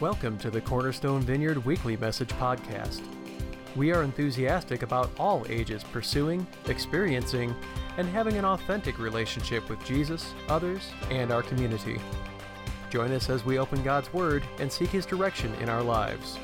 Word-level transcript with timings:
Welcome 0.00 0.38
to 0.38 0.50
the 0.50 0.60
Cornerstone 0.60 1.20
Vineyard 1.22 1.64
Weekly 1.64 1.96
Message 1.96 2.30
Podcast. 2.30 3.00
We 3.76 3.92
are 3.92 4.02
enthusiastic 4.02 4.82
about 4.82 5.08
all 5.20 5.46
ages 5.48 5.84
pursuing, 5.84 6.44
experiencing, 6.66 7.54
and 7.96 8.08
having 8.08 8.36
an 8.36 8.44
authentic 8.44 8.98
relationship 8.98 9.70
with 9.70 9.82
Jesus, 9.84 10.34
others, 10.48 10.90
and 11.10 11.30
our 11.30 11.44
community. 11.44 12.00
Join 12.90 13.12
us 13.12 13.30
as 13.30 13.44
we 13.44 13.60
open 13.60 13.84
God's 13.84 14.12
Word 14.12 14.42
and 14.58 14.70
seek 14.70 14.90
His 14.90 15.06
direction 15.06 15.54
in 15.60 15.68
our 15.68 15.82
lives. 15.82 16.38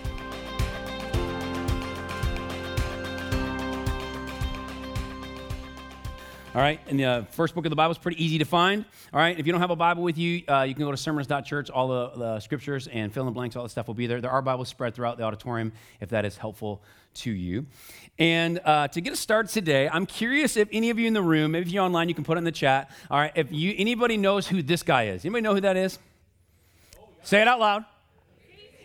All 6.52 6.60
right, 6.60 6.80
and 6.88 6.98
the 6.98 7.24
first 7.30 7.54
book 7.54 7.64
of 7.64 7.70
the 7.70 7.76
Bible 7.76 7.92
is 7.92 7.98
pretty 7.98 8.24
easy 8.24 8.38
to 8.38 8.44
find. 8.44 8.84
All 9.12 9.20
right, 9.20 9.38
if 9.38 9.46
you 9.46 9.52
don't 9.52 9.60
have 9.60 9.70
a 9.70 9.77
Bible 9.77 10.02
with 10.02 10.18
you, 10.18 10.42
uh, 10.48 10.62
you 10.62 10.74
can 10.74 10.82
go 10.82 10.91
to 10.91 10.96
sermons.church. 10.96 11.70
All 11.70 11.86
the, 11.86 12.10
the 12.16 12.41
scriptures 12.41 12.88
and 12.88 13.14
fill 13.14 13.22
in 13.22 13.27
the 13.27 13.32
blanks, 13.32 13.54
all 13.54 13.62
the 13.62 13.68
stuff 13.68 13.86
will 13.86 13.95
be 13.95 14.08
there. 14.08 14.20
There 14.20 14.32
are 14.32 14.42
Bibles 14.42 14.68
spread 14.68 14.96
throughout 14.96 15.16
the 15.16 15.22
auditorium 15.22 15.70
if 16.00 16.08
that 16.08 16.24
is 16.24 16.36
helpful 16.36 16.82
to 17.14 17.30
you. 17.30 17.66
And 18.18 18.60
uh, 18.64 18.88
to 18.88 19.00
get 19.00 19.12
us 19.12 19.20
started 19.20 19.52
today, 19.52 19.88
I'm 19.88 20.06
curious 20.06 20.56
if 20.56 20.68
any 20.72 20.91
of 20.91 20.98
you 20.98 21.06
in 21.06 21.14
the 21.14 21.22
room, 21.22 21.52
maybe 21.52 21.66
if 21.66 21.72
you're 21.72 21.84
online, 21.84 22.08
you 22.08 22.16
can 22.16 22.24
put 22.24 22.36
it 22.36 22.38
in 22.38 22.44
the 22.44 22.50
chat. 22.50 22.91
All 23.12 23.19
right, 23.20 23.32
if 23.36 23.52
you 23.52 23.72
anybody 23.78 24.16
knows 24.16 24.48
who 24.48 24.60
this 24.60 24.82
guy 24.82 25.05
is, 25.05 25.24
anybody 25.24 25.42
know 25.42 25.55
who 25.55 25.60
that 25.60 25.77
is? 25.77 26.00
Say 27.22 27.41
it 27.41 27.46
out 27.46 27.60
loud. 27.60 27.84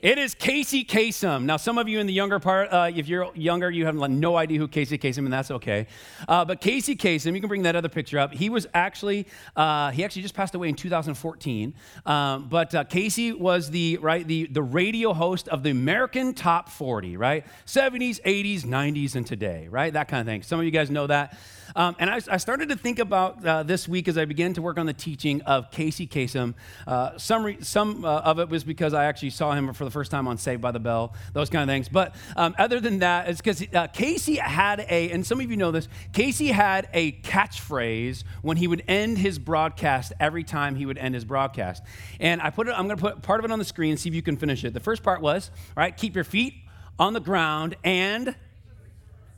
It 0.01 0.17
is 0.17 0.35
Casey 0.35 0.83
Kasem. 0.83 1.45
Now, 1.45 1.57
some 1.57 1.77
of 1.77 1.87
you 1.87 1.99
in 1.99 2.07
the 2.07 2.13
younger 2.13 2.39
part, 2.39 2.71
uh, 2.71 2.91
if 2.93 3.07
you're 3.07 3.31
younger, 3.33 3.71
you 3.71 3.85
have 3.85 3.95
no 3.95 4.35
idea 4.35 4.57
who 4.59 4.67
Casey 4.67 4.97
Kasem, 4.97 5.19
and 5.19 5.33
that's 5.33 5.51
okay. 5.51 5.87
Uh, 6.27 6.43
but 6.43 6.59
Casey 6.61 6.95
Kasem, 6.95 7.33
you 7.33 7.39
can 7.39 7.47
bring 7.47 7.63
that 7.63 7.75
other 7.75 7.89
picture 7.89 8.19
up. 8.19 8.33
He 8.33 8.49
was 8.49 8.67
actually, 8.73 9.25
uh, 9.55 9.91
he 9.91 10.03
actually 10.03 10.21
just 10.21 10.35
passed 10.35 10.53
away 10.53 10.69
in 10.69 10.75
2014. 10.75 11.73
Um, 12.05 12.47
but 12.49 12.75
uh, 12.75 12.83
Casey 12.83 13.31
was 13.31 13.69
the 13.69 13.97
right 13.97 14.27
the 14.27 14.47
the 14.47 14.63
radio 14.63 15.13
host 15.13 15.47
of 15.47 15.63
the 15.63 15.69
American 15.69 16.33
Top 16.33 16.69
40, 16.69 17.17
right? 17.17 17.45
70s, 17.65 18.21
80s, 18.21 18.63
90s, 18.63 19.15
and 19.15 19.25
today, 19.25 19.67
right? 19.69 19.93
That 19.93 20.07
kind 20.07 20.21
of 20.21 20.27
thing. 20.27 20.43
Some 20.43 20.59
of 20.59 20.65
you 20.65 20.71
guys 20.71 20.91
know 20.91 21.07
that. 21.07 21.37
Um, 21.75 21.95
and 21.99 22.09
I, 22.09 22.21
I, 22.29 22.37
started 22.37 22.69
to 22.69 22.77
think 22.77 22.99
about 22.99 23.45
uh, 23.45 23.63
this 23.63 23.85
week 23.85 24.07
as 24.07 24.17
I 24.17 24.23
began 24.23 24.53
to 24.53 24.61
work 24.61 24.77
on 24.77 24.85
the 24.85 24.93
teaching 24.93 25.41
of 25.41 25.71
Casey 25.71 26.07
Kasem. 26.07 26.53
Uh, 26.87 27.17
some 27.17 27.43
re- 27.43 27.57
some 27.61 28.05
of 28.05 28.39
it 28.39 28.47
was 28.47 28.63
because 28.63 28.93
I 28.93 29.05
actually 29.05 29.31
saw 29.31 29.51
him 29.51 29.73
for 29.73 29.83
the 29.85 29.91
first 29.91 30.11
time 30.11 30.27
on 30.27 30.37
Saved 30.37 30.61
by 30.61 30.71
the 30.71 30.79
Bell, 30.79 31.13
those 31.33 31.49
kind 31.49 31.69
of 31.69 31.73
things. 31.73 31.87
But 31.87 32.15
um, 32.35 32.55
other 32.57 32.79
than 32.79 32.99
that, 32.99 33.29
it's 33.29 33.39
because 33.39 33.63
uh, 33.73 33.87
Casey 33.87 34.35
had 34.35 34.81
a, 34.89 35.11
and 35.11 35.25
some 35.25 35.39
of 35.39 35.49
you 35.49 35.57
know 35.57 35.71
this, 35.71 35.87
Casey 36.13 36.47
had 36.47 36.89
a 36.93 37.13
catchphrase 37.21 38.23
when 38.41 38.57
he 38.57 38.67
would 38.67 38.83
end 38.87 39.17
his 39.17 39.39
broadcast 39.39 40.13
every 40.19 40.43
time 40.43 40.75
he 40.75 40.85
would 40.85 40.97
end 40.97 41.15
his 41.15 41.25
broadcast. 41.25 41.83
And 42.19 42.41
I 42.41 42.49
put 42.49 42.67
it, 42.67 42.71
I'm 42.71 42.87
going 42.87 42.97
to 42.97 43.01
put 43.01 43.21
part 43.21 43.39
of 43.39 43.45
it 43.45 43.51
on 43.51 43.59
the 43.59 43.65
screen, 43.65 43.97
see 43.97 44.09
if 44.09 44.15
you 44.15 44.21
can 44.21 44.37
finish 44.37 44.63
it. 44.63 44.73
The 44.73 44.79
first 44.79 45.03
part 45.03 45.21
was, 45.21 45.51
all 45.77 45.81
right, 45.81 45.95
keep 45.95 46.15
your 46.15 46.23
feet 46.23 46.55
on 46.97 47.13
the 47.13 47.19
ground 47.19 47.75
and 47.83 48.35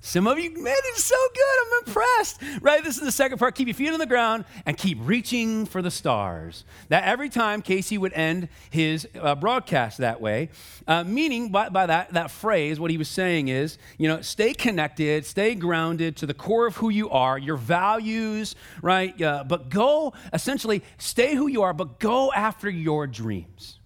some 0.08 0.26
of 0.26 0.40
you, 0.40 0.52
man, 0.52 0.74
it's 0.86 1.04
so 1.04 1.16
good. 1.34 1.44
I'm 1.66 1.88
impressed. 1.88 2.42
Right? 2.62 2.82
This 2.82 2.98
is 2.98 3.04
the 3.04 3.12
second 3.12 3.40
part. 3.40 3.56
Keep 3.56 3.68
your 3.68 3.76
feet 3.76 3.92
on 3.92 4.00
the 4.00 4.06
ground 4.06 4.46
and 4.66 4.78
keep 4.78 4.98
reaching 5.02 5.66
for 5.66 5.82
the 5.82 5.92
stars. 5.92 6.64
That 6.88 7.04
every 7.04 7.28
time 7.28 7.62
Casey 7.62 7.98
would 7.98 8.14
end 8.14 8.48
his 8.70 9.06
uh, 9.20 9.36
broadcast 9.36 9.98
that 9.98 10.22
way, 10.22 10.50
uh, 10.88 11.04
meaning 11.04 11.50
by, 11.50 11.68
by 11.68 11.88
that, 11.88 12.14
that 12.14 12.32
phrase, 12.32 12.80
what 12.80 12.90
he 12.90 12.98
was 12.98 13.10
saying 13.10 13.50
is, 13.50 13.78
you 13.98 14.08
know, 14.08 14.22
stay 14.22 14.54
connected, 14.54 15.26
stay 15.26 15.56
grounded 15.56 16.16
to 16.18 16.26
the 16.26 16.34
core 16.34 16.68
of 16.68 16.78
who 16.78 16.88
you 16.88 17.10
are, 17.10 17.38
your 17.38 17.58
values, 17.58 18.56
right? 18.82 19.22
Uh, 19.22 19.44
but 19.46 19.68
go, 19.70 20.14
essentially, 20.32 20.84
stay 20.98 21.36
who 21.36 21.48
you 21.48 21.64
are, 21.64 21.74
but 21.74 22.00
go 22.00 22.32
after 22.32 22.70
your 22.70 23.08
dreams. 23.08 23.78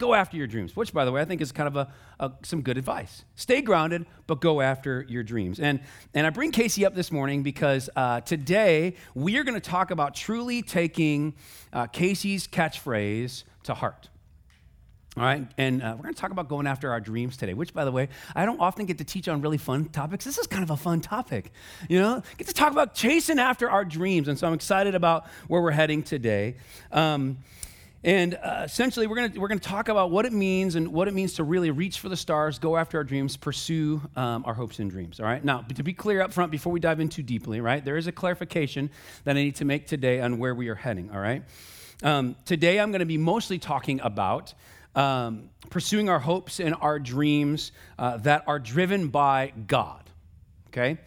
Go 0.00 0.14
after 0.14 0.38
your 0.38 0.46
dreams, 0.46 0.74
which, 0.74 0.94
by 0.94 1.04
the 1.04 1.12
way, 1.12 1.20
I 1.20 1.26
think 1.26 1.42
is 1.42 1.52
kind 1.52 1.66
of 1.66 1.76
a, 1.76 1.92
a, 2.18 2.32
some 2.42 2.62
good 2.62 2.78
advice. 2.78 3.22
Stay 3.34 3.60
grounded, 3.60 4.06
but 4.26 4.40
go 4.40 4.62
after 4.62 5.04
your 5.10 5.22
dreams. 5.22 5.60
And, 5.60 5.78
and 6.14 6.26
I 6.26 6.30
bring 6.30 6.52
Casey 6.52 6.86
up 6.86 6.94
this 6.94 7.12
morning 7.12 7.42
because 7.42 7.90
uh, 7.94 8.22
today 8.22 8.94
we 9.14 9.36
are 9.36 9.44
going 9.44 9.60
to 9.60 9.70
talk 9.70 9.90
about 9.90 10.14
truly 10.14 10.62
taking 10.62 11.34
uh, 11.74 11.86
Casey's 11.86 12.48
catchphrase 12.48 13.44
to 13.64 13.74
heart. 13.74 14.08
All 15.18 15.24
right, 15.24 15.46
and 15.58 15.82
uh, 15.82 15.94
we're 15.96 16.04
going 16.04 16.14
to 16.14 16.20
talk 16.20 16.30
about 16.30 16.48
going 16.48 16.66
after 16.66 16.92
our 16.92 17.00
dreams 17.00 17.36
today, 17.36 17.52
which, 17.52 17.74
by 17.74 17.84
the 17.84 17.92
way, 17.92 18.08
I 18.34 18.46
don't 18.46 18.60
often 18.60 18.86
get 18.86 18.96
to 18.98 19.04
teach 19.04 19.28
on 19.28 19.42
really 19.42 19.58
fun 19.58 19.90
topics. 19.90 20.24
This 20.24 20.38
is 20.38 20.46
kind 20.46 20.62
of 20.62 20.70
a 20.70 20.78
fun 20.78 21.02
topic, 21.02 21.52
you 21.90 22.00
know? 22.00 22.22
Get 22.38 22.46
to 22.46 22.54
talk 22.54 22.72
about 22.72 22.94
chasing 22.94 23.38
after 23.38 23.68
our 23.68 23.84
dreams, 23.84 24.28
and 24.28 24.38
so 24.38 24.46
I'm 24.46 24.54
excited 24.54 24.94
about 24.94 25.26
where 25.48 25.60
we're 25.60 25.72
heading 25.72 26.02
today. 26.02 26.56
Um, 26.90 27.38
and 28.02 28.34
uh, 28.34 28.62
essentially, 28.64 29.06
we're 29.06 29.16
going 29.16 29.38
we're 29.38 29.48
gonna 29.48 29.60
talk 29.60 29.88
about 29.88 30.10
what 30.10 30.24
it 30.24 30.32
means 30.32 30.74
and 30.74 30.88
what 30.88 31.06
it 31.06 31.12
means 31.12 31.34
to 31.34 31.44
really 31.44 31.70
reach 31.70 31.98
for 32.00 32.08
the 32.08 32.16
stars, 32.16 32.58
go 32.58 32.76
after 32.76 32.96
our 32.96 33.04
dreams, 33.04 33.36
pursue 33.36 34.00
um, 34.16 34.42
our 34.46 34.54
hopes 34.54 34.78
and 34.78 34.90
dreams. 34.90 35.20
All 35.20 35.26
right? 35.26 35.44
Now, 35.44 35.60
to 35.62 35.82
be 35.82 35.92
clear 35.92 36.22
up 36.22 36.32
front, 36.32 36.50
before 36.50 36.72
we 36.72 36.80
dive 36.80 37.00
in 37.00 37.10
too 37.10 37.22
deeply, 37.22 37.60
right, 37.60 37.84
there 37.84 37.98
is 37.98 38.06
a 38.06 38.12
clarification 38.12 38.90
that 39.24 39.36
I 39.36 39.42
need 39.42 39.56
to 39.56 39.66
make 39.66 39.86
today 39.86 40.22
on 40.22 40.38
where 40.38 40.54
we 40.54 40.68
are 40.68 40.74
heading. 40.74 41.10
All 41.10 41.20
right? 41.20 41.42
Um, 42.02 42.36
today, 42.46 42.80
I'm 42.80 42.90
going 42.90 43.00
to 43.00 43.06
be 43.06 43.18
mostly 43.18 43.58
talking 43.58 44.00
about 44.00 44.54
um, 44.94 45.50
pursuing 45.68 46.08
our 46.08 46.18
hopes 46.18 46.58
and 46.58 46.74
our 46.80 46.98
dreams 46.98 47.72
uh, 47.98 48.16
that 48.18 48.44
are 48.46 48.58
driven 48.58 49.08
by 49.08 49.52
God. 49.66 50.08
Okay? 50.68 50.98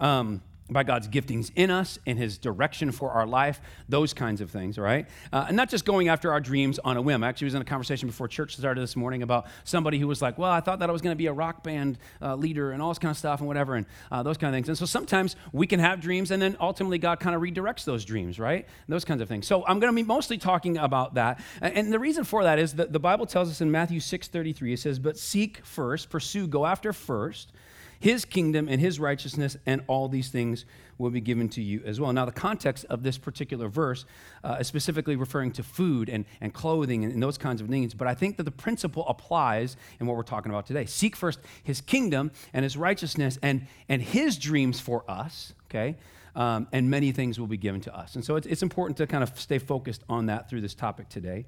Um, 0.00 0.40
by 0.70 0.82
God's 0.82 1.08
giftings 1.08 1.50
in 1.56 1.70
us 1.70 1.98
and 2.06 2.18
His 2.18 2.38
direction 2.38 2.92
for 2.92 3.10
our 3.10 3.26
life, 3.26 3.60
those 3.88 4.12
kinds 4.12 4.40
of 4.40 4.50
things, 4.50 4.78
right? 4.78 5.06
Uh, 5.32 5.46
and 5.48 5.56
not 5.56 5.70
just 5.70 5.84
going 5.84 6.08
after 6.08 6.30
our 6.32 6.40
dreams 6.40 6.78
on 6.84 6.96
a 6.96 7.02
whim. 7.02 7.24
I 7.24 7.28
actually 7.28 7.46
was 7.46 7.54
in 7.54 7.62
a 7.62 7.64
conversation 7.66 8.08
before 8.08 8.28
church 8.28 8.56
started 8.56 8.80
this 8.80 8.96
morning 8.96 9.22
about 9.22 9.46
somebody 9.64 9.98
who 9.98 10.06
was 10.06 10.20
like, 10.20 10.38
well, 10.38 10.50
I 10.50 10.60
thought 10.60 10.80
that 10.80 10.88
I 10.88 10.92
was 10.92 11.02
going 11.02 11.12
to 11.12 11.18
be 11.18 11.26
a 11.26 11.32
rock 11.32 11.62
band 11.62 11.98
uh, 12.20 12.34
leader 12.34 12.72
and 12.72 12.82
all 12.82 12.90
this 12.90 12.98
kind 12.98 13.10
of 13.10 13.16
stuff 13.16 13.40
and 13.40 13.48
whatever, 13.48 13.76
and 13.76 13.86
uh, 14.12 14.22
those 14.22 14.36
kind 14.36 14.54
of 14.54 14.56
things. 14.56 14.68
And 14.68 14.76
so 14.76 14.86
sometimes 14.86 15.36
we 15.52 15.66
can 15.66 15.80
have 15.80 16.00
dreams 16.00 16.30
and 16.30 16.40
then 16.40 16.56
ultimately 16.60 16.98
God 16.98 17.20
kind 17.20 17.34
of 17.34 17.42
redirects 17.42 17.84
those 17.84 18.04
dreams, 18.04 18.38
right? 18.38 18.64
And 18.64 18.94
those 18.94 19.04
kinds 19.04 19.22
of 19.22 19.28
things. 19.28 19.46
So 19.46 19.64
I'm 19.66 19.80
going 19.80 19.92
to 19.92 19.96
be 19.96 20.06
mostly 20.06 20.38
talking 20.38 20.76
about 20.76 21.14
that. 21.14 21.40
And 21.60 21.92
the 21.92 21.98
reason 21.98 22.24
for 22.24 22.44
that 22.44 22.58
is 22.58 22.74
that 22.74 22.92
the 22.92 23.00
Bible 23.00 23.26
tells 23.26 23.50
us 23.50 23.60
in 23.60 23.70
Matthew 23.70 24.00
6.33, 24.00 24.72
it 24.72 24.78
says, 24.78 24.98
but 24.98 25.18
seek 25.18 25.64
first, 25.64 26.10
pursue, 26.10 26.46
go 26.46 26.66
after 26.66 26.92
first 26.92 27.52
his 28.00 28.24
kingdom 28.24 28.68
and 28.68 28.80
his 28.80 29.00
righteousness, 29.00 29.56
and 29.66 29.82
all 29.86 30.08
these 30.08 30.28
things 30.28 30.64
will 30.98 31.10
be 31.10 31.20
given 31.20 31.48
to 31.48 31.62
you 31.62 31.82
as 31.84 32.00
well. 32.00 32.12
Now, 32.12 32.24
the 32.24 32.32
context 32.32 32.84
of 32.90 33.02
this 33.02 33.18
particular 33.18 33.68
verse 33.68 34.04
uh, 34.42 34.58
is 34.60 34.66
specifically 34.66 35.16
referring 35.16 35.52
to 35.52 35.62
food 35.62 36.08
and, 36.08 36.24
and 36.40 36.52
clothing 36.52 37.04
and, 37.04 37.12
and 37.12 37.22
those 37.22 37.38
kinds 37.38 37.60
of 37.60 37.68
needs, 37.68 37.94
but 37.94 38.08
I 38.08 38.14
think 38.14 38.36
that 38.36 38.44
the 38.44 38.50
principle 38.50 39.06
applies 39.08 39.76
in 40.00 40.06
what 40.06 40.16
we're 40.16 40.22
talking 40.22 40.50
about 40.50 40.66
today. 40.66 40.86
Seek 40.86 41.16
first 41.16 41.38
his 41.62 41.80
kingdom 41.80 42.30
and 42.52 42.62
his 42.64 42.76
righteousness 42.76 43.38
and, 43.42 43.66
and 43.88 44.02
his 44.02 44.38
dreams 44.38 44.80
for 44.80 45.04
us, 45.08 45.52
okay? 45.68 45.96
Um, 46.34 46.68
and 46.72 46.90
many 46.90 47.12
things 47.12 47.38
will 47.38 47.46
be 47.46 47.56
given 47.56 47.80
to 47.82 47.96
us. 47.96 48.14
And 48.14 48.24
so 48.24 48.36
it's, 48.36 48.46
it's 48.46 48.62
important 48.62 48.96
to 48.98 49.06
kind 49.06 49.22
of 49.22 49.38
stay 49.40 49.58
focused 49.58 50.04
on 50.08 50.26
that 50.26 50.48
through 50.48 50.60
this 50.60 50.74
topic 50.74 51.08
today. 51.08 51.46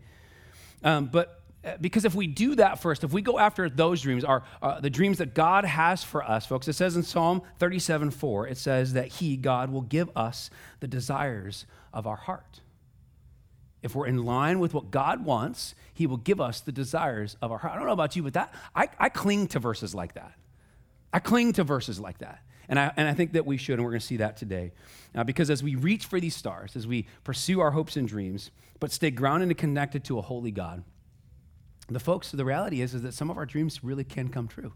Um, 0.83 1.07
but 1.07 1.40
because 1.81 2.05
if 2.05 2.15
we 2.15 2.27
do 2.27 2.55
that 2.55 2.81
first, 2.81 3.05
if 3.05 3.13
we 3.13 3.21
go 3.21 3.39
after 3.39 3.69
those 3.69 4.01
dreams, 4.01 4.25
are 4.25 4.43
uh, 4.63 4.81
the 4.81 4.89
dreams 4.89 5.19
that 5.19 5.35
God 5.35 5.65
has 5.65 6.03
for 6.03 6.23
us, 6.23 6.47
folks, 6.47 6.69
it 6.69 6.73
says 6.73 6.97
in 6.97 7.03
Psalm 7.03 7.43
37 7.59 8.11
4, 8.11 8.47
it 8.49 8.57
says 8.57 8.95
that 8.95 9.09
He, 9.09 9.37
God, 9.37 9.71
will 9.71 9.83
give 9.83 10.09
us 10.17 10.51
the 10.81 10.89
desires 10.89 11.67
of 11.93 12.07
our 12.07 12.17
heart. 12.17 12.61
If 13.83 13.95
we're 13.95 14.07
in 14.07 14.25
line 14.25 14.59
with 14.59 14.73
what 14.73 14.91
God 14.91 15.25
wants, 15.25 15.75
He 15.93 16.07
will 16.07 16.17
give 16.17 16.41
us 16.41 16.61
the 16.61 16.73
desires 16.73 17.37
of 17.43 17.53
our 17.53 17.59
heart. 17.59 17.75
I 17.75 17.77
don't 17.77 17.87
know 17.87 17.93
about 17.93 18.17
you, 18.17 18.23
but 18.23 18.35
that 18.35 18.55
I, 18.75 18.89
I 18.99 19.09
cling 19.11 19.49
to 19.49 19.59
verses 19.59 19.95
like 19.95 20.15
that. 20.15 20.33
I 21.13 21.19
cling 21.19 21.53
to 21.55 21.65
verses 21.65 22.01
like 22.01 22.19
that. 22.19 22.43
And 22.69 22.79
I, 22.79 22.93
and 22.97 23.09
I 23.09 23.15
think 23.15 23.33
that 23.33 23.45
we 23.45 23.57
should, 23.57 23.75
and 23.75 23.85
we're 23.85 23.91
going 23.91 24.01
to 24.01 24.07
see 24.07 24.19
that 24.19 24.37
today. 24.37 24.73
Uh, 25.15 25.25
because 25.25 25.51
as 25.51 25.63
we 25.63 25.75
reach 25.75 26.07
for 26.07 26.21
these 26.21 26.37
stars, 26.37 26.77
as 26.77 26.87
we 26.87 27.07
pursue 27.25 27.61
our 27.61 27.73
hopes 27.73 27.97
and 27.97 28.07
dreams, 28.07 28.53
but 28.79 28.93
stay 28.93 29.11
grounded 29.11 29.49
and 29.49 29.59
connected 29.59 30.05
to 30.05 30.19
a 30.19 30.23
holy 30.23 30.53
God, 30.53 30.85
the 31.97 32.01
folks, 32.01 32.31
the 32.31 32.45
reality 32.45 32.81
is, 32.81 32.95
is 32.95 33.03
that 33.03 33.15
some 33.15 33.31
of 33.31 33.37
our 33.37 33.47
dreams 33.47 33.83
really 33.83 34.05
can 34.05 34.29
come 34.29 34.49
true. 34.49 34.73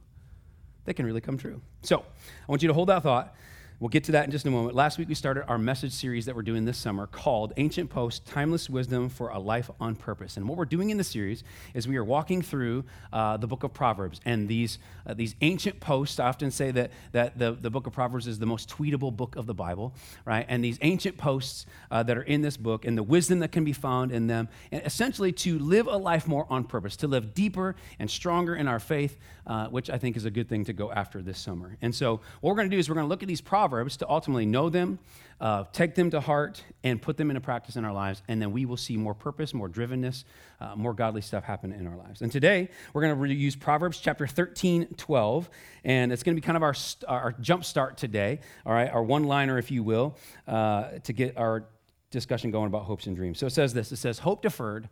They 0.85 0.93
can 0.93 1.07
really 1.07 1.21
come 1.21 1.39
true. 1.39 1.61
So 1.83 1.99
I 2.01 2.03
want 2.49 2.63
you 2.63 2.69
to 2.69 2.75
hold 2.75 2.89
that 2.89 3.03
thought. 3.03 3.35
We'll 3.81 3.89
get 3.89 4.05
to 4.05 4.13
that 4.13 4.25
in 4.25 4.31
just 4.31 4.47
a 4.47 4.51
moment. 4.51 4.77
Last 4.77 4.99
week, 4.99 5.09
we 5.09 5.17
started 5.17 5.47
our 5.49 5.59
message 5.59 5.93
series 5.93 6.27
that 6.27 6.37
we're 6.37 6.43
doing 6.43 6.65
this 6.65 6.79
summer 6.79 7.09
called 7.09 7.53
Ancient 7.57 7.91
Post 7.91 8.25
Timeless 8.25 8.71
Wisdom 8.71 9.09
for 9.09 9.31
a 9.31 9.39
Life 9.41 9.69
on 9.81 9.97
Purpose. 9.97 10.37
And 10.37 10.49
what 10.49 10.57
we're 10.57 10.65
doing 10.65 10.91
in 10.91 10.97
the 10.97 11.03
series 11.03 11.43
is 11.75 11.89
we 11.89 11.97
are 11.97 12.05
walking 12.05 12.41
through 12.41 12.85
uh, 13.13 13.37
the 13.37 13.49
book 13.49 13.65
of 13.65 13.75
Proverbs. 13.75 14.21
And 14.25 14.47
these, 14.47 14.79
uh, 15.09 15.15
these 15.15 15.35
ancient 15.41 15.81
posts, 15.81 16.21
I 16.21 16.29
often 16.29 16.53
say 16.53 16.71
that, 16.71 16.93
that 17.11 17.37
the, 17.37 17.51
the 17.51 17.69
book 17.69 17.89
of 17.89 17.93
Proverbs 17.93 18.29
is 18.29 18.39
the 18.39 18.47
most 18.47 18.69
tweetable 18.69 19.17
book 19.17 19.35
of 19.35 19.47
the 19.47 19.55
Bible, 19.55 19.93
right? 20.25 20.47
And 20.49 20.63
these 20.63 20.79
ancient 20.83 21.19
posts 21.19 21.67
uh, 21.91 22.05
that 22.05 22.17
are 22.17 22.23
in 22.23 22.43
this 22.43 22.57
book 22.57 22.85
and 22.85 22.97
the 22.97 23.03
wisdom 23.03 23.41
that 23.41 23.51
can 23.51 23.65
be 23.65 23.73
found 23.73 24.13
in 24.13 24.29
them, 24.29 24.49
and 24.71 24.87
essentially 24.87 25.33
to 25.33 25.59
live 25.59 25.89
a 25.89 25.97
life 25.97 26.29
more 26.29 26.47
on 26.49 26.63
purpose, 26.63 26.95
to 26.99 27.09
live 27.09 27.35
deeper 27.35 27.75
and 27.99 28.09
stronger 28.09 28.55
in 28.55 28.69
our 28.69 28.79
faith, 28.79 29.19
uh, 29.49 29.67
which 29.67 29.91
I 29.91 29.99
think 29.99 30.17
is 30.17 30.27
a 30.27 30.31
good 30.31 30.49
thing 30.49 30.65
to 30.67 30.73
go 30.73 30.93
after 30.93 31.21
this 31.21 31.41
summer. 31.41 31.77
And 31.83 31.93
so, 31.93 32.21
what 32.41 32.51
we're 32.51 32.57
going 32.57 32.71
to 32.71 32.75
do 32.75 32.79
is 32.79 32.89
we're 32.89 32.95
going 32.95 33.07
to 33.07 33.09
look 33.09 33.23
at 33.23 33.29
these 33.29 33.41
Proverbs 33.41 33.64
Proverbs 33.65 33.97
to 33.97 34.11
ultimately 34.11 34.45
know 34.45 34.69
them, 34.69 34.99
uh, 35.41 35.65
take 35.73 35.95
them 35.95 36.11
to 36.11 36.21
heart, 36.21 36.63
and 36.83 37.01
put 37.01 37.17
them 37.17 37.31
into 37.31 37.41
practice 37.41 37.77
in 37.77 37.85
our 37.87 37.95
lives. 37.95 38.23
And 38.29 38.43
then 38.43 38.53
we 38.53 38.67
will 38.67 38.77
see 38.77 38.99
more 38.99 39.15
purpose, 39.15 39.55
more 39.55 39.71
drivenness, 39.71 40.25
uh, 40.61 40.77
more 40.77 40.93
godly 40.93 41.23
stuff 41.23 41.45
happen 41.45 41.73
in 41.73 41.87
our 41.87 41.97
lives. 41.97 42.21
And 42.21 42.31
today, 42.31 42.69
we're 42.93 43.01
going 43.01 43.19
to 43.19 43.35
use 43.35 43.57
Proverbs 43.57 44.01
chapter 44.01 44.27
13, 44.27 44.89
12. 44.99 45.49
And 45.83 46.13
it's 46.13 46.23
going 46.23 46.37
to 46.37 46.43
be 46.43 46.45
kind 46.45 46.59
of 46.59 46.63
our, 46.63 46.75
our 47.09 47.35
jump 47.41 47.65
start 47.65 47.97
today, 47.97 48.41
all 48.67 48.75
right, 48.75 48.91
our 48.91 49.03
one 49.03 49.25
liner, 49.25 49.57
if 49.57 49.71
you 49.71 49.83
will, 49.83 50.19
uh, 50.47 50.99
to 51.05 51.15
get 51.15 51.39
our 51.39 51.65
discussion 52.11 52.51
going 52.51 52.67
about 52.67 52.83
hopes 52.83 53.07
and 53.07 53.17
dreams. 53.17 53.39
So 53.39 53.47
it 53.47 53.55
says 53.55 53.73
this 53.73 53.93
it 53.93 53.97
says, 53.97 54.19
Hope 54.19 54.43
deferred 54.43 54.91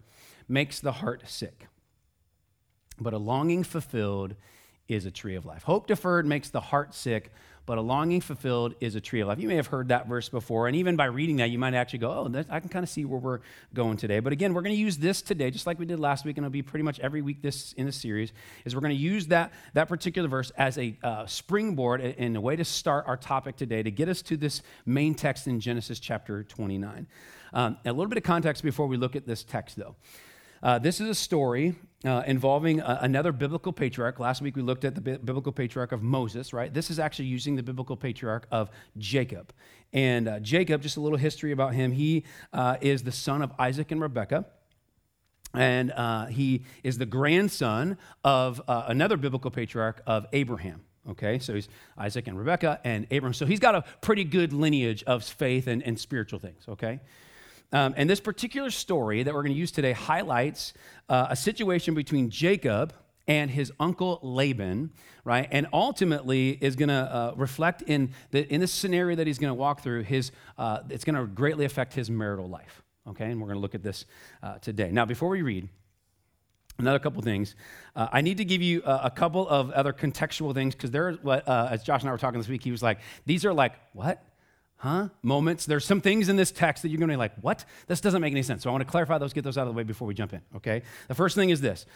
makes 0.49 0.81
the 0.81 0.93
heart 0.93 1.29
sick, 1.29 1.67
but 2.99 3.13
a 3.13 3.19
longing 3.19 3.65
fulfilled 3.65 4.35
is 4.89 5.07
a 5.07 5.11
tree 5.11 5.35
of 5.35 5.45
life. 5.45 5.63
Hope 5.63 5.87
deferred 5.87 6.27
makes 6.27 6.51
the 6.51 6.61
heart 6.61 6.95
sick, 6.95 7.33
but 7.65 7.79
a 7.79 7.81
longing 7.81 8.21
fulfilled 8.21 8.75
is 8.81 8.95
a 8.95 9.01
tree 9.01 9.21
of 9.21 9.29
life. 9.29 9.39
You 9.39 9.49
may 9.49 9.57
have 9.57 9.69
heard 9.69 9.89
that 9.89 10.09
verse 10.09 10.29
before, 10.29 10.67
and 10.67 10.77
even 10.77 10.97
by 10.97 11.05
reading 11.05 11.37
that, 11.37 11.51
you 11.51 11.59
might 11.59 11.75
actually 11.75 12.01
go, 12.01 12.11
oh, 12.11 12.45
I 12.51 12.61
can 12.61 12.69
kind 12.69 12.83
of 12.83 12.89
see 12.89 13.05
where 13.05 13.19
we're 13.19 13.41
going 13.73 13.97
today. 13.97 14.21
But 14.21 14.33
again, 14.33 14.53
we're 14.55 14.63
going 14.63 14.75
to 14.75 14.81
use 14.81 14.99
this 14.99 15.23
today, 15.23 15.51
just 15.51 15.67
like 15.67 15.79
we 15.79 15.87
did 15.87 16.01
last 16.01 16.25
week, 16.25 16.37
and 16.39 16.45
it'll 16.45 16.53
be 16.53 16.63
pretty 16.63 16.83
much 16.83 16.99
every 17.01 17.23
week 17.23 17.43
this 17.43 17.73
in 17.75 17.87
the 17.87 17.93
series, 17.93 18.33
is 18.65 18.75
we're 18.75 18.81
going 18.81 18.97
to 18.97 19.03
use 19.03 19.29
that, 19.29 19.53
that 19.75 19.89
particular 19.89 20.29
verse 20.29 20.51
as 20.57 20.79
a 20.79 20.97
uh, 21.03 21.27
springboard 21.27 22.01
and 22.01 22.37
a 22.37 22.41
way 22.41 22.57
to 22.57 22.65
start 22.65 23.05
our 23.07 23.17
topic 23.17 23.57
today 23.57 23.83
to 23.83 23.91
get 23.91 24.09
us 24.09 24.23
to 24.23 24.37
this 24.37 24.63
main 24.85 25.15
text 25.15 25.47
in 25.47 25.61
Genesis 25.61 26.01
chapter 26.01 26.43
29. 26.43 27.07
Um, 27.53 27.77
a 27.85 27.93
little 27.93 28.07
bit 28.07 28.19
of 28.19 28.25
context 28.25 28.63
before 28.63 28.87
we 28.87 28.97
look 28.97 29.15
at 29.15 29.27
this 29.27 29.45
text, 29.45 29.77
though. 29.77 29.95
Uh, 30.63 30.79
this 30.79 31.01
is 31.01 31.09
a 31.09 31.15
story 31.15 31.75
uh, 32.05 32.23
involving 32.27 32.81
a, 32.81 33.01
another 33.03 33.33
biblical 33.33 33.73
patriarch. 33.73 34.21
Last 34.21 34.41
week 34.41 34.55
we 34.55 34.63
looked 34.63 34.85
at 34.85 34.95
the 34.95 35.01
bi- 35.01 35.17
biblical 35.17 35.51
patriarch 35.51 35.91
of 35.91 36.03
Moses, 36.03 36.53
right? 36.53 36.73
This 36.73 36.89
is 36.89 37.01
actually 37.01 37.25
using 37.25 37.57
the 37.57 37.65
biblical 37.65 37.97
patriarch 37.97 38.47
of 38.53 38.71
Jacob. 38.97 39.53
And 39.93 40.29
uh, 40.29 40.39
Jacob, 40.39 40.81
just 40.83 40.97
a 40.97 41.01
little 41.01 41.19
history 41.19 41.51
about 41.51 41.75
him, 41.75 41.91
he 41.91 42.25
uh, 42.53 42.77
is 42.81 43.03
the 43.03 43.13
son 43.13 43.43
of 43.43 43.53
Isaac 43.59 43.91
and 43.91 44.01
Rebekah. 44.01 44.47
And 45.53 45.91
uh, 45.93 46.27
he 46.27 46.63
is 46.85 46.97
the 46.97 47.07
grandson 47.07 47.99
of 48.25 48.63
uh, 48.69 48.85
another 48.87 49.17
biblical 49.17 49.51
patriarch 49.51 50.01
of 50.07 50.27
Abraham. 50.33 50.83
Okay, 51.11 51.41
so 51.41 51.55
he's 51.55 51.69
Isaac 51.99 52.29
and 52.29 52.39
Rebekah 52.39 52.81
and 52.85 53.09
Abraham. 53.11 53.35
So 53.35 53.45
he's 53.45 53.59
got 53.59 53.75
a 53.75 53.83
pretty 54.01 54.23
good 54.23 54.53
lineage 54.53 55.03
of 55.03 55.25
faith 55.25 55.67
and, 55.67 55.83
and 55.83 55.99
spiritual 55.99 56.39
things, 56.39 56.63
okay? 56.69 57.01
Um, 57.73 57.95
and 57.97 58.09
this 58.09 58.21
particular 58.21 58.71
story 58.71 59.23
that 59.23 59.33
we're 59.33 59.43
going 59.43 59.55
to 59.55 59.59
use 59.59 59.73
today 59.73 59.93
highlights 59.93 60.75
uh, 61.09 61.29
a 61.31 61.37
situation 61.37 61.95
between 61.95 62.29
Jacob 62.29 62.93
and 63.27 63.51
his 63.51 63.73
uncle 63.81 64.19
Laban, 64.23 64.91
right? 65.25 65.49
And 65.51 65.67
ultimately 65.73 66.51
is 66.61 66.77
going 66.77 66.89
to 66.89 66.95
uh, 66.95 67.35
reflect 67.37 67.83
in 67.83 68.13
the 68.31 68.53
in 68.53 68.61
this 68.61 68.73
scenario 68.73 69.17
that 69.17 69.27
he's 69.27 69.39
going 69.39 69.51
to 69.51 69.55
walk 69.55 69.81
through. 69.81 70.03
His 70.03 70.33
uh, 70.59 70.81
it's 70.91 71.05
going 71.05 71.17
to 71.17 71.27
greatly 71.27 71.65
affect 71.65 71.95
his 71.95 72.11
marital 72.11 72.49
life. 72.49 72.83
Okay, 73.09 73.31
and 73.31 73.41
we're 73.41 73.49
going 73.49 73.57
to 73.57 73.63
look 73.63 73.75
at 73.75 73.83
this 73.83 74.05
uh, 74.43 74.59
today. 74.59 74.91
Now, 74.93 75.05
before 75.05 75.29
we 75.29 75.43
read. 75.43 75.69
Another 76.79 76.99
couple 76.99 77.21
things. 77.21 77.55
Uh, 77.95 78.09
I 78.11 78.23
need 78.23 78.39
to 78.39 78.47
give 78.47 78.63
you 78.63 78.83
a, 78.85 79.03
a, 79.05 79.11
couple 79.11 79.47
of 79.47 79.71
other 79.73 79.93
contextual 79.93 80.55
things 80.55 80.75
because 80.75 80.91
there, 80.91 81.19
uh, 81.23 81.69
as 81.71 81.83
Josh 81.83 82.01
and 82.01 82.09
I 82.09 82.13
were 82.13 82.19
talking 82.19 82.41
this 82.41 82.49
week, 82.49 82.65
he 82.65 82.71
was 82.71 82.83
like, 82.83 82.99
"These 83.27 83.45
are 83.45 83.53
like 83.53 83.75
what? 83.93 84.25
Huh 84.83 85.09
moments. 85.23 85.65
There's 85.65 85.85
some 85.85 86.01
things 86.01 86.29
in 86.29 86.35
this 86.35 86.51
text 86.51 86.83
that 86.83 86.89
you're 86.89 86.99
going 86.99 87.09
to 87.09 87.13
be 87.13 87.17
like, 87.17 87.37
what? 87.41 87.65
This 87.87 88.01
doesn't 88.01 88.21
make 88.21 88.33
any 88.33 88.43
sense. 88.43 88.65
So 88.65 88.71
I 88.71 88.73
want 88.73 88.85
to 88.85 88.91
clarify 88.91 89.17
those, 89.17 89.33
get 89.33 89.45
those 89.45 89.57
out 89.57 89.69
of 89.69 89.73
the 89.73 89.77
way 89.77 89.85
before 89.85 90.09
we 90.09 90.15
jump 90.15 90.33
in, 90.33 90.41
okay? 90.57 90.83
The 91.07 91.15
first 91.15 91.37
thing 91.37 91.51
is 91.51 91.61
this. 91.61 91.87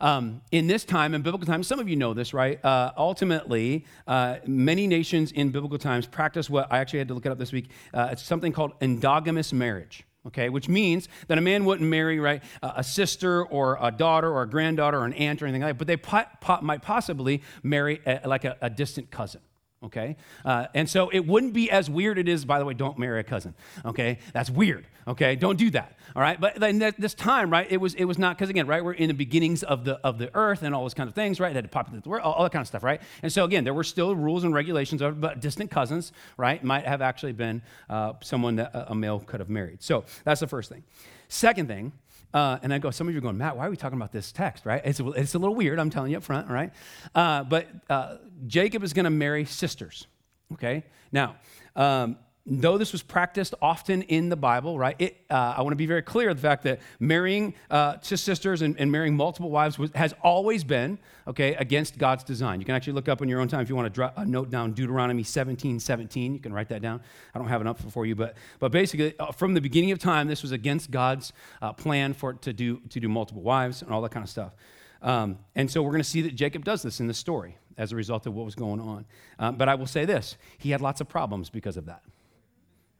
Um, 0.00 0.42
in 0.50 0.66
this 0.66 0.84
time, 0.84 1.14
in 1.14 1.22
biblical 1.22 1.46
times, 1.46 1.68
some 1.68 1.78
of 1.78 1.88
you 1.88 1.94
know 1.94 2.14
this, 2.14 2.34
right? 2.34 2.62
Uh, 2.64 2.90
ultimately, 2.96 3.84
uh, 4.08 4.38
many 4.44 4.88
nations 4.88 5.30
in 5.30 5.50
biblical 5.50 5.78
times 5.78 6.04
practice 6.04 6.50
what 6.50 6.66
I 6.72 6.78
actually 6.78 6.98
had 6.98 7.08
to 7.08 7.14
look 7.14 7.26
it 7.26 7.30
up 7.30 7.38
this 7.38 7.52
week. 7.52 7.70
Uh, 7.94 8.08
it's 8.10 8.24
something 8.24 8.50
called 8.52 8.78
endogamous 8.80 9.52
marriage 9.52 10.04
okay 10.24 10.50
which 10.50 10.68
means 10.68 11.08
that 11.26 11.36
a 11.36 11.40
man 11.40 11.64
wouldn't 11.64 11.90
marry 11.90 12.20
right 12.20 12.44
a 12.62 12.84
sister 12.84 13.44
or 13.46 13.76
a 13.80 13.90
daughter 13.90 14.30
or 14.30 14.42
a 14.42 14.48
granddaughter 14.48 15.00
or 15.00 15.04
an 15.04 15.12
aunt 15.14 15.42
or 15.42 15.46
anything 15.46 15.62
like 15.62 15.70
that 15.70 15.78
but 15.78 15.88
they 15.88 15.96
po- 15.96 16.22
po- 16.40 16.60
might 16.60 16.80
possibly 16.80 17.42
marry 17.64 18.00
a, 18.06 18.20
like 18.24 18.44
a, 18.44 18.56
a 18.60 18.70
distant 18.70 19.10
cousin 19.10 19.40
okay? 19.84 20.16
Uh, 20.44 20.66
and 20.74 20.88
so 20.88 21.08
it 21.10 21.26
wouldn't 21.26 21.52
be 21.52 21.70
as 21.70 21.90
weird 21.90 22.18
it 22.18 22.28
is, 22.28 22.44
by 22.44 22.58
the 22.58 22.64
way, 22.64 22.74
don't 22.74 22.98
marry 22.98 23.20
a 23.20 23.24
cousin, 23.24 23.54
okay? 23.84 24.18
That's 24.32 24.50
weird, 24.50 24.86
okay? 25.06 25.36
Don't 25.36 25.56
do 25.58 25.70
that, 25.70 25.96
all 26.14 26.22
right? 26.22 26.40
But 26.40 26.56
then 26.56 26.78
this 26.78 27.14
time, 27.14 27.50
right, 27.50 27.66
it 27.70 27.78
was, 27.78 27.94
it 27.94 28.04
was 28.04 28.18
not, 28.18 28.36
because 28.36 28.50
again, 28.50 28.66
right, 28.66 28.84
we're 28.84 28.92
in 28.92 29.08
the 29.08 29.14
beginnings 29.14 29.62
of 29.62 29.84
the, 29.84 29.98
of 30.04 30.18
the 30.18 30.30
earth 30.34 30.62
and 30.62 30.74
all 30.74 30.82
those 30.82 30.94
kind 30.94 31.08
of 31.08 31.14
things, 31.14 31.40
right? 31.40 31.50
It 31.50 31.56
had 31.56 31.64
to 31.64 31.70
populate 31.70 32.02
the 32.04 32.08
world, 32.08 32.24
all, 32.24 32.32
all 32.34 32.42
that 32.44 32.52
kind 32.52 32.62
of 32.62 32.68
stuff, 32.68 32.82
right? 32.82 33.00
And 33.22 33.32
so 33.32 33.44
again, 33.44 33.64
there 33.64 33.74
were 33.74 33.84
still 33.84 34.14
rules 34.14 34.44
and 34.44 34.54
regulations, 34.54 35.02
of, 35.02 35.20
but 35.20 35.40
distant 35.40 35.70
cousins, 35.70 36.12
right, 36.36 36.62
might 36.62 36.86
have 36.86 37.02
actually 37.02 37.32
been 37.32 37.62
uh, 37.88 38.14
someone 38.22 38.56
that 38.56 38.70
a 38.74 38.94
male 38.94 39.20
could 39.20 39.40
have 39.40 39.50
married. 39.50 39.82
So 39.82 40.04
that's 40.24 40.40
the 40.40 40.46
first 40.46 40.68
thing. 40.68 40.84
Second 41.28 41.66
thing, 41.66 41.92
uh, 42.34 42.58
and 42.62 42.72
I 42.72 42.78
go, 42.78 42.90
some 42.90 43.08
of 43.08 43.14
you 43.14 43.18
are 43.18 43.22
going, 43.22 43.38
Matt, 43.38 43.56
why 43.56 43.66
are 43.66 43.70
we 43.70 43.76
talking 43.76 43.98
about 43.98 44.12
this 44.12 44.32
text, 44.32 44.64
right? 44.64 44.80
It's, 44.84 45.00
it's 45.00 45.34
a 45.34 45.38
little 45.38 45.54
weird, 45.54 45.78
I'm 45.78 45.90
telling 45.90 46.10
you 46.10 46.16
up 46.16 46.22
front, 46.22 46.48
all 46.48 46.54
right? 46.54 46.72
Uh, 47.14 47.44
but 47.44 47.68
uh, 47.90 48.16
Jacob 48.46 48.82
is 48.82 48.92
going 48.92 49.04
to 49.04 49.10
marry 49.10 49.44
sisters, 49.44 50.06
okay? 50.52 50.84
Now, 51.10 51.36
um, 51.76 52.16
though 52.44 52.76
this 52.76 52.90
was 52.90 53.02
practiced 53.02 53.54
often 53.62 54.02
in 54.02 54.28
the 54.28 54.36
Bible, 54.36 54.76
right? 54.76 54.96
It, 54.98 55.24
uh, 55.30 55.54
I 55.56 55.62
want 55.62 55.72
to 55.72 55.76
be 55.76 55.86
very 55.86 56.02
clear 56.02 56.34
the 56.34 56.40
fact 56.40 56.64
that 56.64 56.80
marrying 56.98 57.54
uh, 57.70 57.98
sisters 58.00 58.62
and, 58.62 58.78
and, 58.80 58.90
marrying 58.90 59.16
multiple 59.16 59.50
wives 59.50 59.78
was, 59.78 59.90
has 59.94 60.12
always 60.22 60.64
been, 60.64 60.98
okay, 61.28 61.54
against 61.54 61.98
God's 61.98 62.24
design. 62.24 62.58
You 62.58 62.66
can 62.66 62.74
actually 62.74 62.94
look 62.94 63.08
up 63.08 63.22
in 63.22 63.28
your 63.28 63.40
own 63.40 63.46
time 63.46 63.60
if 63.60 63.68
you 63.68 63.76
want 63.76 63.86
to 63.86 63.90
draw, 63.90 64.10
a 64.16 64.24
note 64.24 64.50
down 64.50 64.72
Deuteronomy 64.72 65.22
17, 65.22 65.78
17. 65.78 66.34
You 66.34 66.40
can 66.40 66.52
write 66.52 66.68
that 66.70 66.82
down. 66.82 67.00
I 67.32 67.38
don't 67.38 67.48
have 67.48 67.60
it 67.60 67.66
up 67.68 67.78
for 67.78 68.06
you, 68.06 68.16
but, 68.16 68.36
but 68.58 68.72
basically, 68.72 69.16
uh, 69.20 69.30
from 69.30 69.54
the 69.54 69.60
beginning 69.60 69.92
of 69.92 70.00
time, 70.00 70.26
this 70.26 70.42
was 70.42 70.50
against 70.50 70.90
God's 70.90 71.32
uh, 71.60 71.72
plan 71.72 72.12
for 72.12 72.34
to 72.34 72.52
do, 72.52 72.80
to 72.90 72.98
do 72.98 73.08
multiple 73.08 73.42
wives 73.42 73.82
and 73.82 73.92
all 73.92 74.02
that 74.02 74.10
kind 74.10 74.24
of 74.24 74.30
stuff. 74.30 74.56
Um, 75.00 75.38
and 75.54 75.70
so 75.70 75.82
we're 75.82 75.90
going 75.90 76.02
to 76.02 76.08
see 76.08 76.22
that 76.22 76.34
Jacob 76.34 76.64
does 76.64 76.82
this 76.82 76.98
in 76.98 77.06
the 77.06 77.14
story 77.14 77.56
as 77.78 77.92
a 77.92 77.96
result 77.96 78.26
of 78.26 78.34
what 78.34 78.44
was 78.44 78.54
going 78.54 78.80
on. 78.80 79.04
Um, 79.38 79.56
but 79.56 79.68
I 79.68 79.76
will 79.76 79.86
say 79.86 80.04
this 80.04 80.36
he 80.58 80.70
had 80.70 80.80
lots 80.80 81.00
of 81.00 81.08
problems 81.08 81.48
because 81.48 81.76
of 81.76 81.86
that. 81.86 82.02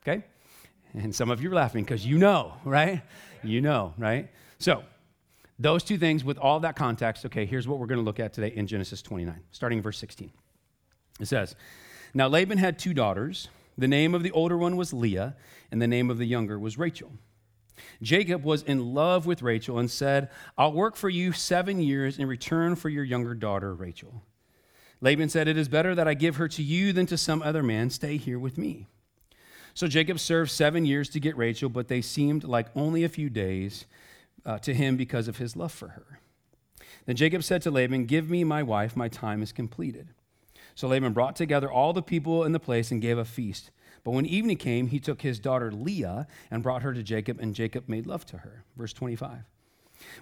Okay? 0.02 0.24
And 0.94 1.14
some 1.14 1.30
of 1.30 1.42
you 1.42 1.50
are 1.50 1.54
laughing 1.54 1.84
because 1.84 2.04
you 2.04 2.18
know, 2.18 2.54
right? 2.64 3.02
You 3.42 3.60
know, 3.60 3.94
right? 3.96 4.28
So, 4.58 4.84
those 5.58 5.84
two 5.84 5.96
things 5.96 6.24
with 6.24 6.38
all 6.38 6.60
that 6.60 6.76
context, 6.76 7.24
okay, 7.26 7.46
here's 7.46 7.68
what 7.68 7.78
we're 7.78 7.86
going 7.86 8.00
to 8.00 8.04
look 8.04 8.18
at 8.18 8.32
today 8.32 8.52
in 8.54 8.66
Genesis 8.66 9.00
29, 9.00 9.40
starting 9.52 9.78
in 9.78 9.82
verse 9.82 9.98
16. 9.98 10.32
It 11.20 11.26
says, 11.26 11.54
Now 12.14 12.28
Laban 12.28 12.58
had 12.58 12.78
two 12.78 12.94
daughters. 12.94 13.48
The 13.78 13.88
name 13.88 14.14
of 14.14 14.22
the 14.22 14.32
older 14.32 14.58
one 14.58 14.76
was 14.76 14.92
Leah, 14.92 15.36
and 15.70 15.80
the 15.80 15.86
name 15.86 16.10
of 16.10 16.18
the 16.18 16.26
younger 16.26 16.58
was 16.58 16.78
Rachel. 16.78 17.12
Jacob 18.02 18.44
was 18.44 18.62
in 18.62 18.92
love 18.92 19.24
with 19.24 19.40
Rachel 19.40 19.78
and 19.78 19.90
said, 19.90 20.28
I'll 20.58 20.72
work 20.72 20.96
for 20.96 21.08
you 21.08 21.32
seven 21.32 21.80
years 21.80 22.18
in 22.18 22.26
return 22.26 22.76
for 22.76 22.88
your 22.88 23.04
younger 23.04 23.34
daughter, 23.34 23.74
Rachel. 23.74 24.22
Laban 25.00 25.28
said, 25.28 25.48
It 25.48 25.56
is 25.56 25.68
better 25.68 25.94
that 25.94 26.06
I 26.06 26.14
give 26.14 26.36
her 26.36 26.48
to 26.48 26.62
you 26.62 26.92
than 26.92 27.06
to 27.06 27.16
some 27.16 27.42
other 27.42 27.62
man. 27.62 27.90
Stay 27.90 28.16
here 28.16 28.38
with 28.38 28.58
me. 28.58 28.88
So 29.74 29.88
Jacob 29.88 30.20
served 30.20 30.50
seven 30.50 30.84
years 30.84 31.08
to 31.10 31.20
get 31.20 31.36
Rachel, 31.36 31.68
but 31.68 31.88
they 31.88 32.02
seemed 32.02 32.44
like 32.44 32.68
only 32.76 33.04
a 33.04 33.08
few 33.08 33.30
days 33.30 33.86
uh, 34.44 34.58
to 34.58 34.74
him 34.74 34.96
because 34.96 35.28
of 35.28 35.38
his 35.38 35.56
love 35.56 35.72
for 35.72 35.88
her. 35.88 36.20
Then 37.06 37.16
Jacob 37.16 37.42
said 37.42 37.62
to 37.62 37.70
Laban, 37.70 38.06
Give 38.06 38.28
me 38.28 38.44
my 38.44 38.62
wife, 38.62 38.96
my 38.96 39.08
time 39.08 39.42
is 39.42 39.52
completed. 39.52 40.08
So 40.74 40.88
Laban 40.88 41.12
brought 41.12 41.36
together 41.36 41.70
all 41.70 41.92
the 41.92 42.02
people 42.02 42.44
in 42.44 42.52
the 42.52 42.60
place 42.60 42.90
and 42.90 43.00
gave 43.00 43.18
a 43.18 43.24
feast. 43.24 43.70
But 44.04 44.12
when 44.12 44.26
evening 44.26 44.56
came, 44.56 44.88
he 44.88 44.98
took 44.98 45.22
his 45.22 45.38
daughter 45.38 45.70
Leah 45.70 46.26
and 46.50 46.62
brought 46.62 46.82
her 46.82 46.92
to 46.92 47.02
Jacob, 47.02 47.38
and 47.40 47.54
Jacob 47.54 47.88
made 47.88 48.06
love 48.06 48.26
to 48.26 48.38
her. 48.38 48.64
Verse 48.76 48.92
25. 48.92 49.44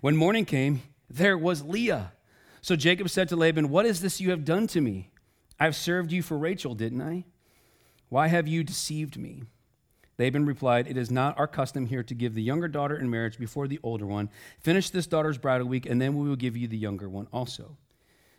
When 0.01 0.17
morning 0.17 0.45
came, 0.45 0.83
there 1.09 1.39
was 1.39 1.65
Leah. 1.65 2.13
So 2.61 2.77
Jacob 2.77 3.09
said 3.09 3.29
to 3.31 3.37
Laban, 3.37 3.71
What 3.71 3.87
is 3.87 4.01
this 4.01 4.21
you 4.21 4.31
have 4.31 4.45
done 4.45 4.67
to 4.69 4.81
me? 4.81 5.11
I 5.59 5.65
have 5.65 5.77
served 5.77 6.13
you 6.13 6.23
for 6.23 6.37
Rachel, 6.37 6.75
didn't 6.75 7.01
I? 7.03 7.25
Why 8.11 8.27
have 8.27 8.49
you 8.49 8.63
deceived 8.65 9.17
me? 9.17 9.45
Laban 10.19 10.45
replied, 10.45 10.87
It 10.89 10.97
is 10.97 11.11
not 11.11 11.39
our 11.39 11.47
custom 11.47 11.87
here 11.87 12.03
to 12.03 12.15
give 12.15 12.35
the 12.35 12.43
younger 12.43 12.69
daughter 12.69 12.97
in 12.97 13.09
marriage 13.09 13.39
before 13.39 13.69
the 13.69 13.81
older 13.83 14.05
one. 14.05 14.29
Finish 14.59 14.91
this 14.91 15.07
daughter's 15.07 15.39
bridal 15.39 15.67
week, 15.67 15.87
and 15.87 16.03
then 16.03 16.19
we 16.19 16.29
will 16.29 16.37
give 16.37 16.57
you 16.57 16.69
the 16.69 16.77
younger 16.77 17.09
one 17.09 17.29
also, 17.33 17.79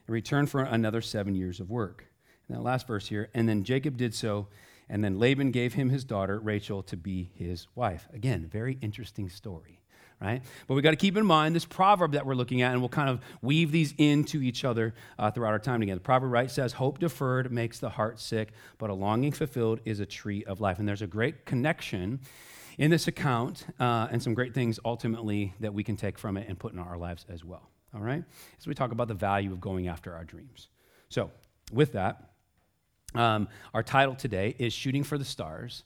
in 0.07 0.13
return 0.13 0.45
for 0.45 0.61
another 0.61 1.01
seven 1.01 1.35
years 1.35 1.59
of 1.59 1.71
work. 1.71 2.05
And 2.47 2.55
that 2.55 2.61
last 2.61 2.85
verse 2.85 3.07
here, 3.07 3.29
and 3.33 3.49
then 3.49 3.63
Jacob 3.63 3.97
did 3.97 4.13
so, 4.13 4.47
and 4.89 5.03
then 5.03 5.17
Laban 5.17 5.51
gave 5.51 5.73
him 5.73 5.89
his 5.89 6.03
daughter, 6.03 6.37
Rachel, 6.37 6.83
to 6.83 6.97
be 6.97 7.31
his 7.33 7.67
wife. 7.73 8.07
Again, 8.13 8.47
very 8.51 8.77
interesting 8.81 9.29
story 9.29 9.80
right? 10.21 10.43
But 10.67 10.75
we 10.75 10.81
got 10.81 10.91
to 10.91 10.97
keep 10.97 11.17
in 11.17 11.25
mind 11.25 11.55
this 11.55 11.65
proverb 11.65 12.11
that 12.11 12.25
we're 12.25 12.35
looking 12.35 12.61
at, 12.61 12.71
and 12.71 12.81
we'll 12.81 12.89
kind 12.89 13.09
of 13.09 13.19
weave 13.41 13.71
these 13.71 13.93
into 13.97 14.41
each 14.41 14.63
other 14.63 14.93
uh, 15.17 15.31
throughout 15.31 15.51
our 15.51 15.59
time 15.59 15.79
together. 15.79 15.97
The 15.97 16.03
proverb, 16.03 16.31
right, 16.31 16.51
says, 16.51 16.73
Hope 16.73 16.99
deferred 16.99 17.51
makes 17.51 17.79
the 17.79 17.89
heart 17.89 18.19
sick, 18.19 18.53
but 18.77 18.89
a 18.89 18.93
longing 18.93 19.31
fulfilled 19.31 19.79
is 19.83 19.99
a 19.99 20.05
tree 20.05 20.43
of 20.45 20.61
life. 20.61 20.79
And 20.79 20.87
there's 20.87 21.01
a 21.01 21.07
great 21.07 21.45
connection 21.45 22.19
in 22.77 22.91
this 22.91 23.07
account 23.07 23.65
uh, 23.79 24.07
and 24.11 24.21
some 24.21 24.33
great 24.33 24.53
things 24.53 24.79
ultimately 24.85 25.53
that 25.59 25.73
we 25.73 25.83
can 25.83 25.95
take 25.97 26.17
from 26.17 26.37
it 26.37 26.47
and 26.47 26.57
put 26.57 26.71
in 26.73 26.79
our 26.79 26.97
lives 26.97 27.25
as 27.27 27.43
well, 27.43 27.69
all 27.93 28.01
right? 28.01 28.23
As 28.59 28.67
we 28.67 28.73
talk 28.73 28.91
about 28.91 29.07
the 29.07 29.13
value 29.13 29.51
of 29.51 29.59
going 29.59 29.87
after 29.87 30.13
our 30.13 30.23
dreams. 30.23 30.67
So, 31.09 31.31
with 31.71 31.93
that, 31.93 32.27
Um, 33.13 33.49
our 33.73 33.83
title 33.83 34.15
today 34.15 34.55
is 34.57 34.71
Shooting 34.71 35.03
for 35.03 35.17
the 35.17 35.25
Stars 35.25 35.83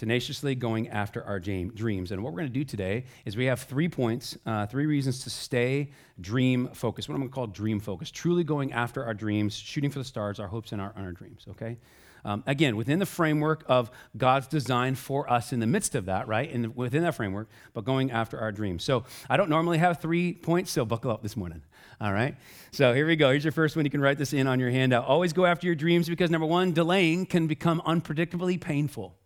tenaciously 0.00 0.54
going 0.54 0.88
after 0.88 1.22
our 1.24 1.38
dreams. 1.38 2.10
And 2.10 2.24
what 2.24 2.32
we're 2.32 2.38
going 2.38 2.48
to 2.48 2.58
do 2.58 2.64
today 2.64 3.04
is 3.26 3.36
we 3.36 3.44
have 3.44 3.60
three 3.60 3.86
points, 3.86 4.34
uh, 4.46 4.64
three 4.64 4.86
reasons 4.86 5.22
to 5.24 5.30
stay 5.30 5.90
dream 6.18 6.70
focused, 6.72 7.06
what 7.06 7.16
I'm 7.16 7.20
going 7.20 7.28
to 7.28 7.34
call 7.34 7.46
dream 7.46 7.80
focused, 7.80 8.14
truly 8.14 8.42
going 8.42 8.72
after 8.72 9.04
our 9.04 9.12
dreams, 9.12 9.54
shooting 9.54 9.90
for 9.90 9.98
the 9.98 10.04
stars, 10.06 10.40
our 10.40 10.48
hopes 10.48 10.72
and 10.72 10.80
our, 10.80 10.94
and 10.96 11.04
our 11.04 11.12
dreams, 11.12 11.44
okay? 11.50 11.76
Um, 12.24 12.42
again, 12.46 12.76
within 12.76 12.98
the 12.98 13.04
framework 13.04 13.62
of 13.66 13.90
God's 14.16 14.46
design 14.46 14.94
for 14.94 15.30
us 15.30 15.52
in 15.52 15.60
the 15.60 15.66
midst 15.66 15.94
of 15.94 16.06
that, 16.06 16.26
right? 16.26 16.50
And 16.50 16.74
within 16.74 17.02
that 17.02 17.14
framework, 17.14 17.50
but 17.74 17.84
going 17.84 18.10
after 18.10 18.38
our 18.38 18.52
dreams. 18.52 18.82
So 18.82 19.04
I 19.28 19.36
don't 19.36 19.50
normally 19.50 19.76
have 19.76 20.00
three 20.00 20.32
points, 20.32 20.70
so 20.70 20.86
buckle 20.86 21.10
up 21.10 21.22
this 21.22 21.36
morning. 21.36 21.60
All 22.00 22.14
right? 22.14 22.36
So 22.70 22.94
here 22.94 23.06
we 23.06 23.16
go. 23.16 23.32
Here's 23.32 23.44
your 23.44 23.52
first 23.52 23.76
one. 23.76 23.84
You 23.84 23.90
can 23.90 24.00
write 24.00 24.16
this 24.16 24.32
in 24.32 24.46
on 24.46 24.60
your 24.60 24.70
handout. 24.70 25.04
Always 25.04 25.34
go 25.34 25.44
after 25.44 25.66
your 25.66 25.76
dreams 25.76 26.08
because 26.08 26.30
number 26.30 26.46
one, 26.46 26.72
delaying 26.72 27.26
can 27.26 27.46
become 27.46 27.82
unpredictably 27.84 28.58
painful. 28.58 29.19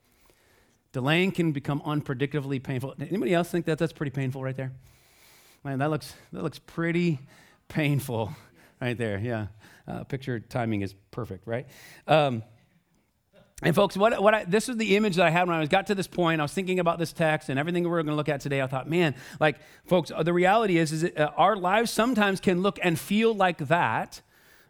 Delaying 0.94 1.32
can 1.32 1.50
become 1.50 1.80
unpredictably 1.80 2.62
painful. 2.62 2.94
Anybody 3.00 3.34
else 3.34 3.50
think 3.50 3.66
that 3.66 3.78
that's 3.78 3.92
pretty 3.92 4.12
painful 4.12 4.44
right 4.44 4.56
there? 4.56 4.70
Man, 5.64 5.80
that 5.80 5.90
looks, 5.90 6.14
that 6.32 6.44
looks 6.44 6.60
pretty 6.60 7.18
painful 7.66 8.32
right 8.80 8.96
there. 8.96 9.18
Yeah. 9.18 9.48
Uh, 9.88 10.04
picture 10.04 10.38
timing 10.38 10.82
is 10.82 10.94
perfect, 11.10 11.48
right? 11.48 11.66
Um, 12.06 12.44
and 13.60 13.74
folks, 13.74 13.96
what, 13.96 14.22
what 14.22 14.34
I, 14.34 14.44
this 14.44 14.68
is 14.68 14.76
the 14.76 14.94
image 14.94 15.16
that 15.16 15.26
I 15.26 15.30
had 15.30 15.48
when 15.48 15.56
I 15.56 15.60
was 15.60 15.68
got 15.68 15.88
to 15.88 15.96
this 15.96 16.06
point. 16.06 16.40
I 16.40 16.44
was 16.44 16.52
thinking 16.52 16.78
about 16.78 17.00
this 17.00 17.12
text 17.12 17.48
and 17.48 17.58
everything 17.58 17.82
we 17.82 17.90
are 17.90 17.94
going 17.94 18.06
to 18.06 18.14
look 18.14 18.28
at 18.28 18.40
today. 18.40 18.62
I 18.62 18.68
thought, 18.68 18.88
man, 18.88 19.16
like, 19.40 19.56
folks, 19.86 20.12
the 20.16 20.32
reality 20.32 20.78
is, 20.78 20.92
is 20.92 21.00
that, 21.02 21.18
uh, 21.18 21.32
our 21.36 21.56
lives 21.56 21.90
sometimes 21.90 22.38
can 22.38 22.62
look 22.62 22.78
and 22.80 22.96
feel 22.96 23.34
like 23.34 23.58
that, 23.66 24.22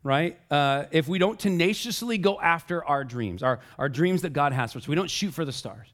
right? 0.02 0.38
Uh, 0.50 0.84
if 0.90 1.06
we 1.06 1.18
don't 1.18 1.38
tenaciously 1.38 2.16
go 2.16 2.40
after 2.40 2.82
our 2.82 3.04
dreams, 3.04 3.42
our, 3.42 3.60
our 3.78 3.90
dreams 3.90 4.22
that 4.22 4.32
God 4.32 4.54
has 4.54 4.72
for 4.72 4.78
us. 4.78 4.88
We 4.88 4.94
don't 4.94 5.10
shoot 5.10 5.34
for 5.34 5.44
the 5.44 5.52
stars. 5.52 5.88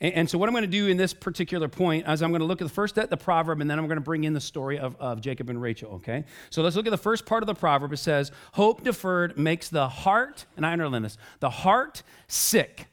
And, 0.00 0.30
so, 0.30 0.38
what 0.38 0.48
I'm 0.48 0.52
going 0.52 0.62
to 0.62 0.68
do 0.68 0.86
in 0.86 0.96
this 0.96 1.12
particular 1.12 1.66
point 1.66 2.08
is 2.08 2.22
I'm 2.22 2.30
going 2.30 2.40
to 2.40 2.46
look 2.46 2.60
at 2.60 2.68
the 2.68 2.72
first 2.72 2.98
at 2.98 3.10
the 3.10 3.16
proverb, 3.16 3.60
and 3.60 3.68
then 3.68 3.80
I'm 3.80 3.88
going 3.88 3.96
to 3.96 4.00
bring 4.00 4.22
in 4.22 4.32
the 4.32 4.40
story 4.40 4.78
of, 4.78 4.94
of 5.00 5.20
Jacob 5.20 5.50
and 5.50 5.60
Rachel, 5.60 5.94
okay? 5.94 6.24
So, 6.50 6.62
let's 6.62 6.76
look 6.76 6.86
at 6.86 6.90
the 6.90 6.96
first 6.96 7.26
part 7.26 7.42
of 7.42 7.48
the 7.48 7.54
proverb. 7.54 7.92
It 7.92 7.96
says, 7.96 8.30
Hope 8.52 8.84
deferred 8.84 9.36
makes 9.36 9.68
the 9.68 9.88
heart, 9.88 10.46
and 10.56 10.64
I 10.64 10.72
underline 10.72 11.02
this, 11.02 11.18
the 11.40 11.50
heart 11.50 12.04
sick. 12.28 12.86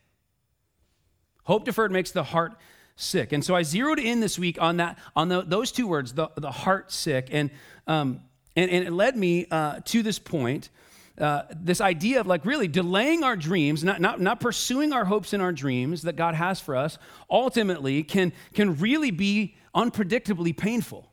Hope 1.43 1.63
deferred 1.63 1.91
makes 1.91 2.09
the 2.09 2.23
heart 2.23 2.53
sick. 2.95 3.33
And 3.33 3.43
so 3.43 3.55
I 3.55 3.61
zeroed 3.61 3.99
in 3.99 4.19
this 4.19 4.39
week 4.39 4.59
on 4.59 4.77
that, 4.77 4.97
on 5.15 5.29
the, 5.29 5.43
those 5.43 5.71
two 5.71 5.87
words, 5.87 6.13
the, 6.13 6.29
the 6.35 6.51
heart 6.51 6.91
sick. 6.91 7.27
And, 7.31 7.51
um, 7.87 8.21
and, 8.55 8.71
and 8.71 8.87
it 8.87 8.91
led 8.91 9.15
me 9.15 9.45
uh, 9.51 9.81
to 9.85 10.01
this 10.01 10.17
point 10.17 10.69
uh, 11.19 11.43
this 11.55 11.79
idea 11.79 12.19
of 12.19 12.27
like 12.27 12.45
really 12.45 12.67
delaying 12.67 13.23
our 13.23 13.35
dreams, 13.35 13.83
not, 13.83 14.01
not, 14.01 14.19
not 14.19 14.39
pursuing 14.39 14.91
our 14.91 15.05
hopes 15.05 15.33
and 15.33 15.41
our 15.41 15.53
dreams 15.53 16.01
that 16.01 16.15
God 16.15 16.35
has 16.35 16.59
for 16.59 16.75
us, 16.75 16.97
ultimately 17.29 18.03
can, 18.03 18.33
can 18.53 18.75
really 18.77 19.11
be 19.11 19.55
unpredictably 19.73 20.55
painful. 20.55 21.09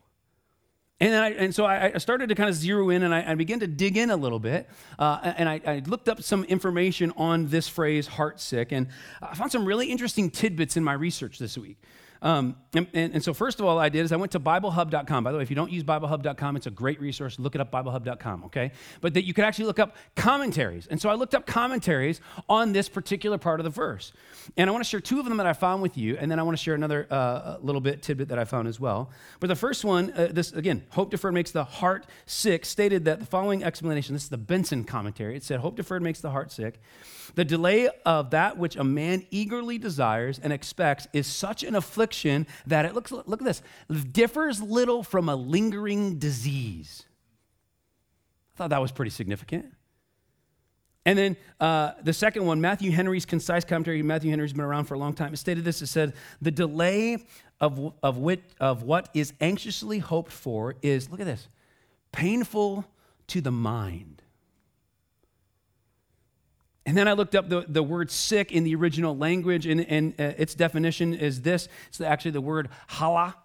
And, 0.99 1.15
I, 1.15 1.29
and 1.31 1.53
so 1.53 1.65
I, 1.65 1.97
started 1.97 2.29
to 2.29 2.35
kind 2.35 2.49
of 2.49 2.55
zero 2.55 2.89
in 2.89 3.03
and 3.03 3.13
I, 3.13 3.31
I 3.31 3.35
began 3.35 3.59
to 3.59 3.67
dig 3.67 3.97
in 3.97 4.09
a 4.09 4.15
little 4.15 4.39
bit. 4.39 4.69
Uh, 4.97 5.33
and 5.37 5.49
I, 5.49 5.59
I, 5.65 5.81
looked 5.85 6.07
up 6.07 6.21
some 6.21 6.45
information 6.45 7.11
on 7.17 7.47
this 7.47 7.67
phrase, 7.67 8.07
heart 8.07 8.39
sick. 8.39 8.71
And 8.71 8.87
I 9.21 9.35
found 9.35 9.51
some 9.51 9.65
really 9.65 9.87
interesting 9.91 10.29
tidbits 10.29 10.77
in 10.77 10.83
my 10.83 10.93
research 10.93 11.39
this 11.39 11.57
week. 11.57 11.77
Um, 12.23 12.55
and, 12.73 12.87
and, 12.93 13.15
and, 13.15 13.23
so, 13.23 13.33
first 13.33 13.59
of 13.59 13.65
all, 13.65 13.77
I 13.77 13.89
did 13.89 14.05
is 14.05 14.13
I 14.13 14.15
went 14.15 14.31
to 14.31 14.39
BibleHub.com. 14.39 15.25
By 15.25 15.31
the 15.33 15.37
way, 15.37 15.43
if 15.43 15.49
you 15.49 15.57
don't 15.57 15.71
use 15.71 15.83
BibleHub.com, 15.83 16.55
it's 16.55 16.67
a 16.67 16.71
great 16.71 17.01
resource. 17.01 17.37
Look 17.37 17.53
it 17.53 17.59
up, 17.59 17.69
BibleHub.com, 17.69 18.45
okay? 18.45 18.71
But 19.01 19.13
that 19.15 19.25
you 19.25 19.33
could 19.33 19.43
actually 19.43 19.65
look 19.65 19.77
up 19.77 19.97
commentaries. 20.15 20.87
And 20.87 21.01
so 21.01 21.09
I 21.09 21.15
looked 21.15 21.35
up 21.35 21.45
commentaries 21.45 22.21
on 22.47 22.71
this 22.71 22.87
particular 22.87 23.37
part 23.37 23.59
of 23.59 23.65
the 23.65 23.69
verse. 23.69 24.13
And 24.55 24.69
I 24.69 24.71
want 24.71 24.85
to 24.85 24.89
share 24.89 25.01
two 25.01 25.19
of 25.19 25.25
them 25.25 25.35
that 25.35 25.45
I 25.45 25.51
found 25.51 25.81
with 25.81 25.97
you, 25.97 26.15
and 26.17 26.31
then 26.31 26.39
I 26.39 26.43
want 26.43 26.57
to 26.57 26.63
share 26.63 26.75
another 26.75 27.07
uh, 27.11 27.57
little 27.61 27.81
bit 27.81 28.01
tidbit 28.01 28.29
that 28.29 28.39
I 28.39 28.45
found 28.45 28.69
as 28.69 28.79
well. 28.79 29.11
But 29.41 29.47
the 29.47 29.55
first 29.57 29.83
one, 29.83 30.13
uh, 30.13 30.29
this 30.31 30.53
again, 30.53 30.83
hope 30.91 31.11
deferred 31.11 31.33
makes 31.33 31.51
the 31.51 31.65
heart 31.65 32.05
sick, 32.25 32.63
stated 32.63 33.03
that 33.03 33.19
the 33.19 33.25
following 33.25 33.65
explanation 33.65 34.15
this 34.15 34.23
is 34.23 34.29
the 34.29 34.37
Benson 34.37 34.85
commentary. 34.85 35.35
It 35.35 35.43
said, 35.43 35.59
Hope 35.59 35.75
deferred 35.75 36.01
makes 36.01 36.21
the 36.21 36.31
heart 36.31 36.53
sick. 36.53 36.79
The 37.35 37.43
delay 37.43 37.89
of 38.05 38.29
that 38.29 38.57
which 38.57 38.75
a 38.75 38.83
man 38.83 39.25
eagerly 39.31 39.77
desires 39.77 40.39
and 40.41 40.53
expects 40.53 41.07
is 41.13 41.25
such 41.25 41.63
an 41.63 41.75
affliction 41.75 42.12
that 42.67 42.85
it 42.85 42.93
looks, 42.93 43.11
look 43.11 43.41
at 43.41 43.45
this, 43.45 43.61
differs 44.11 44.61
little 44.61 45.03
from 45.03 45.29
a 45.29 45.35
lingering 45.35 46.19
disease. 46.19 47.03
I 48.53 48.57
thought 48.57 48.69
that 48.69 48.81
was 48.81 48.91
pretty 48.91 49.11
significant. 49.11 49.73
And 51.05 51.19
then 51.19 51.37
uh, 51.59 51.91
the 52.01 52.13
second 52.13 52.45
one, 52.45 52.61
Matthew 52.61 52.91
Henry's 52.91 53.25
concise 53.25 53.65
commentary, 53.65 54.01
Matthew 54.01 54.29
Henry's 54.29 54.53
been 54.53 54.63
around 54.63 54.85
for 54.85 54.93
a 54.93 54.99
long 54.99 55.13
time, 55.13 55.33
it 55.33 55.37
stated 55.37 55.65
this 55.65 55.81
it 55.81 55.87
said, 55.87 56.13
The 56.41 56.51
delay 56.51 57.17
of, 57.59 57.93
of, 58.01 58.17
wit, 58.17 58.41
of 58.59 58.83
what 58.83 59.09
is 59.13 59.33
anxiously 59.41 59.99
hoped 59.99 60.31
for 60.31 60.75
is, 60.81 61.09
look 61.09 61.19
at 61.19 61.25
this, 61.25 61.49
painful 62.11 62.85
to 63.27 63.41
the 63.41 63.51
mind. 63.51 64.22
And 66.85 66.97
then 66.97 67.07
I 67.07 67.13
looked 67.13 67.33
up 67.33 67.47
the, 67.47 67.65
the 67.67 67.81
word 67.81 68.11
sick 68.11 68.51
in 68.51 68.63
the 68.63 68.75
original 68.75 69.15
language, 69.15 69.65
and, 69.65 69.81
and 69.89 70.13
uh, 70.19 70.33
its 70.37 70.53
definition 70.53 71.13
is 71.13 71.41
this 71.41 71.69
it's 71.87 72.01
actually 72.01 72.31
the 72.31 72.41
word 72.41 72.69
hala, 72.87 73.35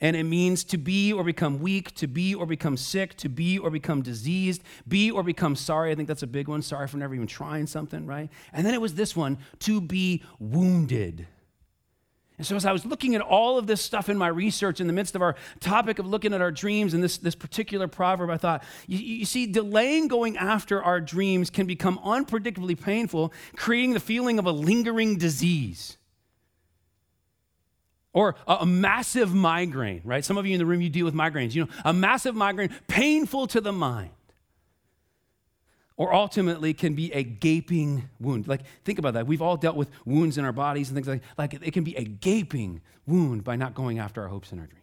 and 0.00 0.14
it 0.14 0.24
means 0.24 0.62
to 0.64 0.78
be 0.78 1.12
or 1.12 1.24
become 1.24 1.58
weak, 1.58 1.94
to 1.96 2.06
be 2.06 2.34
or 2.34 2.46
become 2.46 2.76
sick, 2.76 3.16
to 3.16 3.28
be 3.28 3.58
or 3.58 3.70
become 3.70 4.02
diseased, 4.02 4.62
be 4.86 5.10
or 5.10 5.24
become 5.24 5.56
sorry. 5.56 5.90
I 5.90 5.94
think 5.96 6.06
that's 6.06 6.22
a 6.22 6.28
big 6.28 6.46
one. 6.46 6.62
Sorry 6.62 6.86
for 6.86 6.98
never 6.98 7.14
even 7.14 7.26
trying 7.26 7.66
something, 7.66 8.06
right? 8.06 8.30
And 8.52 8.64
then 8.64 8.74
it 8.74 8.80
was 8.80 8.94
this 8.94 9.16
one 9.16 9.38
to 9.60 9.80
be 9.80 10.22
wounded. 10.38 11.26
And 12.38 12.46
so, 12.46 12.54
as 12.54 12.66
I 12.66 12.72
was 12.72 12.84
looking 12.84 13.14
at 13.14 13.22
all 13.22 13.56
of 13.56 13.66
this 13.66 13.80
stuff 13.80 14.08
in 14.08 14.18
my 14.18 14.28
research 14.28 14.80
in 14.80 14.86
the 14.86 14.92
midst 14.92 15.14
of 15.14 15.22
our 15.22 15.36
topic 15.60 15.98
of 15.98 16.06
looking 16.06 16.34
at 16.34 16.42
our 16.42 16.50
dreams 16.50 16.92
and 16.92 17.02
this, 17.02 17.16
this 17.16 17.34
particular 17.34 17.88
proverb, 17.88 18.28
I 18.28 18.36
thought, 18.36 18.62
you, 18.86 18.98
you 18.98 19.24
see, 19.24 19.46
delaying 19.46 20.08
going 20.08 20.36
after 20.36 20.82
our 20.82 21.00
dreams 21.00 21.48
can 21.48 21.66
become 21.66 21.98
unpredictably 21.98 22.78
painful, 22.78 23.32
creating 23.56 23.94
the 23.94 24.00
feeling 24.00 24.38
of 24.38 24.44
a 24.44 24.52
lingering 24.52 25.16
disease 25.16 25.96
or 28.12 28.34
a, 28.46 28.54
a, 28.60 28.66
massive 28.66 29.34
migraine, 29.34 30.02
right? 30.04 30.24
Some 30.24 30.36
of 30.36 30.46
you 30.46 30.52
in 30.54 30.58
the 30.58 30.66
room, 30.66 30.80
you 30.80 30.90
deal 30.90 31.04
with 31.06 31.14
migraines. 31.14 31.54
You 31.54 31.64
know, 31.64 31.70
a 31.84 31.92
massive 31.92 32.34
migraine, 32.34 32.70
painful 32.86 33.46
to 33.48 33.60
the 33.62 33.72
mind 33.72 34.10
or 35.96 36.12
ultimately 36.12 36.74
can 36.74 36.94
be 36.94 37.12
a 37.12 37.22
gaping 37.22 38.08
wound. 38.20 38.46
Like, 38.46 38.62
think 38.84 38.98
about 38.98 39.14
that. 39.14 39.26
We've 39.26 39.42
all 39.42 39.56
dealt 39.56 39.76
with 39.76 39.90
wounds 40.04 40.36
in 40.36 40.44
our 40.44 40.52
bodies 40.52 40.88
and 40.88 40.96
things 40.96 41.08
like 41.08 41.22
Like, 41.38 41.54
it 41.54 41.72
can 41.72 41.84
be 41.84 41.96
a 41.96 42.04
gaping 42.04 42.82
wound 43.06 43.44
by 43.44 43.56
not 43.56 43.74
going 43.74 43.98
after 43.98 44.22
our 44.22 44.28
hopes 44.28 44.52
and 44.52 44.60
our 44.60 44.66
dreams. 44.66 44.82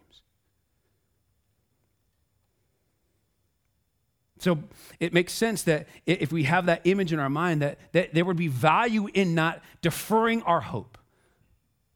So 4.40 4.60
it 5.00 5.14
makes 5.14 5.32
sense 5.32 5.64
that 5.64 5.88
if 6.06 6.34
we 6.34 6.44
have 6.44 6.66
that 6.66 6.82
image 6.84 7.14
in 7.14 7.20
our 7.20 7.30
mind, 7.30 7.62
that, 7.62 7.78
that 7.94 8.14
there 8.14 8.26
would 8.26 8.36
be 8.36 8.50
value 8.50 9.08
in 9.14 9.36
not 9.36 9.62
deferring 9.82 10.42
our 10.44 10.60
hope. 10.60 10.98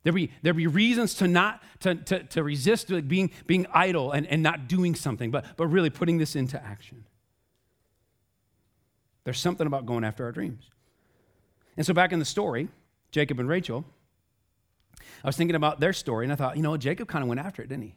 There'd 0.04 0.16
be, 0.16 0.32
there'd 0.42 0.56
be 0.56 0.68
reasons 0.68 1.16
to 1.16 1.28
not 1.28 1.62
to, 1.82 1.96
to, 1.96 2.24
to 2.24 2.44
resist 2.44 2.90
being, 3.10 3.32
being 3.48 3.68
idle 3.74 4.14
and, 4.14 4.26
and 4.28 4.42
not 4.42 4.70
doing 4.70 4.96
something, 4.96 5.32
but, 5.32 5.46
but 5.58 5.68
really 5.68 5.90
putting 5.90 6.20
this 6.20 6.38
into 6.38 6.64
action. 6.64 7.04
There's 9.28 9.42
something 9.42 9.68
about 9.68 9.86
going 9.86 10.06
after 10.06 10.24
our 10.24 10.32
dreams. 10.32 10.70
And 11.76 11.86
so, 11.86 11.94
back 11.94 12.14
in 12.14 12.20
the 12.20 12.24
story, 12.24 12.70
Jacob 13.12 13.42
and 13.42 13.50
Rachel, 13.50 13.84
I 15.22 15.28
was 15.28 15.36
thinking 15.36 15.58
about 15.58 15.82
their 15.82 15.92
story, 15.92 16.24
and 16.24 16.32
I 16.32 16.38
thought, 16.38 16.56
you 16.56 16.64
know, 16.64 16.78
Jacob 16.78 17.10
kind 17.10 17.24
of 17.24 17.28
went 17.28 17.42
after 17.42 17.62
it, 17.62 17.68
didn't 17.68 17.84
he? 17.84 17.96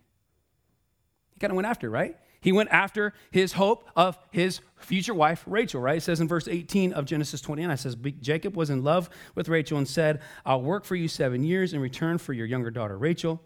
He 1.32 1.38
kind 1.38 1.52
of 1.52 1.54
went 1.54 1.68
after 1.68 1.86
it, 1.86 1.90
right? 1.90 2.16
He 2.40 2.50
went 2.50 2.70
after 2.70 3.12
his 3.30 3.52
hope 3.52 3.88
of 3.94 4.18
his 4.32 4.58
future 4.74 5.14
wife, 5.14 5.44
Rachel, 5.46 5.80
right? 5.80 5.98
It 5.98 6.00
says 6.00 6.20
in 6.20 6.26
verse 6.26 6.48
18 6.48 6.94
of 6.94 7.04
Genesis 7.04 7.40
29, 7.40 7.70
it 7.70 7.76
says, 7.76 7.94
Jacob 8.20 8.56
was 8.56 8.68
in 8.68 8.82
love 8.82 9.08
with 9.36 9.48
Rachel 9.48 9.78
and 9.78 9.86
said, 9.86 10.22
I'll 10.44 10.62
work 10.62 10.84
for 10.84 10.96
you 10.96 11.06
seven 11.06 11.44
years 11.44 11.74
in 11.74 11.80
return 11.80 12.18
for 12.18 12.32
your 12.32 12.46
younger 12.46 12.72
daughter, 12.72 12.98
Rachel. 12.98 13.40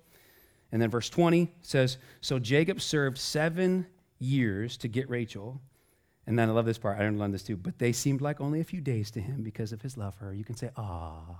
And 0.72 0.80
then 0.80 0.88
verse 0.88 1.10
20 1.10 1.52
says, 1.60 1.98
So 2.22 2.38
Jacob 2.38 2.80
served 2.80 3.18
seven 3.18 3.86
years 4.18 4.78
to 4.78 4.88
get 4.88 5.10
Rachel. 5.10 5.60
And 6.26 6.38
then 6.38 6.48
I 6.48 6.52
love 6.52 6.66
this 6.66 6.78
part. 6.78 6.96
I 6.96 7.02
didn't 7.02 7.18
learn 7.18 7.32
this 7.32 7.42
too. 7.42 7.56
But 7.56 7.78
they 7.78 7.92
seemed 7.92 8.20
like 8.20 8.40
only 8.40 8.60
a 8.60 8.64
few 8.64 8.80
days 8.80 9.10
to 9.12 9.20
him 9.20 9.42
because 9.42 9.72
of 9.72 9.82
his 9.82 9.96
love 9.96 10.14
for 10.14 10.26
her. 10.26 10.34
You 10.34 10.44
can 10.44 10.56
say, 10.56 10.70
ah. 10.76 11.38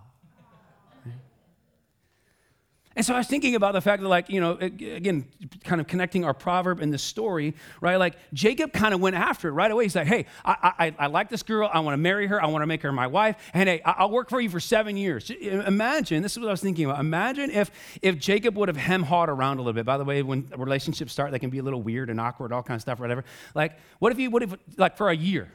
And 2.97 3.05
so 3.05 3.13
I 3.13 3.19
was 3.19 3.27
thinking 3.27 3.57
about 3.57 3.73
the 3.73 3.81
fact 3.81 4.03
that, 4.03 4.09
like, 4.09 4.31
you 4.31 4.41
know, 4.41 4.53
again, 4.53 5.27
kind 5.65 5.81
of 5.81 5.89
connecting 5.89 6.25
our 6.25 6.33
proverb 6.33 6.81
and 6.81 6.93
the 6.93 6.99
story, 6.99 7.55
right? 7.81 7.97
Like, 7.97 8.17
Jacob 8.33 8.73
kind 8.73 8.95
of 8.95 9.01
went 9.01 9.17
after 9.17 9.49
it 9.49 9.53
right 9.53 9.71
away. 9.71 9.85
He's 9.85 9.97
like, 9.97 10.07
hey, 10.07 10.27
I, 10.45 10.73
I, 10.79 10.95
I 10.99 11.07
like 11.09 11.29
this 11.29 11.43
girl. 11.43 11.69
I 11.73 11.81
want 11.81 11.95
to 11.95 11.99
marry 11.99 12.29
her. 12.29 12.41
I 12.41 12.47
want 12.47 12.63
to 12.63 12.67
make 12.67 12.83
her 12.83 12.93
my 12.93 13.09
wife. 13.09 13.37
And 13.53 13.69
hey, 13.69 13.83
I'll 13.85 14.11
work 14.11 14.31
for 14.31 14.41
you 14.41 14.49
for 14.49 14.61
seven 14.61 14.97
years. 14.97 15.29
Imagine, 15.31 16.23
this 16.23 16.33
is 16.33 16.39
what 16.39 16.49
I 16.49 16.53
was 16.53 16.61
thinking 16.61 16.85
about. 16.85 17.01
Imagine 17.01 17.51
if, 17.51 17.71
if 18.01 18.19
Jacob 18.19 18.57
would 18.57 18.69
have 18.69 18.77
hem 18.77 19.03
hawed 19.03 19.29
around 19.29 19.59
a 19.59 19.63
little 19.63 19.73
bit. 19.73 19.85
By 19.85 19.99
the 19.99 20.05
way, 20.05 20.23
when 20.23 20.49
relationships 20.57 21.13
start, 21.13 21.33
they 21.33 21.41
can 21.41 21.51
be 21.51 21.59
a 21.59 21.63
little 21.65 21.83
weird 21.83 22.11
and 22.11 22.21
awkward, 22.21 22.53
all 22.53 22.63
kinds 22.63 22.79
of 22.79 22.83
stuff, 22.83 23.01
whatever. 23.01 23.25
Like, 23.55 23.77
what 23.99 24.13
if 24.13 24.19
he 24.19 24.29
would 24.29 24.43
have, 24.43 24.59
like, 24.77 24.97
for 24.97 25.11
a 25.11 25.17
year? 25.17 25.51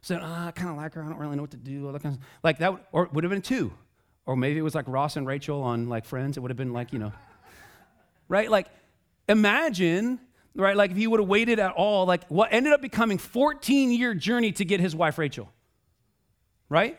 Said, 0.00 0.20
oh, 0.22 0.26
I 0.46 0.52
kind 0.52 0.70
of 0.70 0.76
like 0.76 0.94
her. 0.94 1.02
I 1.02 1.08
don't 1.08 1.18
really 1.18 1.36
know 1.36 1.42
what 1.42 1.50
to 1.50 1.56
do. 1.58 1.86
All 1.86 1.92
that 1.92 2.02
kind 2.02 2.14
of, 2.14 2.20
like 2.42 2.58
that, 2.60 2.72
would, 2.72 2.80
or 2.92 3.10
would 3.12 3.24
have 3.24 3.30
been 3.30 3.42
two. 3.42 3.72
Or 4.28 4.36
maybe 4.36 4.58
it 4.58 4.62
was 4.62 4.74
like 4.74 4.84
Ross 4.86 5.16
and 5.16 5.26
Rachel 5.26 5.62
on 5.62 5.88
like 5.88 6.04
Friends. 6.04 6.36
It 6.36 6.40
would 6.40 6.50
have 6.50 6.56
been 6.58 6.74
like, 6.74 6.92
you 6.92 6.98
know, 6.98 7.14
right? 8.28 8.50
Like, 8.50 8.66
imagine, 9.26 10.20
right? 10.54 10.76
Like 10.76 10.90
if 10.90 10.98
he 10.98 11.06
would 11.06 11.18
have 11.18 11.28
waited 11.28 11.58
at 11.58 11.72
all, 11.72 12.04
like 12.04 12.28
what 12.28 12.52
ended 12.52 12.74
up 12.74 12.82
becoming 12.82 13.16
14 13.16 13.90
year 13.90 14.12
journey 14.12 14.52
to 14.52 14.66
get 14.66 14.80
his 14.80 14.94
wife 14.94 15.16
Rachel, 15.16 15.50
right? 16.68 16.98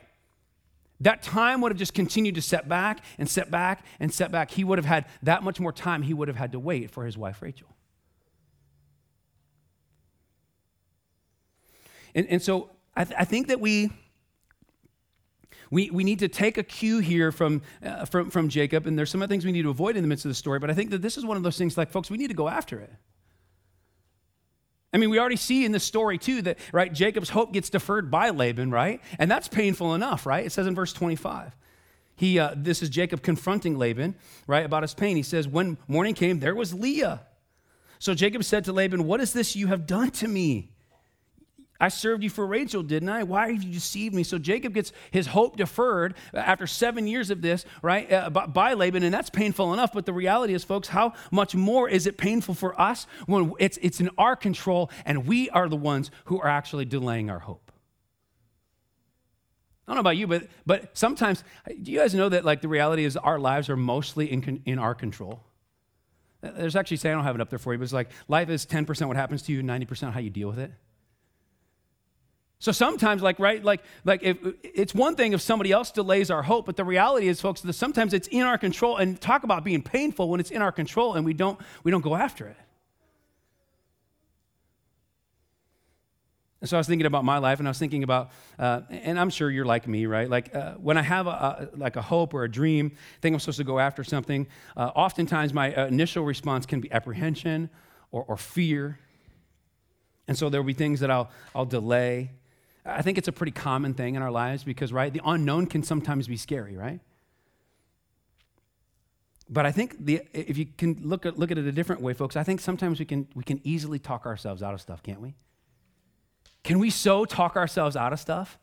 That 1.02 1.22
time 1.22 1.62
would 1.62 1.72
have 1.72 1.78
just 1.78 1.94
continued 1.94 2.34
to 2.34 2.42
set 2.42 2.68
back 2.68 3.06
and 3.20 3.30
set 3.30 3.52
back 3.52 3.86
and 4.00 4.12
set 4.12 4.32
back. 4.32 4.50
He 4.50 4.64
would 4.64 4.80
have 4.80 4.88
had 4.88 5.06
that 5.22 5.44
much 5.44 5.60
more 5.60 5.72
time 5.72 6.02
he 6.02 6.16
would 6.16 6.30
have 6.30 6.38
had 6.38 6.54
to 6.54 6.60
wait 6.60 6.90
for 6.90 7.06
his 7.06 7.16
wife 7.16 7.44
Rachel. 7.44 7.68
And, 12.16 12.26
and 12.26 12.42
so 12.42 12.72
I, 12.96 13.04
th- 13.04 13.16
I 13.20 13.24
think 13.24 13.50
that 13.50 13.60
we, 13.60 13.92
we, 15.72 15.90
we 15.90 16.04
need 16.04 16.20
to 16.20 16.28
take 16.28 16.58
a 16.58 16.64
cue 16.64 17.00
here 17.00 17.32
from, 17.32 17.62
uh, 17.84 18.06
from, 18.06 18.30
from 18.30 18.50
Jacob, 18.50 18.88
and 18.88 18.98
there's 18.98 19.10
some 19.10 19.22
other 19.22 19.30
things 19.30 19.46
we 19.46 19.52
need 19.52 19.64
to 19.64 19.70
avoid 19.70 19.96
in 19.96 20.04
the 20.04 20.08
midst 20.08 20.26
of 20.26 20.30
the 20.30 20.36
story, 20.36 20.60
but 20.60 20.70
I 20.70 20.74
think 20.74 20.90
that 20.92 21.02
this 21.02 21.18
is 21.18 21.26
one 21.26 21.38
of 21.38 21.44
those 21.44 21.58
things 21.58 21.78
like, 21.78 21.92
folks, 21.92 22.10
we 22.10 22.18
need 22.18 22.30
to 22.30 22.34
go 22.34 22.48
after 22.48 22.80
it. 22.80 22.92
I 24.92 24.98
mean, 24.98 25.10
we 25.12 25.20
already 25.20 25.36
see 25.36 25.66
in 25.66 25.72
this 25.72 25.84
story 25.84 26.18
too 26.18 26.42
that, 26.44 26.58
right, 26.72 26.92
Jacob's 26.92 27.30
hope 27.30 27.54
gets 27.54 27.70
deferred 27.70 28.10
by 28.10 28.32
Laban, 28.32 28.72
right? 28.72 29.02
And 29.20 29.30
that's 29.30 29.48
painful 29.48 29.94
enough, 29.94 30.26
right? 30.26 30.46
It 30.46 30.52
says 30.52 30.66
in 30.66 30.74
verse 30.74 30.94
25. 30.94 31.56
He, 32.16 32.40
uh, 32.40 32.54
this 32.58 32.82
is 32.82 32.90
Jacob 32.90 33.22
confronting 33.22 33.78
Laban, 33.78 34.16
right, 34.48 34.66
about 34.66 34.84
his 34.84 34.94
pain. 34.94 35.16
He 35.16 35.24
says, 35.24 35.48
When 35.48 35.78
morning 35.88 36.16
came, 36.16 36.40
there 36.40 36.56
was 36.56 36.74
Leah. 36.74 37.22
So 38.00 38.14
Jacob 38.14 38.44
said 38.44 38.66
to 38.66 38.74
Laban, 38.74 39.06
What 39.06 39.22
is 39.22 39.32
this 39.32 39.56
you 39.56 39.68
have 39.68 39.86
done 39.86 40.12
to 40.12 40.28
me? 40.28 40.72
I 41.80 41.88
served 41.88 42.24
you 42.24 42.30
for 42.30 42.46
Rachel, 42.46 42.84
didn't 42.84 43.08
I? 43.08 43.24
Why 43.24 43.52
have 43.52 43.64
you 43.64 43.72
deceived 43.72 44.14
me? 44.14 44.24
So 44.24 44.38
Jacob 44.38 44.74
gets 44.74 44.92
his 45.12 45.28
hope 45.28 45.56
deferred 45.56 46.16
after 46.34 46.68
seven 46.68 47.08
years 47.08 47.30
of 47.30 47.42
this, 47.42 47.66
right, 47.82 48.12
uh, 48.12 48.30
by 48.30 48.74
Laban, 48.74 49.04
and 49.04 49.14
that's 49.14 49.30
painful 49.30 49.74
enough. 49.74 49.94
But 49.94 50.06
the 50.06 50.12
reality 50.12 50.54
is, 50.54 50.66
folks, 50.66 50.90
how 50.90 51.14
much 51.32 51.56
more 51.56 51.88
is 51.88 52.06
it 52.06 52.18
painful 52.18 52.54
for 52.54 52.80
us 52.80 53.08
when 53.28 53.54
it's, 53.60 53.80
it's 53.82 54.02
in 54.02 54.10
our 54.18 54.36
control 54.36 54.92
and 55.06 55.26
we 55.26 55.50
are 55.52 55.70
the 55.70 55.78
ones 55.78 56.12
who 56.26 56.42
are 56.42 56.50
actually 56.50 56.84
delaying 56.84 57.30
our 57.30 57.40
hope? 57.40 57.72
I 59.88 59.92
don't 59.92 59.96
know 59.96 60.02
about 60.02 60.18
you, 60.18 60.28
but, 60.28 60.48
but 60.66 60.98
sometimes, 60.98 61.44
do 61.82 61.92
you 61.92 62.00
guys 62.00 62.14
know 62.14 62.30
that 62.30 62.44
like 62.44 62.62
the 62.62 62.68
reality 62.68 63.06
is 63.06 63.16
our 63.16 63.40
lives 63.40 63.70
are 63.70 63.78
mostly 63.78 64.32
in, 64.32 64.62
in 64.66 64.80
our 64.80 64.94
control? 64.94 65.44
There's 66.42 66.76
actually, 66.76 66.98
say, 66.98 67.10
I 67.10 67.14
don't 67.14 67.24
have 67.24 67.36
it 67.36 67.42
up 67.42 67.50
there 67.50 67.58
for 67.58 67.74
you, 67.74 67.80
but 67.80 67.86
it's 67.86 67.94
like 67.94 68.12
life 68.28 68.50
is 68.50 68.66
10% 68.66 69.08
what 69.08 69.18
happens 69.18 69.42
to 69.44 69.54
you, 69.54 69.64
90% 69.64 70.12
how 70.12 70.20
you 70.20 70.30
deal 70.30 70.50
with 70.50 70.60
it. 70.60 70.72
So 72.62 72.74
sometimes, 72.74 73.22
like, 73.22 73.40
right, 73.40 73.64
like, 73.64 73.82
like 74.04 74.22
if, 74.22 74.38
it's 74.64 74.94
one 74.94 75.16
thing 75.16 75.32
if 75.32 75.40
somebody 75.40 75.72
else 75.72 75.92
delays 75.92 76.30
our 76.30 76.44
hope, 76.44 76.66
but 76.66 76.76
the 76.76 76.84
reality 76.84 77.30
is, 77.30 77.40
folks, 77.40 77.62
that 77.62 77.74
sometimes 77.74 78.14
it's 78.14 78.28
in 78.28 78.42
our 78.42 78.58
control. 78.58 78.98
And 78.98 79.20
talk 79.20 79.44
about 79.44 79.64
being 79.64 79.82
painful 79.82 80.28
when 80.28 80.42
it's 80.42 80.52
in 80.52 80.62
our 80.62 80.74
control 80.74 81.14
and 81.14 81.26
we 81.26 81.34
don't, 81.34 81.58
we 81.84 81.92
don't 81.92 82.02
go 82.02 82.16
after 82.16 82.48
it. 82.48 82.58
And 86.60 86.70
so 86.70 86.76
I 86.76 86.80
was 86.80 86.88
thinking 86.88 87.06
about 87.06 87.24
my 87.24 87.38
life, 87.38 87.60
and 87.60 87.68
I 87.70 87.72
was 87.72 87.80
thinking 87.80 88.04
about, 88.04 88.32
uh, 88.58 88.82
and 88.90 89.18
I'm 89.18 89.30
sure 89.30 89.50
you're 89.50 89.64
like 89.64 89.88
me, 89.88 90.06
right? 90.08 90.30
Like 90.30 90.54
uh, 90.54 90.74
when 90.74 90.98
I 90.98 91.02
have 91.02 91.26
a, 91.26 91.30
a, 91.74 91.78
like 91.78 91.96
a 91.96 92.02
hope 92.02 92.34
or 92.34 92.44
a 92.44 92.52
dream, 92.52 92.92
think 93.22 93.34
I'm 93.34 93.40
supposed 93.40 93.60
to 93.60 93.64
go 93.64 93.80
after 93.80 94.04
something. 94.04 94.46
Uh, 94.76 94.92
oftentimes, 94.94 95.54
my 95.54 95.74
initial 95.88 96.26
response 96.26 96.66
can 96.66 96.82
be 96.82 96.92
apprehension 96.92 97.70
or, 98.12 98.26
or 98.28 98.36
fear, 98.36 99.00
and 100.28 100.38
so 100.38 100.50
there 100.50 100.60
will 100.60 100.68
be 100.68 100.74
things 100.74 101.00
that 101.00 101.10
I'll 101.10 101.32
I'll 101.56 101.66
delay. 101.66 102.32
I 102.86 103.02
think 103.02 103.18
it's 103.18 103.28
a 103.28 103.32
pretty 103.32 103.52
common 103.52 103.94
thing 103.94 104.16
in 104.16 104.22
our 104.22 104.32
lives 104.32 104.64
because, 104.64 104.94
right, 104.94 105.12
the 105.12 105.22
unknown 105.26 105.68
can 105.68 105.84
sometimes 105.84 106.28
be 106.28 106.38
scary, 106.38 106.76
right? 106.78 107.00
But 109.50 109.66
I 109.66 109.72
think 109.72 110.06
the, 110.06 110.22
if 110.34 110.58
you 110.58 110.66
can 110.66 111.00
look 111.02 111.26
at, 111.26 111.38
look 111.38 111.52
at 111.52 111.58
it 111.58 111.66
a 111.66 111.72
different 111.72 112.02
way, 112.02 112.14
folks, 112.14 112.36
I 112.36 112.44
think 112.44 112.62
sometimes 112.62 113.00
we 113.00 113.06
can, 113.06 113.28
we 113.36 113.44
can 113.44 113.60
easily 113.64 113.98
talk 113.98 114.26
ourselves 114.26 114.62
out 114.62 114.74
of 114.74 114.82
stuff, 114.82 115.02
can't 115.02 115.22
we? 115.22 115.36
Can 116.64 116.80
we 116.80 116.90
so 116.90 117.26
talk 117.26 117.56
ourselves 117.56 117.96
out 117.96 118.14
of 118.14 118.20
stuff? 118.20 118.60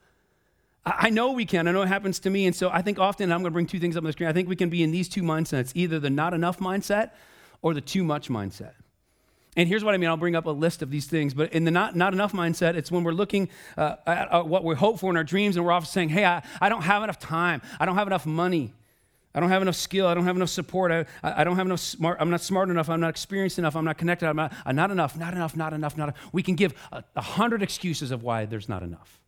I, 0.85 0.95
I 1.07 1.11
know 1.11 1.33
we 1.33 1.45
can. 1.45 1.67
I 1.67 1.73
know 1.73 1.83
it 1.83 1.88
happens 1.88 2.21
to 2.21 2.31
me. 2.31 2.47
And 2.47 2.55
so 2.55 2.71
I 2.71 2.83
think 2.83 2.99
often, 2.99 3.33
I'm 3.33 3.40
going 3.40 3.51
to 3.51 3.55
bring 3.55 3.67
two 3.67 3.81
things 3.81 3.97
up 3.97 4.03
on 4.03 4.07
the 4.07 4.12
screen. 4.12 4.29
I 4.29 4.33
think 4.33 4.49
we 4.49 4.57
can 4.57 4.71
be 4.71 4.83
in 4.83 4.93
these 4.93 5.09
two 5.09 5.23
mindsets 5.23 5.73
either 5.75 5.99
the 5.99 6.11
not 6.11 6.35
enough 6.35 6.59
mindset 6.59 7.11
or 7.62 7.75
the 7.75 7.81
too 7.81 8.05
much 8.05 8.29
mindset. 8.29 8.75
And 9.57 9.69
here's 9.69 9.83
what 9.83 9.95
I 9.95 9.97
mean 9.97 10.09
I'll 10.09 10.16
bring 10.16 10.37
up 10.37 10.47
a 10.47 10.51
list 10.51 10.83
of 10.83 10.90
these 10.90 11.07
things, 11.07 11.33
but 11.33 11.53
in 11.53 11.64
the 11.64 11.71
not, 11.71 11.97
not 11.97 12.12
enough 12.12 12.33
mindset, 12.33 12.75
it's 12.75 12.92
when 12.92 13.05
we're 13.05 13.12
looking 13.12 13.49
uh, 13.77 13.97
at 14.07 14.33
uh, 14.33 14.42
what 14.42 14.64
we 14.64 14.75
hope 14.75 15.01
for 15.01 15.11
in 15.11 15.16
our 15.16 15.25
dreams 15.25 15.57
and 15.57 15.64
we're 15.64 15.73
often 15.73 15.88
saying, 15.88 16.11
hey, 16.11 16.27
I, 16.27 16.42
I 16.61 16.69
don't 16.69 16.83
have 16.83 17.03
enough 17.03 17.19
time, 17.19 17.62
I 17.81 17.87
don't 17.87 17.97
have 17.97 18.07
enough 18.07 18.27
money. 18.27 18.75
I 19.35 19.40
don't 19.40 19.51
have 19.51 19.61
enough 19.61 19.77
skill. 19.77 20.07
I 20.07 20.14
don't 20.14 20.25
have 20.25 20.37
enough 20.37 20.49
support. 20.49 20.90
I, 20.90 21.05
I 21.23 21.45
don't 21.45 21.57
have 21.57 21.66
enough 21.66 21.81
smart. 21.81 22.16
I'm 22.21 22.31
not 22.31 22.40
smart 22.40 22.71
enough. 22.71 22.88
I'm 22.88 23.01
not 23.01 23.11
experienced 23.11 23.59
enough. 23.59 23.77
I'm 23.77 23.85
not 23.85 23.99
connected. 23.99 24.27
I'm 24.27 24.37
not, 24.37 24.51
I'm 24.64 24.75
not 24.75 24.90
enough, 24.90 25.14
not 25.14 25.35
enough, 25.35 25.55
not 25.55 25.75
enough, 25.75 25.95
not 25.95 26.05
enough. 26.05 26.29
We 26.33 26.42
can 26.42 26.55
give 26.55 26.73
a, 26.90 27.05
a 27.14 27.21
hundred 27.21 27.62
excuses 27.62 28.12
of 28.12 28.23
why 28.23 28.47
there's 28.47 28.66
not 28.66 28.83
enough. 28.83 29.21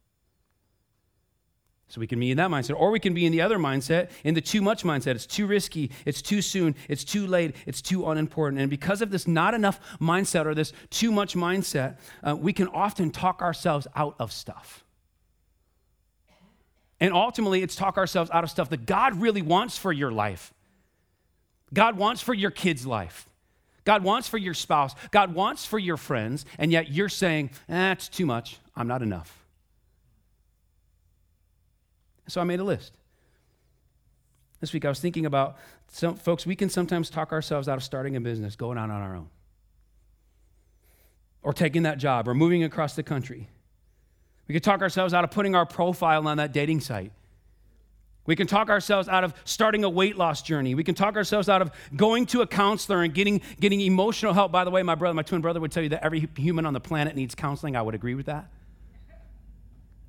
So 1.89 2.01
we 2.01 2.07
can 2.07 2.21
be 2.21 2.31
in 2.31 2.37
that 2.37 2.51
mindset. 2.51 2.79
Or 2.79 2.91
we 2.91 3.01
can 3.01 3.15
be 3.15 3.25
in 3.25 3.33
the 3.33 3.41
other 3.41 3.59
mindset, 3.59 4.11
in 4.23 4.35
the 4.35 4.43
too 4.43 4.61
much 4.61 4.85
mindset. 4.85 5.15
It's 5.15 5.27
too 5.27 5.47
risky, 5.47 5.91
it's 6.05 6.21
too 6.21 6.43
soon, 6.43 6.75
it's 6.87 7.03
too 7.03 7.27
late, 7.27 7.57
it's 7.67 7.81
too 7.81 8.09
unimportant. 8.09 8.61
And 8.61 8.69
because 8.69 9.01
of 9.01 9.11
this 9.11 9.27
not 9.27 9.55
enough 9.55 9.81
mindset 9.99 10.45
or 10.45 10.55
this 10.55 10.75
too 10.91 11.11
much 11.11 11.35
mindset, 11.35 11.97
uh, 12.23 12.37
we 12.37 12.53
can 12.53 12.69
often 12.69 13.11
talk 13.11 13.41
ourselves 13.41 13.87
out 13.97 14.17
of 14.19 14.33
stuff. 14.33 14.85
And 17.01 17.15
ultimately, 17.15 17.63
it's 17.63 17.77
talk 17.77 17.97
ourselves 17.97 18.31
out 18.33 18.45
of 18.45 18.51
stuff 18.51 18.71
that 18.71 18.85
God 18.85 19.21
really 19.21 19.43
wants 19.43 19.79
for 19.79 19.93
your 19.93 20.11
life. 20.11 20.53
God 21.73 21.97
wants 21.97 22.21
for 22.21 22.35
your 22.35 22.51
kid's 22.51 22.87
life. 22.87 23.29
God 23.85 24.03
wants 24.03 24.29
for 24.29 24.37
your 24.37 24.55
spouse. 24.55 24.95
God 25.11 25.33
wants 25.33 25.65
for 25.65 25.79
your 25.79 25.97
friends. 25.97 26.45
And 26.59 26.71
yet 26.71 26.91
you're 26.91 27.09
saying, 27.09 27.51
eh, 27.69 27.95
too 27.95 28.27
much. 28.27 28.59
I'm 28.77 28.89
not 28.89 29.01
enough. 29.01 29.38
So 32.29 32.41
I 32.41 32.45
made 32.45 32.61
a 32.61 32.65
list. 32.65 32.93
This 34.61 34.73
week 34.73 34.85
I 34.85 34.89
was 34.89 35.01
thinking 35.01 35.27
about 35.27 35.57
some 35.89 36.17
folks, 36.17 36.45
we 36.45 36.57
can 36.57 36.69
sometimes 36.69 37.11
talk 37.11 37.33
ourselves 37.33 37.69
out 37.69 37.77
of 37.77 37.83
starting 37.83 38.17
a 38.17 38.21
business, 38.21 38.57
going 38.57 38.77
out 38.77 38.91
on 38.91 39.01
our 39.01 39.17
own, 39.17 39.29
or 41.43 41.53
taking 41.53 41.85
that 41.85 41.99
job, 41.99 42.29
or 42.29 42.35
moving 42.35 42.65
across 42.65 42.95
the 42.95 43.03
country. 43.03 43.49
We 44.47 44.53
can 44.53 44.63
talk 44.63 44.83
ourselves 44.83 45.15
out 45.15 45.25
of 45.25 45.31
putting 45.31 45.55
our 45.55 45.67
profile 45.67 46.27
on 46.27 46.37
that 46.39 46.53
dating 46.53 46.81
site. 46.81 47.13
We 48.27 48.37
can 48.37 48.47
talk 48.47 48.69
ourselves 48.69 49.09
out 49.09 49.25
of 49.25 49.33
starting 49.45 49.85
a 49.85 49.89
weight 49.89 50.19
loss 50.19 50.43
journey. 50.43 50.75
We 50.75 50.85
can 50.85 50.95
talk 50.95 51.17
ourselves 51.17 51.49
out 51.49 51.63
of 51.63 51.71
going 51.97 52.27
to 52.27 52.43
a 52.43 52.47
counselor 52.47 53.03
and 53.03 53.15
getting, 53.15 53.41
getting 53.59 53.81
emotional 53.81 54.35
help. 54.35 54.53
By 54.53 54.65
the 54.65 54.71
way, 54.71 54.83
my 54.83 54.95
brother, 54.95 55.15
my 55.15 55.23
twin 55.23 55.41
brother 55.41 55.61
would 55.61 55.73
tell 55.73 55.83
you 55.83 55.89
that 55.91 56.05
every 56.05 56.29
human 56.37 56.67
on 56.67 56.75
the 56.75 56.81
planet 56.81 57.17
needs 57.17 57.35
counseling. 57.35 57.75
I 57.75 57.81
would 57.81 57.95
agree 57.95 58.15
with 58.15 58.27
that. 58.27 58.51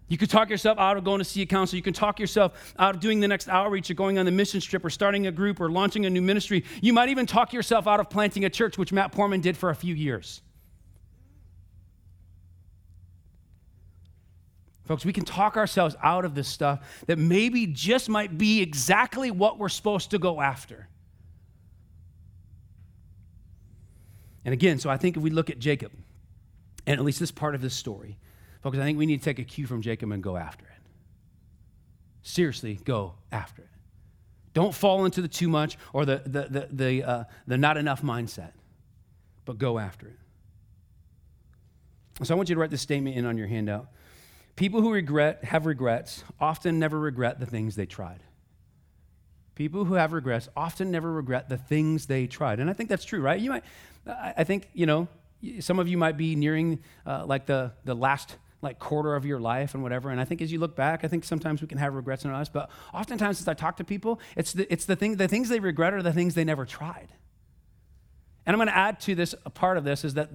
You 0.09 0.17
could 0.17 0.29
talk 0.29 0.49
yourself 0.49 0.79
out 0.79 0.97
of 0.97 1.03
going 1.03 1.19
to 1.19 1.23
see 1.23 1.43
a 1.43 1.45
counselor. 1.45 1.77
You 1.77 1.83
can 1.83 1.93
talk 1.93 2.19
yourself 2.19 2.73
out 2.79 2.95
of 2.95 3.01
doing 3.01 3.19
the 3.19 3.27
next 3.27 3.47
outreach 3.47 3.89
or 3.91 3.93
going 3.93 4.17
on 4.17 4.25
the 4.25 4.31
mission 4.31 4.59
trip 4.59 4.83
or 4.83 4.89
starting 4.89 5.27
a 5.27 5.31
group 5.31 5.61
or 5.61 5.69
launching 5.69 6.05
a 6.07 6.09
new 6.09 6.21
ministry. 6.21 6.65
You 6.81 6.93
might 6.93 7.09
even 7.09 7.27
talk 7.27 7.53
yourself 7.53 7.87
out 7.87 7.99
of 7.99 8.09
planting 8.09 8.43
a 8.43 8.49
church, 8.49 8.77
which 8.77 8.91
Matt 8.91 9.11
Poorman 9.11 9.41
did 9.41 9.55
for 9.55 9.69
a 9.69 9.75
few 9.75 9.93
years. 9.93 10.41
Folks, 14.85 15.05
we 15.05 15.13
can 15.13 15.25
talk 15.25 15.55
ourselves 15.55 15.95
out 16.01 16.25
of 16.25 16.33
this 16.33 16.47
stuff 16.47 17.03
that 17.05 17.19
maybe 17.19 17.67
just 17.67 18.09
might 18.09 18.39
be 18.39 18.63
exactly 18.63 19.29
what 19.29 19.59
we're 19.59 19.69
supposed 19.69 20.09
to 20.09 20.17
go 20.17 20.41
after. 20.41 20.87
And 24.43 24.51
again, 24.51 24.79
so 24.79 24.89
I 24.89 24.97
think 24.97 25.15
if 25.15 25.21
we 25.21 25.29
look 25.29 25.51
at 25.51 25.59
Jacob, 25.59 25.91
and 26.87 26.99
at 26.99 27.05
least 27.05 27.19
this 27.19 27.29
part 27.29 27.53
of 27.53 27.61
this 27.61 27.75
story, 27.75 28.17
Folks, 28.61 28.77
I 28.77 28.83
think 28.83 28.97
we 28.97 29.05
need 29.05 29.19
to 29.19 29.23
take 29.23 29.39
a 29.39 29.43
cue 29.43 29.65
from 29.65 29.81
Jacob 29.81 30.11
and 30.11 30.21
go 30.21 30.35
after 30.35 30.65
it. 30.65 30.71
Seriously, 32.21 32.79
go 32.83 33.13
after 33.31 33.61
it. 33.61 33.69
Don't 34.53 34.75
fall 34.75 35.05
into 35.05 35.21
the 35.21 35.27
too 35.27 35.47
much 35.47 35.77
or 35.93 36.05
the, 36.05 36.21
the, 36.25 36.41
the, 36.49 36.67
the, 36.71 37.03
uh, 37.03 37.23
the 37.47 37.57
not 37.57 37.77
enough 37.77 38.01
mindset, 38.01 38.51
but 39.45 39.57
go 39.57 39.79
after 39.79 40.07
it. 40.07 40.17
So 42.25 42.33
I 42.33 42.37
want 42.37 42.49
you 42.49 42.55
to 42.55 42.61
write 42.61 42.71
this 42.71 42.81
statement 42.81 43.15
in 43.15 43.25
on 43.25 43.37
your 43.37 43.47
handout. 43.47 43.87
People 44.57 44.81
who 44.81 44.91
regret, 44.91 45.45
have 45.45 45.65
regrets, 45.65 46.25
often 46.39 46.79
never 46.79 46.99
regret 46.99 47.39
the 47.39 47.45
things 47.45 47.77
they 47.77 47.85
tried. 47.85 48.21
People 49.55 49.85
who 49.85 49.93
have 49.93 50.11
regrets 50.11 50.49
often 50.55 50.91
never 50.91 51.11
regret 51.11 51.47
the 51.47 51.57
things 51.57 52.07
they 52.07 52.27
tried. 52.27 52.59
And 52.59 52.69
I 52.69 52.73
think 52.73 52.89
that's 52.89 53.05
true, 53.05 53.21
right? 53.21 53.39
You 53.39 53.51
might, 53.51 53.63
I 54.05 54.43
think, 54.43 54.67
you 54.73 54.85
know, 54.85 55.07
some 55.61 55.79
of 55.79 55.87
you 55.87 55.97
might 55.97 56.17
be 56.17 56.35
nearing 56.35 56.79
uh, 57.05 57.25
like 57.25 57.45
the, 57.45 57.71
the 57.85 57.93
last 57.95 58.35
like 58.61 58.79
quarter 58.79 59.15
of 59.15 59.25
your 59.25 59.39
life 59.39 59.73
and 59.73 59.83
whatever. 59.83 60.09
And 60.09 60.19
I 60.19 60.25
think 60.25 60.41
as 60.41 60.51
you 60.51 60.59
look 60.59 60.75
back, 60.75 61.03
I 61.03 61.07
think 61.07 61.23
sometimes 61.23 61.61
we 61.61 61.67
can 61.67 61.77
have 61.77 61.93
regrets 61.93 62.25
in 62.25 62.31
our 62.31 62.37
lives, 62.37 62.49
but 62.49 62.69
oftentimes 62.93 63.39
as 63.39 63.47
I 63.47 63.53
talk 63.53 63.77
to 63.77 63.83
people, 63.83 64.19
it's 64.35 64.53
the, 64.53 64.71
it's 64.71 64.85
the, 64.85 64.95
thing, 64.95 65.15
the 65.15 65.27
things 65.27 65.49
they 65.49 65.59
regret 65.59 65.93
are 65.93 66.03
the 66.03 66.13
things 66.13 66.35
they 66.35 66.43
never 66.43 66.65
tried. 66.65 67.07
And 68.45 68.53
I'm 68.53 68.57
going 68.57 68.67
to 68.67 68.75
add 68.75 68.99
to 69.01 69.15
this, 69.15 69.35
a 69.45 69.49
part 69.49 69.77
of 69.77 69.83
this 69.83 70.03
is 70.03 70.15
that 70.15 70.29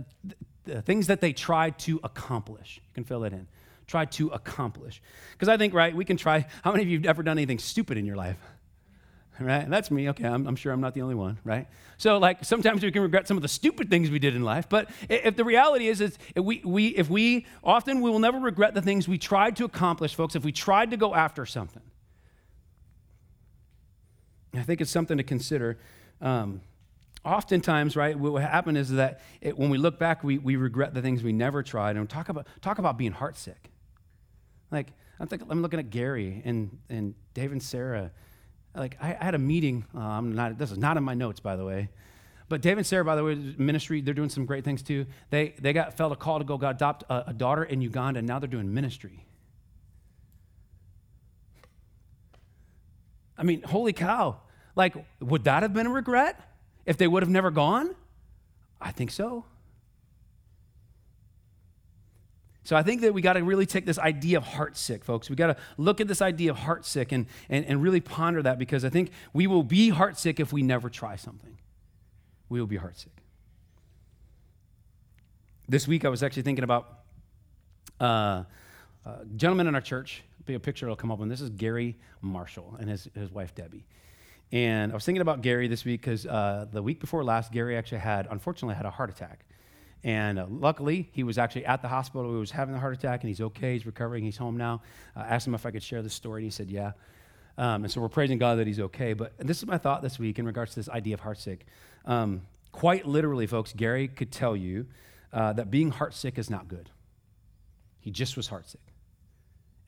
the 0.65 0.81
things 0.83 1.09
that 1.09 1.21
they 1.21 1.33
tried 1.33 1.79
to 1.81 2.01
accomplish. 2.03 2.81
You 2.83 2.95
can 2.95 3.05
fill 3.05 3.21
that 3.21 3.33
in. 3.33 3.47
tried 3.87 4.13
to 4.13 4.29
accomplish. 4.29 5.03
Because 5.33 5.49
I 5.49 5.57
think, 5.57 5.75
right, 5.75 5.95
we 5.95 6.05
can 6.05 6.17
try. 6.17 6.47
How 6.63 6.73
many 6.73 6.85
of 6.85 6.89
you 6.89 6.99
have 6.99 7.07
ever 7.07 7.23
done 7.23 7.39
anything 7.39 7.59
stupid 7.59 7.99
in 7.99 8.07
your 8.07 8.17
life? 8.17 8.37
Right? 9.41 9.65
And 9.65 9.73
That's 9.73 9.91
me. 9.91 10.09
Okay, 10.11 10.25
I'm, 10.25 10.47
I'm, 10.47 10.55
sure 10.55 10.73
I'm 10.73 10.81
not 10.81 10.95
the 10.95 11.03
only 11.03 11.17
one, 11.17 11.41
right? 11.43 11.67
So, 11.97 12.19
like, 12.19 12.45
sometimes 12.45 12.85
we 12.85 12.93
can 12.93 13.03
regret 13.03 13.27
some 13.27 13.37
of 13.37 13.43
the 13.43 13.49
stupid 13.49 13.91
things 13.91 14.09
we 14.11 14.21
did 14.21 14.37
in 14.37 14.45
life, 14.45 14.69
but 14.69 14.89
if 15.09 15.35
the 15.35 15.45
reality 15.45 15.89
is, 15.89 16.01
is 16.01 16.17
if 16.37 16.45
we, 16.45 16.63
we, 16.65 16.89
if 16.89 17.11
we 17.11 17.47
often 17.63 18.01
we 18.01 18.11
will 18.11 18.21
never 18.21 18.39
regret 18.39 18.75
the 18.75 18.83
things 18.83 19.09
we 19.09 19.19
tried 19.19 19.57
to 19.57 19.65
accomplish, 19.65 20.15
folks, 20.15 20.37
if 20.37 20.45
we 20.45 20.53
tried 20.53 20.91
to 20.93 20.97
go 20.97 21.15
after 21.15 21.45
something. 21.47 21.83
I 24.55 24.63
think 24.63 24.81
it's 24.81 24.91
something 24.91 25.17
to 25.17 25.25
consider. 25.25 25.79
Um, 26.21 26.61
oftentimes, 27.25 27.97
right, 27.97 28.17
what 28.17 28.41
happen 28.43 28.77
is 28.77 28.91
that 28.91 29.21
it, 29.41 29.59
when 29.59 29.69
we 29.69 29.79
look 29.79 29.99
back, 29.99 30.23
we, 30.23 30.39
we 30.39 30.55
regret 30.57 30.95
the 30.95 31.03
things 31.03 31.23
we 31.25 31.33
never 31.33 31.63
tried. 31.63 31.97
And 31.97 32.09
talk 32.09 32.29
about, 32.29 32.47
talk 32.63 32.79
about 32.79 32.97
being 32.97 33.13
heartsick. 33.13 33.55
Like, 34.71 34.93
I'm, 35.19 35.27
thinking, 35.27 35.49
I'm 35.51 35.63
looking 35.63 35.81
at 35.81 35.91
Gary 35.91 36.43
and, 36.45 36.79
and 36.89 37.15
Dave 37.35 37.53
and 37.53 37.63
Sarah. 37.63 38.13
Like, 38.75 38.97
I, 39.01 39.17
I 39.21 39.25
had 39.25 39.35
a 39.35 39.39
meeting. 39.39 39.85
Uh, 39.95 40.01
I'm 40.01 40.35
not, 40.35 40.59
this 40.59 40.71
is 40.71 40.79
not 40.79 40.97
in 40.97 41.05
my 41.05 41.15
notes, 41.15 41.41
by 41.41 41.57
the 41.57 41.65
way. 41.65 41.89
But 42.49 42.61
Dave 42.61 42.77
and 42.77 42.87
Sarah, 42.87 43.05
by 43.05 43.17
the 43.17 43.25
way, 43.25 43.35
ministry, 43.35 44.01
they're 44.01 44.15
doing 44.15 44.29
some 44.29 44.45
great 44.45 44.65
things 44.65 44.83
too. 44.83 45.07
They, 45.31 45.55
they 45.59 45.73
got 45.73 45.97
felt 45.97 46.13
a 46.13 46.17
call 46.17 46.39
to 46.39 46.45
go 46.45 46.57
adopt 46.57 47.05
a, 47.09 47.31
a 47.31 47.33
daughter 47.33 47.65
in 47.65 47.81
Uganda, 47.81 48.19
and 48.19 48.29
now 48.29 48.39
they're 48.39 48.49
doing 48.49 48.73
ministry. 48.75 49.25
I 53.39 53.43
mean, 53.43 53.63
holy 53.63 53.93
cow. 53.93 54.41
Like, 54.77 54.95
would 55.21 55.45
that 55.45 55.63
have 55.63 55.73
been 55.73 55.87
a 55.87 55.91
regret? 55.91 56.41
if 56.87 56.97
they 56.97 57.09
would 57.09 57.23
have 57.23 57.31
never 57.31 57.51
gone? 57.51 57.95
I 58.81 58.91
think 58.93 59.11
so. 59.11 59.45
So 62.65 62.77
I 62.77 62.83
think 62.83 63.03
that 63.03 63.13
we 63.13 63.21
got 63.21 63.35
to 63.35 63.45
really 63.45 63.67
take 63.67 63.85
this 63.85 63.99
idea 63.99 64.39
of 64.39 64.45
heartsick, 64.45 65.05
folks. 65.05 65.29
We 65.29 65.37
got 65.37 65.49
to 65.49 65.57
look 65.77 66.01
at 66.01 66.09
this 66.09 66.23
idea 66.23 66.51
of 66.51 66.57
heartsick 66.57 67.13
and, 67.13 67.27
and, 67.51 67.65
and 67.67 67.83
really 67.83 68.01
ponder 68.01 68.43
that 68.43 68.59
because 68.59 68.87
I 68.87 68.89
think 68.89 69.11
we 69.35 69.47
will 69.47 69.63
be 69.63 69.91
heartsick 69.91 70.41
if 70.41 70.51
we 70.51 70.63
never 70.63 70.89
try 70.89 71.17
something. 71.17 71.59
We 72.49 72.61
will 72.61 72.67
be 72.67 72.79
heartsick. 72.79 73.09
This 75.69 75.87
week 75.87 76.07
I 76.07 76.09
was 76.09 76.23
actually 76.23 76.43
thinking 76.43 76.65
about 76.65 77.01
uh, 78.01 78.45
a 79.05 79.25
gentleman 79.37 79.67
in 79.67 79.75
our 79.75 79.81
church. 79.83 80.23
Be 80.47 80.55
a 80.55 80.61
picture 80.61 80.87
will 80.87 80.97
come 80.97 81.11
up, 81.11 81.21
and 81.21 81.31
this 81.31 81.41
is 81.41 81.51
Gary 81.51 81.97
Marshall 82.21 82.77
and 82.79 82.89
his, 82.89 83.09
his 83.15 83.31
wife 83.31 83.55
Debbie. 83.55 83.87
And 84.53 84.93
I 84.93 84.95
was 84.95 85.05
thinking 85.05 85.23
about 85.23 85.43
Gary 85.43 85.69
this 85.69 85.85
week 85.85 86.01
because 86.03 86.27
uh, 86.27 86.67
the 86.71 86.83
week 86.83 87.01
before 87.01 87.25
last, 87.25 87.53
Gary 87.53 87.77
actually 87.77 87.99
had, 87.99 88.27
unfortunately, 88.31 88.75
had 88.75 88.87
a 88.87 88.91
heart 88.91 89.11
attack. 89.11 89.45
And 90.05 90.39
uh, 90.39 90.47
luckily, 90.51 91.09
he 91.13 91.25
was 91.25 91.39
actually 91.39 91.65
at 91.65 91.81
the 91.81 91.89
hospital. 91.89 92.31
He 92.31 92.39
was 92.39 92.51
having 92.51 92.75
a 92.75 92.79
heart 92.79 92.95
attack, 92.95 93.23
and 93.23 93.29
he's 93.29 93.41
okay. 93.41 93.73
He's 93.73 93.87
recovering. 93.87 94.23
He's 94.23 94.37
home 94.37 94.57
now. 94.57 94.83
I 95.17 95.23
asked 95.23 95.47
him 95.47 95.55
if 95.55 95.65
I 95.65 95.71
could 95.71 95.83
share 95.83 96.03
this 96.03 96.13
story, 96.13 96.43
and 96.43 96.45
he 96.45 96.51
said, 96.51 96.71
yeah. 96.71 96.93
Um, 97.57 97.85
and 97.85 97.91
so 97.91 98.03
we're 98.03 98.11
praising 98.11 98.37
God 98.37 98.59
that 98.59 98.67
he's 98.67 98.81
okay. 98.81 99.15
But 99.15 99.33
this 99.39 99.59
is 99.59 99.67
my 99.67 99.79
thought 99.79 100.03
this 100.03 100.19
week 100.19 100.39
in 100.39 100.45
regards 100.45 100.73
to 100.73 100.77
this 100.81 100.91
idea 100.91 101.15
of 101.15 101.23
heartsick. 101.23 101.61
Um, 102.05 102.43
quite 102.71 103.07
literally, 103.07 103.47
folks, 103.47 103.73
Gary 103.73 104.09
could 104.09 104.31
tell 104.31 104.55
you 104.55 104.87
uh, 105.33 105.55
that 105.55 105.71
being 105.71 105.91
heartsick 105.91 106.37
is 106.37 106.51
not 106.51 106.69
good. 106.69 106.91
He 108.01 108.11
just 108.11 108.37
was 108.37 108.49
heartsick. 108.49 108.77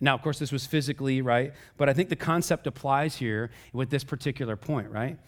Now, 0.01 0.15
of 0.15 0.23
course, 0.23 0.39
this 0.39 0.53
was 0.53 0.65
physically, 0.65 1.21
right? 1.21 1.53
But 1.77 1.89
I 1.91 1.93
think 1.93 2.09
the 2.09 2.17
concept 2.17 2.67
applies 2.67 3.17
here 3.17 3.51
with 3.73 3.91
this 3.91 4.05
particular 4.05 4.57
point, 4.57 4.91
right? 4.91 5.19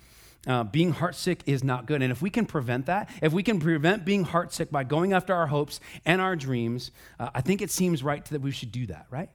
Uh, 0.46 0.62
being 0.64 0.94
heartsick 0.94 1.40
is 1.46 1.64
not 1.64 1.85
good. 1.85 2.01
And 2.01 2.12
if 2.12 2.22
we 2.22 2.31
can 2.31 2.46
prevent 2.46 2.87
that, 2.87 3.11
if 3.20 3.33
we 3.33 3.42
can 3.42 3.59
prevent 3.59 4.05
being 4.05 4.24
heartsick 4.24 4.70
by 4.70 4.85
going 4.85 5.12
after 5.12 5.35
our 5.35 5.48
hopes 5.48 5.81
and 6.07 6.20
our 6.20 6.37
dreams, 6.37 6.90
uh, 7.18 7.31
I 7.35 7.40
think 7.40 7.61
it 7.61 7.70
seems 7.70 8.03
right 8.03 8.24
that 8.27 8.40
we 8.40 8.53
should 8.53 8.72
do 8.72 8.87
that, 8.87 9.07
right? 9.11 9.31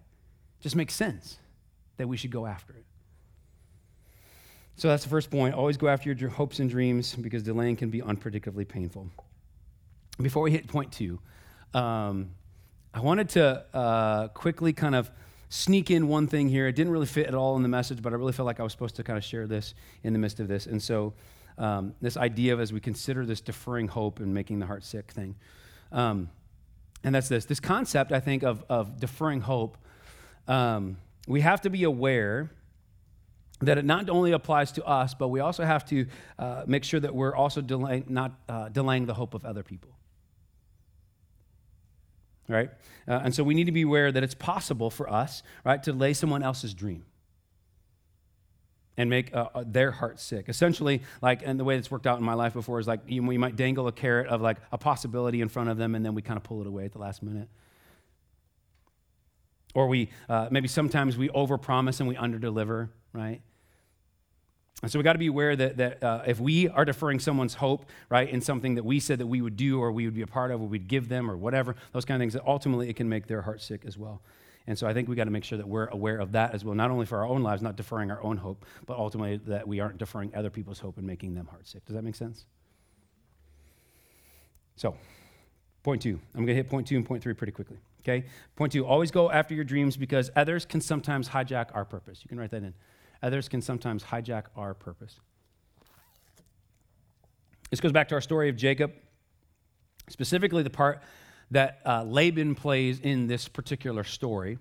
Just 0.62 0.76
makes 0.76 0.94
sense 0.96 1.38
that 1.98 2.08
we 2.08 2.18
should 2.18 2.32
go 2.32 2.46
after 2.46 2.74
it. 2.74 2.86
So 4.76 4.88
that's 4.88 5.04
the 5.04 5.10
first 5.10 5.30
point. 5.30 5.54
Always 5.54 5.78
go 5.78 5.88
after 5.88 6.12
your 6.12 6.30
hopes 6.30 6.60
and 6.60 6.70
dreams 6.70 7.16
because 7.16 7.44
delaying 7.44 7.76
can 7.76 7.90
be 7.90 8.02
unpredictably 8.02 8.68
painful. 8.68 9.10
Before 10.20 10.42
we 10.42 10.52
hit 10.52 10.68
point 10.68 10.92
two, 10.92 11.20
um, 11.74 12.32
I 12.94 13.02
wanted 13.02 13.30
to 13.30 13.66
uh, 13.74 14.28
quickly 14.30 14.74
kind 14.74 14.96
of 14.96 15.12
sneak 15.54 15.92
in 15.92 16.08
one 16.08 16.26
thing 16.28 16.50
here. 16.50 16.68
It 16.68 16.76
didn't 16.76 16.92
really 16.92 17.06
fit 17.06 17.28
at 17.28 17.36
all 17.36 17.56
in 17.56 17.62
the 17.62 17.70
message, 17.70 18.02
but 18.02 18.12
I 18.12 18.16
really 18.16 18.34
felt 18.34 18.48
like 18.48 18.60
I 18.60 18.64
was 18.64 18.72
supposed 18.72 18.96
to 18.96 19.04
kind 19.04 19.18
of 19.18 19.24
share 19.24 19.46
this 19.46 19.76
in 20.02 20.12
the 20.12 20.18
midst 20.18 20.40
of 20.40 20.48
this. 20.48 20.66
And 20.66 20.82
so, 20.82 21.14
um, 21.60 21.94
this 22.02 22.18
idea 22.18 22.54
of 22.54 22.60
as 22.60 22.74
we 22.74 22.80
consider 22.80 23.24
this 23.24 23.40
deferring 23.40 23.88
hope 23.88 24.20
and 24.20 24.34
making 24.34 24.58
the 24.58 24.66
heart 24.66 24.84
sick 24.84 25.12
thing. 25.12 25.36
Um, 25.92 26.30
and 27.04 27.14
that's 27.14 27.30
this 27.30 27.46
this 27.46 27.60
concept, 27.60 28.12
I 28.12 28.20
think, 28.20 28.42
of, 28.42 28.64
of 28.68 29.00
deferring 29.00 29.42
hope. 29.42 29.78
Um, 30.48 30.98
we 31.28 31.42
have 31.42 31.62
to 31.62 31.70
be 31.70 31.84
aware 31.84 32.50
that 33.62 33.78
it 33.78 33.86
not 33.86 34.10
only 34.10 34.32
applies 34.32 34.72
to 34.74 34.84
us, 34.84 35.14
but 35.14 35.28
we 35.28 35.40
also 35.40 35.64
have 35.64 35.86
to 35.86 36.08
uh, 36.40 36.64
make 36.66 36.84
sure 36.84 37.00
that 37.00 37.14
we're 37.14 37.36
also 37.36 37.62
delay, 37.62 38.04
not 38.08 38.32
uh, 38.50 38.70
delaying 38.70 39.06
the 39.06 39.14
hope 39.14 39.36
of 39.36 39.46
other 39.46 39.62
people 39.62 39.92
right? 42.48 42.70
Uh, 43.08 43.22
and 43.24 43.34
so 43.34 43.44
we 43.44 43.54
need 43.54 43.66
to 43.66 43.72
be 43.72 43.84
aware 43.84 44.12
that 44.12 44.24
it's 44.24 44.36
possible 44.36 44.90
for 44.90 45.12
us, 45.12 45.44
right, 45.66 45.82
to 45.84 45.94
lay 45.94 46.14
someone 46.14 46.44
else's 46.44 46.74
dream 46.74 47.06
and 48.98 49.10
make 49.10 49.34
uh, 49.36 49.50
uh, 49.56 49.64
their 49.66 49.92
heart 49.92 50.20
sick. 50.20 50.50
Essentially, 50.50 51.02
like, 51.22 51.42
and 51.44 51.60
the 51.60 51.64
way 51.64 51.78
it's 51.78 51.90
worked 51.90 52.06
out 52.06 52.20
in 52.20 52.24
my 52.24 52.36
life 52.36 52.54
before 52.54 52.80
is 52.80 52.88
like 52.88 53.02
you, 53.08 53.24
we 53.24 53.38
might 53.38 53.56
dangle 53.56 53.88
a 53.88 53.92
carrot 53.92 54.28
of 54.28 54.42
like 54.42 54.58
a 54.72 54.78
possibility 54.78 55.42
in 55.42 55.50
front 55.50 55.70
of 55.70 55.78
them 55.78 55.96
and 55.96 56.06
then 56.06 56.14
we 56.14 56.22
kind 56.22 56.38
of 56.38 56.44
pull 56.44 56.62
it 56.62 56.68
away 56.68 56.86
at 56.86 56.92
the 56.92 57.00
last 57.00 57.24
minute. 57.24 57.50
Or 59.74 59.88
we, 59.88 60.10
uh, 60.30 60.50
maybe 60.52 60.68
sometimes 60.68 61.18
we 61.18 61.30
overpromise 61.30 62.00
and 62.00 62.08
we 62.08 62.16
underdeliver, 62.16 62.90
right? 63.14 63.42
And 64.84 64.92
so 64.92 65.00
we 65.00 65.04
got 65.04 65.14
to 65.14 65.20
be 65.20 65.28
aware 65.28 65.56
that, 65.56 65.78
that 65.78 66.04
uh, 66.04 66.24
if 66.28 66.42
we 66.42 66.68
are 66.68 66.84
deferring 66.84 67.20
someone's 67.20 67.54
hope, 67.54 67.86
right, 68.10 68.30
in 68.30 68.42
something 68.42 68.76
that 68.76 68.84
we 68.84 69.00
said 69.00 69.18
that 69.20 69.28
we 69.28 69.42
would 69.42 69.56
do 69.56 69.80
or 69.80 69.94
we 69.94 70.04
would 70.04 70.14
be 70.14 70.24
a 70.24 70.28
part 70.28 70.52
of 70.52 70.62
or 70.62 70.68
we'd 70.68 70.90
give 70.90 71.08
them 71.08 71.32
or 71.32 71.38
whatever, 71.38 71.78
those 71.94 72.04
kind 72.04 72.18
of 72.18 72.22
things, 72.22 72.34
that 72.34 72.44
ultimately 72.46 72.90
it 72.90 72.98
can 72.98 73.08
make 73.08 73.26
their 73.26 73.42
heart 73.42 73.62
sick 73.62 73.86
as 73.86 73.98
well. 73.98 74.22
And 74.68 74.78
so 74.78 74.86
I 74.86 74.94
think 74.94 75.08
we 75.08 75.16
got 75.16 75.24
to 75.24 75.32
make 75.32 75.46
sure 75.46 75.58
that 75.58 75.68
we're 75.68 75.88
aware 75.88 76.18
of 76.18 76.34
that 76.34 76.54
as 76.54 76.66
well, 76.66 76.76
not 76.76 76.92
only 76.92 77.06
for 77.06 77.20
our 77.20 77.26
own 77.26 77.44
lives, 77.44 77.62
not 77.62 77.78
deferring 77.78 78.12
our 78.12 78.22
own 78.22 78.36
hope, 78.36 78.66
but 78.86 78.98
ultimately 78.98 79.38
that 79.48 79.66
we 79.66 79.80
aren't 79.80 80.00
deferring 80.00 80.36
other 80.36 80.50
people's 80.50 80.80
hope 80.80 80.98
and 80.98 81.08
making 81.08 81.34
them 81.34 81.48
heart 81.48 81.66
sick. 81.66 81.86
Does 81.86 81.96
that 81.96 82.04
make 82.04 82.16
sense? 82.16 82.44
So, 84.76 84.98
point 85.82 86.02
two. 86.02 86.20
I'm 86.36 86.42
going 86.42 86.48
to 86.48 86.56
hit 86.56 86.70
point 86.70 86.88
two 86.88 86.98
and 86.98 87.06
point 87.06 87.24
three 87.24 87.34
pretty 87.34 87.54
quickly. 87.54 87.78
Okay? 88.02 88.26
Point 88.58 88.74
two 88.74 88.86
always 88.86 89.12
go 89.12 89.32
after 89.32 89.54
your 89.54 89.64
dreams 89.64 89.96
because 89.96 90.30
others 90.36 90.66
can 90.66 90.82
sometimes 90.82 91.30
hijack 91.30 91.68
our 91.74 91.86
purpose. 91.86 92.20
You 92.22 92.28
can 92.28 92.38
write 92.38 92.52
that 92.52 92.64
in 92.64 92.74
others 93.24 93.50
can 93.50 93.62
sometimes 93.62 94.04
hijack 94.04 94.44
our 94.56 94.74
purpose. 94.74 95.20
This 97.72 97.80
goes 97.80 97.92
back 97.92 98.10
to 98.10 98.16
our 98.16 98.22
story 98.22 98.50
of 98.50 98.56
Jacob, 98.56 98.94
specifically 100.10 100.62
the 100.62 100.70
part 100.70 101.02
that 101.50 101.80
uh, 101.86 102.04
Laban 102.04 102.54
plays 102.54 103.00
in 103.00 103.26
this 103.26 103.48
particular 103.48 104.04
story, 104.04 104.60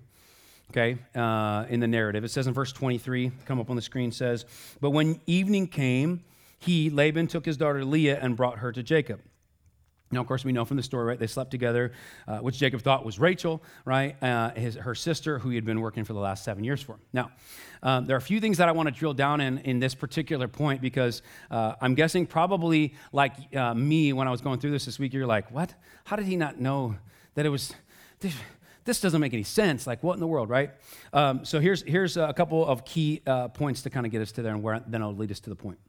okay, 0.71 0.97
uh, 1.13 1.65
in 1.69 1.79
the 1.79 1.87
narrative. 1.87 2.23
It 2.23 2.31
says 2.31 2.47
in 2.47 2.53
verse 2.53 2.71
23, 2.71 3.31
come 3.45 3.59
up 3.59 3.69
on 3.69 3.75
the 3.75 3.81
screen, 3.81 4.11
says, 4.11 4.45
But 4.81 4.91
when 4.91 5.19
evening 5.27 5.67
came, 5.67 6.23
he, 6.57 6.89
Laban, 6.89 7.27
took 7.27 7.45
his 7.45 7.57
daughter 7.57 7.83
Leah 7.83 8.17
and 8.19 8.35
brought 8.35 8.59
her 8.59 8.71
to 8.71 8.81
Jacob. 8.81 9.19
Now, 10.13 10.21
of 10.21 10.27
course, 10.27 10.45
we 10.45 10.51
know 10.51 10.65
from 10.65 10.77
the 10.77 10.83
story, 10.83 11.05
right? 11.05 11.19
They 11.19 11.27
slept 11.27 11.51
together, 11.51 11.91
uh, 12.27 12.37
which 12.39 12.57
Jacob 12.57 12.81
thought 12.81 13.05
was 13.05 13.19
Rachel, 13.19 13.61
right? 13.85 14.21
Uh, 14.23 14.51
his, 14.51 14.75
her 14.75 14.95
sister, 14.95 15.39
who 15.39 15.49
he 15.49 15.55
had 15.55 15.65
been 15.65 15.81
working 15.81 16.03
for 16.03 16.13
the 16.13 16.19
last 16.19 16.43
seven 16.43 16.63
years 16.63 16.81
for. 16.81 16.99
Now, 17.11 17.31
um, 17.81 18.05
there 18.05 18.15
are 18.15 18.19
a 18.19 18.21
few 18.21 18.39
things 18.39 18.57
that 18.57 18.69
I 18.69 18.71
want 18.71 18.87
to 18.87 18.93
drill 18.93 19.13
down 19.13 19.41
in 19.41 19.57
in 19.59 19.79
this 19.79 19.95
particular 19.95 20.47
point 20.47 20.81
because 20.81 21.21
uh, 21.51 21.73
I'm 21.81 21.95
guessing 21.95 22.25
probably 22.25 22.93
like 23.11 23.33
uh, 23.55 23.73
me 23.73 24.13
when 24.13 24.27
I 24.27 24.31
was 24.31 24.41
going 24.41 24.59
through 24.59 24.71
this 24.71 24.85
this 24.85 24.99
week, 24.99 25.13
you're 25.13 25.27
like, 25.27 25.51
what? 25.51 25.73
How 26.05 26.15
did 26.15 26.25
he 26.25 26.35
not 26.35 26.59
know 26.59 26.95
that 27.35 27.45
it 27.45 27.49
was? 27.49 27.73
This, 28.19 28.33
this 28.85 28.99
doesn't 28.99 29.21
make 29.21 29.33
any 29.33 29.43
sense. 29.43 29.87
Like, 29.87 30.03
what 30.03 30.13
in 30.13 30.19
the 30.19 30.27
world, 30.27 30.49
right? 30.49 30.71
Um, 31.11 31.45
so 31.45 31.59
here's 31.59 31.81
here's 31.83 32.17
a 32.17 32.33
couple 32.33 32.65
of 32.65 32.85
key 32.85 33.21
uh, 33.25 33.47
points 33.49 33.81
to 33.83 33.89
kind 33.89 34.05
of 34.05 34.11
get 34.11 34.21
us 34.21 34.31
to 34.33 34.41
there, 34.41 34.53
and 34.53 34.63
where 34.63 34.81
then 34.87 35.01
I'll 35.01 35.15
lead 35.15 35.31
us 35.31 35.39
to 35.41 35.49
the 35.49 35.55
point. 35.55 35.79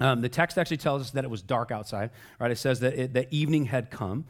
Um, 0.00 0.20
the 0.20 0.28
text 0.28 0.58
actually 0.58 0.76
tells 0.76 1.02
us 1.02 1.10
that 1.12 1.24
it 1.24 1.30
was 1.30 1.42
dark 1.42 1.70
outside, 1.70 2.10
right? 2.38 2.50
It 2.50 2.58
says 2.58 2.80
that, 2.80 2.94
it, 2.94 3.14
that 3.14 3.32
evening 3.32 3.66
had 3.66 3.90
come. 3.90 4.26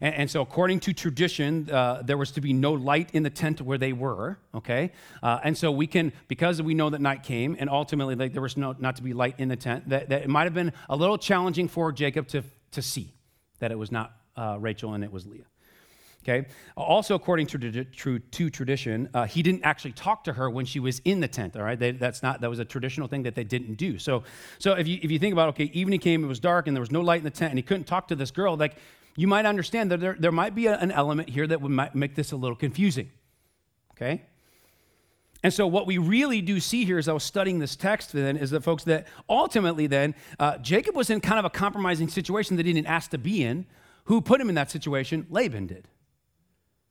And, 0.00 0.14
and 0.14 0.30
so, 0.30 0.42
according 0.42 0.80
to 0.80 0.92
tradition, 0.92 1.70
uh, 1.70 2.02
there 2.04 2.18
was 2.18 2.32
to 2.32 2.40
be 2.40 2.52
no 2.52 2.72
light 2.72 3.10
in 3.12 3.22
the 3.22 3.30
tent 3.30 3.60
where 3.60 3.78
they 3.78 3.92
were, 3.92 4.38
okay? 4.54 4.92
Uh, 5.22 5.38
and 5.42 5.56
so, 5.56 5.70
we 5.70 5.86
can, 5.86 6.12
because 6.28 6.60
we 6.60 6.74
know 6.74 6.90
that 6.90 7.00
night 7.00 7.22
came, 7.22 7.56
and 7.58 7.70
ultimately 7.70 8.14
like, 8.14 8.32
there 8.32 8.42
was 8.42 8.56
no, 8.56 8.74
not 8.78 8.96
to 8.96 9.02
be 9.02 9.12
light 9.12 9.36
in 9.38 9.48
the 9.48 9.56
tent, 9.56 9.88
that, 9.88 10.08
that 10.10 10.22
it 10.22 10.28
might 10.28 10.44
have 10.44 10.54
been 10.54 10.72
a 10.88 10.96
little 10.96 11.18
challenging 11.18 11.68
for 11.68 11.92
Jacob 11.92 12.28
to, 12.28 12.42
to 12.72 12.82
see 12.82 13.12
that 13.58 13.72
it 13.72 13.78
was 13.78 13.90
not 13.90 14.12
uh, 14.36 14.58
Rachel 14.60 14.92
and 14.92 15.02
it 15.02 15.10
was 15.10 15.26
Leah. 15.26 15.44
Okay. 16.28 16.48
Also, 16.76 17.14
according 17.14 17.46
to, 17.46 17.84
to, 17.84 18.18
to 18.18 18.50
tradition, 18.50 19.08
uh, 19.14 19.26
he 19.26 19.42
didn't 19.42 19.62
actually 19.62 19.92
talk 19.92 20.24
to 20.24 20.32
her 20.32 20.50
when 20.50 20.66
she 20.66 20.80
was 20.80 21.00
in 21.04 21.20
the 21.20 21.28
tent. 21.28 21.56
All 21.56 21.62
right, 21.62 21.78
they, 21.78 21.92
that's 21.92 22.20
not 22.20 22.40
that 22.40 22.50
was 22.50 22.58
a 22.58 22.64
traditional 22.64 23.06
thing 23.06 23.22
that 23.22 23.36
they 23.36 23.44
didn't 23.44 23.74
do. 23.74 23.96
So, 23.96 24.24
so 24.58 24.72
if 24.72 24.88
you 24.88 24.98
if 25.02 25.10
you 25.12 25.20
think 25.20 25.32
about 25.32 25.50
okay, 25.50 25.70
evening 25.72 26.00
came, 26.00 26.24
it 26.24 26.26
was 26.26 26.40
dark, 26.40 26.66
and 26.66 26.76
there 26.76 26.80
was 26.80 26.90
no 26.90 27.00
light 27.00 27.18
in 27.18 27.24
the 27.24 27.30
tent, 27.30 27.50
and 27.50 27.58
he 27.58 27.62
couldn't 27.62 27.84
talk 27.84 28.08
to 28.08 28.16
this 28.16 28.32
girl. 28.32 28.56
Like, 28.56 28.76
you 29.14 29.28
might 29.28 29.46
understand 29.46 29.92
that 29.92 30.00
there, 30.00 30.16
there 30.18 30.32
might 30.32 30.54
be 30.54 30.66
a, 30.66 30.76
an 30.76 30.90
element 30.90 31.28
here 31.28 31.46
that 31.46 31.60
would 31.60 31.70
might 31.70 31.94
make 31.94 32.16
this 32.16 32.32
a 32.32 32.36
little 32.36 32.56
confusing. 32.56 33.10
Okay? 33.92 34.22
And 35.44 35.54
so, 35.54 35.66
what 35.66 35.86
we 35.86 35.98
really 35.98 36.42
do 36.42 36.58
see 36.58 36.84
here 36.84 36.98
as 36.98 37.08
I 37.08 37.12
was 37.12 37.22
studying 37.22 37.60
this 37.60 37.76
text, 37.76 38.12
then, 38.12 38.36
is 38.36 38.50
that 38.50 38.64
folks, 38.64 38.82
that 38.84 39.06
ultimately, 39.28 39.86
then, 39.86 40.16
uh, 40.40 40.58
Jacob 40.58 40.96
was 40.96 41.08
in 41.08 41.20
kind 41.20 41.38
of 41.38 41.44
a 41.44 41.50
compromising 41.50 42.08
situation 42.08 42.56
that 42.56 42.66
he 42.66 42.72
didn't 42.72 42.88
ask 42.88 43.10
to 43.12 43.18
be 43.18 43.44
in. 43.44 43.66
Who 44.04 44.20
put 44.20 44.40
him 44.40 44.48
in 44.48 44.54
that 44.54 44.70
situation? 44.70 45.26
Laban 45.30 45.66
did. 45.66 45.88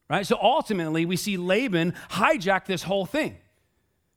Right? 0.10 0.26
So, 0.26 0.38
ultimately, 0.42 1.06
we 1.06 1.16
see 1.18 1.38
Laban 1.38 1.94
hijack 2.12 2.66
this 2.66 2.84
whole 2.84 3.06
thing. 3.06 3.38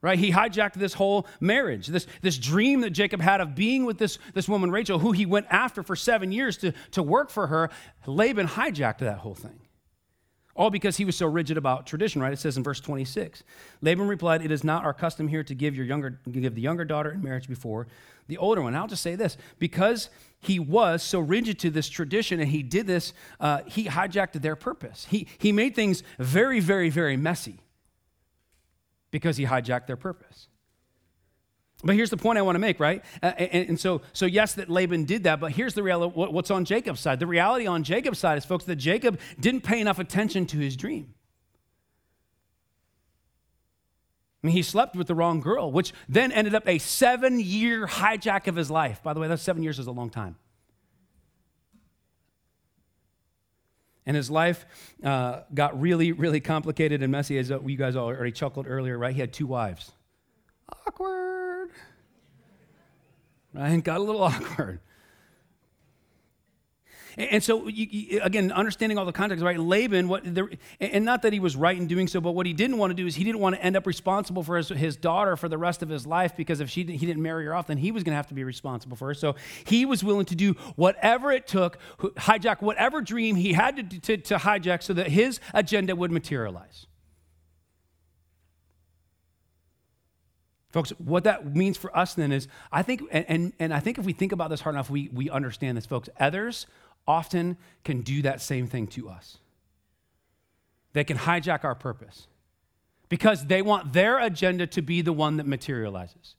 Right? 0.00 0.18
He 0.18 0.30
hijacked 0.30 0.74
this 0.74 0.94
whole 0.94 1.26
marriage, 1.40 1.88
this, 1.88 2.06
this 2.22 2.38
dream 2.38 2.82
that 2.82 2.90
Jacob 2.90 3.20
had 3.20 3.40
of 3.40 3.56
being 3.56 3.84
with 3.84 3.98
this, 3.98 4.18
this 4.32 4.48
woman, 4.48 4.70
Rachel, 4.70 5.00
who 5.00 5.10
he 5.10 5.26
went 5.26 5.46
after 5.50 5.82
for 5.82 5.96
seven 5.96 6.30
years 6.30 6.56
to, 6.58 6.72
to 6.92 7.02
work 7.02 7.30
for 7.30 7.48
her. 7.48 7.70
Laban 8.06 8.46
hijacked 8.46 8.98
that 8.98 9.18
whole 9.18 9.34
thing. 9.34 9.58
All 10.58 10.70
because 10.70 10.96
he 10.96 11.04
was 11.04 11.16
so 11.16 11.28
rigid 11.28 11.56
about 11.56 11.86
tradition, 11.86 12.20
right? 12.20 12.32
It 12.32 12.40
says 12.40 12.56
in 12.56 12.64
verse 12.64 12.80
26. 12.80 13.44
Laban 13.80 14.08
replied, 14.08 14.44
It 14.44 14.50
is 14.50 14.64
not 14.64 14.84
our 14.84 14.92
custom 14.92 15.28
here 15.28 15.44
to 15.44 15.54
give 15.54 15.76
your 15.76 15.86
younger 15.86 16.18
give 16.28 16.56
the 16.56 16.60
younger 16.60 16.84
daughter 16.84 17.12
in 17.12 17.22
marriage 17.22 17.48
before 17.48 17.86
the 18.26 18.38
older 18.38 18.60
one. 18.60 18.74
I'll 18.74 18.88
just 18.88 19.02
say 19.02 19.14
this 19.14 19.36
because 19.60 20.10
he 20.40 20.58
was 20.58 21.04
so 21.04 21.20
rigid 21.20 21.60
to 21.60 21.70
this 21.70 21.88
tradition 21.88 22.40
and 22.40 22.50
he 22.50 22.64
did 22.64 22.88
this, 22.88 23.12
uh, 23.38 23.60
he 23.66 23.84
hijacked 23.84 24.32
their 24.42 24.56
purpose. 24.56 25.06
He, 25.08 25.28
he 25.38 25.52
made 25.52 25.76
things 25.76 26.02
very, 26.18 26.58
very, 26.58 26.90
very 26.90 27.16
messy 27.16 27.60
because 29.12 29.36
he 29.36 29.46
hijacked 29.46 29.86
their 29.86 29.96
purpose. 29.96 30.48
But 31.84 31.94
here's 31.94 32.10
the 32.10 32.16
point 32.16 32.38
I 32.38 32.42
want 32.42 32.56
to 32.56 32.60
make, 32.60 32.80
right? 32.80 33.04
Uh, 33.22 33.26
and, 33.38 33.68
and, 33.70 33.80
so, 33.80 34.02
so 34.12 34.26
yes, 34.26 34.54
that 34.54 34.68
Laban 34.68 35.04
did 35.04 35.24
that, 35.24 35.38
but 35.38 35.52
here's 35.52 35.74
the 35.74 35.82
reality 35.82 36.12
what's 36.14 36.50
on 36.50 36.64
Jacob's 36.64 37.00
side. 37.00 37.20
The 37.20 37.26
reality 37.26 37.66
on 37.68 37.84
Jacob's 37.84 38.18
side 38.18 38.36
is, 38.36 38.44
folks, 38.44 38.64
that 38.64 38.76
Jacob 38.76 39.20
didn't 39.38 39.60
pay 39.60 39.80
enough 39.80 40.00
attention 40.00 40.46
to 40.46 40.58
his 40.58 40.76
dream. 40.76 41.14
I 44.42 44.46
mean, 44.48 44.56
he 44.56 44.62
slept 44.62 44.96
with 44.96 45.06
the 45.06 45.14
wrong 45.14 45.40
girl, 45.40 45.70
which 45.70 45.92
then 46.08 46.32
ended 46.32 46.54
up 46.54 46.68
a 46.68 46.78
seven 46.78 47.38
year 47.38 47.86
hijack 47.86 48.48
of 48.48 48.56
his 48.56 48.70
life. 48.70 49.02
By 49.02 49.12
the 49.12 49.20
way, 49.20 49.28
that 49.28 49.38
seven 49.38 49.62
years 49.62 49.78
is 49.78 49.86
a 49.86 49.92
long 49.92 50.10
time. 50.10 50.36
And 54.04 54.16
his 54.16 54.30
life 54.30 54.64
uh, 55.04 55.42
got 55.52 55.80
really, 55.80 56.12
really 56.12 56.40
complicated 56.40 57.02
and 57.02 57.12
messy, 57.12 57.38
as 57.38 57.50
you 57.50 57.76
guys 57.76 57.94
already 57.94 58.32
chuckled 58.32 58.66
earlier, 58.66 58.96
right? 58.96 59.14
He 59.14 59.20
had 59.20 59.32
two 59.32 59.46
wives. 59.46 59.92
Awkward 60.86 61.27
right? 63.54 63.82
Got 63.82 63.98
a 63.98 64.02
little 64.02 64.22
awkward. 64.24 64.80
And 67.18 67.42
so, 67.42 67.66
you, 67.66 68.20
again, 68.22 68.52
understanding 68.52 68.96
all 68.96 69.04
the 69.04 69.12
context, 69.12 69.44
right? 69.44 69.58
Laban, 69.58 70.06
what, 70.06 70.22
the, 70.22 70.56
and 70.78 71.04
not 71.04 71.22
that 71.22 71.32
he 71.32 71.40
was 71.40 71.56
right 71.56 71.76
in 71.76 71.88
doing 71.88 72.06
so, 72.06 72.20
but 72.20 72.30
what 72.30 72.46
he 72.46 72.52
didn't 72.52 72.78
want 72.78 72.92
to 72.92 72.94
do 72.94 73.08
is 73.08 73.16
he 73.16 73.24
didn't 73.24 73.40
want 73.40 73.56
to 73.56 73.62
end 73.62 73.76
up 73.76 73.88
responsible 73.88 74.44
for 74.44 74.56
his, 74.56 74.68
his 74.68 74.96
daughter 74.96 75.36
for 75.36 75.48
the 75.48 75.58
rest 75.58 75.82
of 75.82 75.88
his 75.88 76.06
life 76.06 76.36
because 76.36 76.60
if 76.60 76.70
she 76.70 76.84
he 76.84 77.06
didn't 77.06 77.20
marry 77.20 77.44
her 77.46 77.54
off, 77.56 77.66
then 77.66 77.76
he 77.76 77.90
was 77.90 78.04
going 78.04 78.12
to 78.12 78.16
have 78.16 78.28
to 78.28 78.34
be 78.34 78.44
responsible 78.44 78.96
for 78.96 79.08
her. 79.08 79.14
So 79.14 79.34
he 79.64 79.84
was 79.84 80.04
willing 80.04 80.26
to 80.26 80.36
do 80.36 80.52
whatever 80.76 81.32
it 81.32 81.48
took, 81.48 81.78
hijack 81.98 82.62
whatever 82.62 83.00
dream 83.00 83.34
he 83.34 83.52
had 83.52 83.90
to, 83.90 84.00
to, 84.00 84.16
to 84.18 84.36
hijack 84.36 84.84
so 84.84 84.92
that 84.92 85.08
his 85.08 85.40
agenda 85.52 85.96
would 85.96 86.12
materialize. 86.12 86.86
Folks, 90.70 90.90
what 90.98 91.24
that 91.24 91.54
means 91.54 91.78
for 91.78 91.96
us 91.96 92.14
then 92.14 92.30
is, 92.30 92.46
I 92.70 92.82
think, 92.82 93.02
and, 93.10 93.24
and, 93.28 93.52
and, 93.58 93.74
I 93.74 93.80
think 93.80 93.98
if 93.98 94.04
we 94.04 94.12
think 94.12 94.32
about 94.32 94.50
this 94.50 94.60
hard 94.60 94.74
enough, 94.74 94.90
we, 94.90 95.08
we 95.12 95.30
understand 95.30 95.78
this, 95.78 95.86
folks. 95.86 96.10
Others 96.20 96.66
often 97.06 97.56
can 97.84 98.02
do 98.02 98.20
that 98.22 98.42
same 98.42 98.66
thing 98.66 98.86
to 98.88 99.08
us. 99.08 99.38
They 100.92 101.04
can 101.04 101.16
hijack 101.16 101.64
our 101.64 101.74
purpose 101.74 102.26
because 103.08 103.46
they 103.46 103.62
want 103.62 103.94
their 103.94 104.18
agenda 104.18 104.66
to 104.66 104.82
be 104.82 105.00
the 105.00 105.12
one 105.12 105.38
that 105.38 105.46
materializes. 105.46 106.34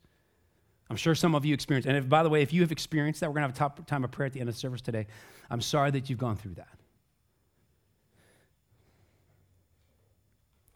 I'm 0.92 0.96
sure 0.96 1.16
some 1.16 1.34
of 1.34 1.46
you 1.46 1.54
experience, 1.54 1.86
and 1.86 1.98
if, 1.98 2.10
by 2.10 2.24
the 2.24 2.30
way, 2.30 2.42
if 2.42 2.52
you 2.54 2.62
have 2.62 2.72
experienced 2.72 3.20
that, 3.22 3.30
we're 3.30 3.40
going 3.40 3.52
to 3.52 3.60
have 3.60 3.70
a 3.72 3.78
top 3.78 3.86
time 3.88 4.04
of 4.04 4.12
prayer 4.12 4.28
at 4.28 4.34
the 4.34 4.40
end 4.40 4.50
of 4.50 4.56
the 4.56 4.60
service 4.60 4.82
today. 4.82 5.08
I'm 5.50 5.62
sorry 5.62 5.92
that 5.92 6.10
you've 6.10 6.20
gone 6.20 6.36
through 6.36 6.56
that. 6.56 6.79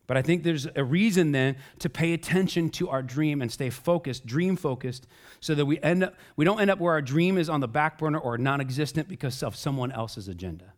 But 0.05 0.17
I 0.17 0.21
think 0.21 0.43
there's 0.43 0.67
a 0.75 0.83
reason 0.83 1.31
then 1.31 1.55
to 1.79 1.89
pay 1.89 2.13
attention 2.13 2.69
to 2.71 2.89
our 2.89 3.01
dream 3.01 3.41
and 3.41 3.51
stay 3.51 3.69
focused, 3.69 4.25
dream 4.25 4.57
focused, 4.57 5.07
so 5.39 5.55
that 5.55 5.65
we 5.65 5.79
end 5.79 6.03
up 6.03 6.15
we 6.35 6.43
don't 6.43 6.59
end 6.59 6.69
up 6.69 6.79
where 6.79 6.93
our 6.93 7.01
dream 7.01 7.37
is 7.37 7.49
on 7.49 7.61
the 7.61 7.67
back 7.67 7.97
burner 7.97 8.19
or 8.19 8.37
non-existent 8.37 9.07
because 9.07 9.41
of 9.43 9.55
someone 9.55 9.91
else's 9.91 10.27
agenda. 10.27 10.73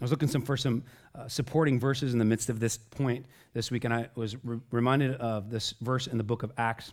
I 0.00 0.04
was 0.04 0.12
looking 0.12 0.28
some, 0.28 0.42
for 0.42 0.56
some 0.56 0.84
uh, 1.12 1.26
supporting 1.26 1.80
verses 1.80 2.12
in 2.12 2.20
the 2.20 2.24
midst 2.24 2.48
of 2.50 2.60
this 2.60 2.78
point 2.78 3.26
this 3.52 3.72
week, 3.72 3.84
and 3.84 3.92
I 3.92 4.08
was 4.14 4.36
re- 4.44 4.60
reminded 4.70 5.16
of 5.16 5.50
this 5.50 5.74
verse 5.80 6.06
in 6.06 6.18
the 6.18 6.24
book 6.24 6.44
of 6.44 6.52
Acts. 6.56 6.92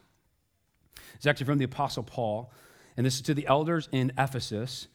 It's 1.13 1.27
actually 1.27 1.45
from 1.45 1.59
the 1.59 1.65
Apostle 1.65 2.01
Paul, 2.01 2.51
and 2.97 3.05
this 3.05 3.15
is 3.15 3.21
to 3.23 3.35
the 3.35 3.45
elders 3.45 3.89
in 3.91 4.11
Ephesus. 4.17 4.87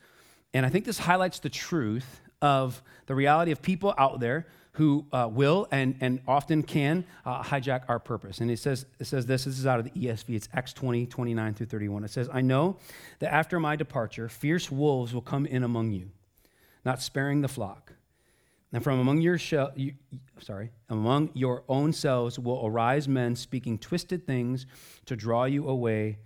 And 0.52 0.66
I 0.66 0.70
think 0.70 0.86
this 0.86 0.98
highlights 0.98 1.38
the 1.38 1.50
truth 1.50 2.20
of 2.42 2.82
the 3.06 3.14
reality 3.14 3.52
of 3.52 3.62
people 3.62 3.94
out 3.98 4.20
there 4.20 4.46
who 4.72 5.04
uh, 5.12 5.28
will 5.30 5.66
and, 5.70 5.96
and 6.00 6.20
often 6.28 6.62
can 6.62 7.04
uh, 7.26 7.42
hijack 7.42 7.82
our 7.88 7.98
purpose. 7.98 8.40
And 8.40 8.50
it 8.50 8.58
says, 8.58 8.86
it 8.98 9.06
says 9.06 9.26
this, 9.26 9.44
this 9.44 9.58
is 9.58 9.66
out 9.66 9.78
of 9.78 9.84
the 9.84 9.90
ESV, 9.90 10.36
it's 10.36 10.48
Acts 10.54 10.72
20, 10.72 11.06
29 11.06 11.54
through 11.54 11.66
31. 11.66 12.04
It 12.04 12.10
says, 12.10 12.28
I 12.32 12.40
know 12.40 12.76
that 13.18 13.32
after 13.32 13.58
my 13.58 13.76
departure, 13.76 14.28
fierce 14.28 14.70
wolves 14.70 15.12
will 15.12 15.22
come 15.22 15.44
in 15.44 15.64
among 15.64 15.92
you, 15.92 16.10
not 16.84 17.02
sparing 17.02 17.40
the 17.40 17.48
flock. 17.48 17.92
And 18.72 18.84
from 18.84 19.00
among 19.00 19.20
your 19.20 19.36
shell, 19.36 19.72
you, 19.74 19.94
sorry, 20.38 20.70
among 20.88 21.30
your 21.34 21.64
own 21.68 21.92
selves 21.92 22.38
will 22.38 22.64
arise 22.64 23.08
men 23.08 23.34
speaking 23.34 23.78
twisted 23.78 24.26
things 24.26 24.66
to 25.06 25.16
draw 25.16 25.44
you 25.44 25.68
away 25.68 26.18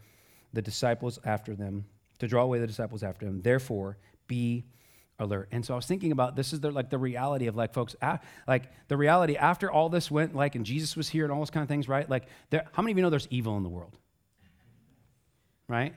the 0.52 0.60
disciples 0.60 1.18
after 1.24 1.54
them, 1.54 1.86
to 2.18 2.28
draw 2.28 2.42
away 2.42 2.58
the 2.58 2.66
disciples 2.66 3.02
after 3.02 3.24
them. 3.24 3.40
Therefore, 3.40 3.96
be 4.26 4.64
alert. 5.18 5.48
And 5.52 5.64
so 5.64 5.74
I 5.74 5.76
was 5.76 5.86
thinking 5.86 6.12
about 6.12 6.36
this 6.36 6.52
is 6.52 6.60
the, 6.60 6.70
like 6.70 6.90
the 6.90 6.98
reality 6.98 7.46
of 7.46 7.56
like 7.56 7.72
folks, 7.72 7.94
like 8.48 8.64
the 8.88 8.96
reality 8.96 9.36
after 9.36 9.70
all 9.70 9.88
this 9.88 10.10
went 10.10 10.34
like 10.34 10.54
and 10.54 10.66
Jesus 10.66 10.96
was 10.96 11.08
here 11.08 11.24
and 11.24 11.32
all 11.32 11.38
those 11.38 11.50
kind 11.50 11.62
of 11.62 11.68
things, 11.68 11.88
right? 11.88 12.08
Like 12.08 12.24
there, 12.50 12.64
how 12.72 12.82
many 12.82 12.92
of 12.92 12.98
you 12.98 13.02
know 13.02 13.10
there's 13.10 13.28
evil 13.30 13.56
in 13.56 13.62
the 13.62 13.68
world? 13.68 13.96
Right? 15.68 15.94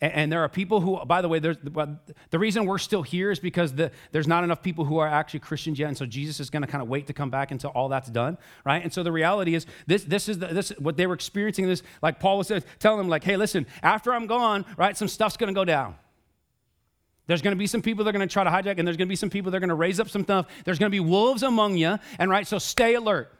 And, 0.00 0.12
and 0.12 0.32
there 0.32 0.42
are 0.42 0.48
people 0.48 0.80
who, 0.80 1.04
by 1.04 1.22
the 1.22 1.28
way, 1.28 1.40
there's, 1.40 1.56
the 1.58 2.38
reason 2.38 2.64
we're 2.64 2.78
still 2.78 3.02
here 3.02 3.30
is 3.30 3.40
because 3.40 3.74
the, 3.74 3.90
there's 4.12 4.28
not 4.28 4.44
enough 4.44 4.62
people 4.62 4.84
who 4.84 4.98
are 4.98 5.08
actually 5.08 5.40
Christians 5.40 5.78
yet. 5.78 5.88
And 5.88 5.96
so 5.96 6.06
Jesus 6.06 6.38
is 6.38 6.48
going 6.48 6.62
to 6.62 6.68
kind 6.68 6.82
of 6.82 6.88
wait 6.88 7.08
to 7.08 7.12
come 7.12 7.30
back 7.30 7.50
until 7.50 7.70
all 7.70 7.88
that's 7.88 8.10
done, 8.10 8.38
right? 8.64 8.82
And 8.82 8.92
so 8.92 9.02
the 9.02 9.12
reality 9.12 9.54
is 9.54 9.66
this, 9.86 10.04
this 10.04 10.28
is 10.28 10.38
the, 10.38 10.46
this, 10.48 10.70
what 10.78 10.96
they 10.96 11.06
were 11.06 11.14
experiencing 11.14 11.66
this, 11.66 11.82
like 12.00 12.20
Paul 12.20 12.38
was 12.38 12.52
telling 12.78 12.98
them 12.98 13.08
like, 13.08 13.24
hey, 13.24 13.36
listen, 13.36 13.66
after 13.82 14.14
I'm 14.14 14.26
gone, 14.26 14.64
right, 14.76 14.96
some 14.96 15.08
stuff's 15.08 15.36
going 15.36 15.52
to 15.52 15.58
go 15.58 15.64
down. 15.64 15.96
There's 17.32 17.40
going 17.40 17.56
to 17.56 17.58
be 17.58 17.66
some 17.66 17.80
people 17.80 18.04
that 18.04 18.10
are 18.10 18.18
going 18.18 18.28
to 18.28 18.30
try 18.30 18.44
to 18.44 18.50
hijack, 18.50 18.78
and 18.78 18.86
there's 18.86 18.98
going 18.98 19.08
to 19.08 19.10
be 19.10 19.16
some 19.16 19.30
people 19.30 19.50
that 19.50 19.56
are 19.56 19.60
going 19.60 19.70
to 19.70 19.74
raise 19.74 19.98
up 19.98 20.10
some 20.10 20.22
stuff. 20.22 20.48
There's 20.66 20.78
going 20.78 20.92
to 20.92 20.94
be 20.94 21.00
wolves 21.00 21.42
among 21.42 21.78
you, 21.78 21.98
and 22.18 22.30
right, 22.30 22.46
so 22.46 22.58
stay 22.58 22.92
alert. 22.92 23.32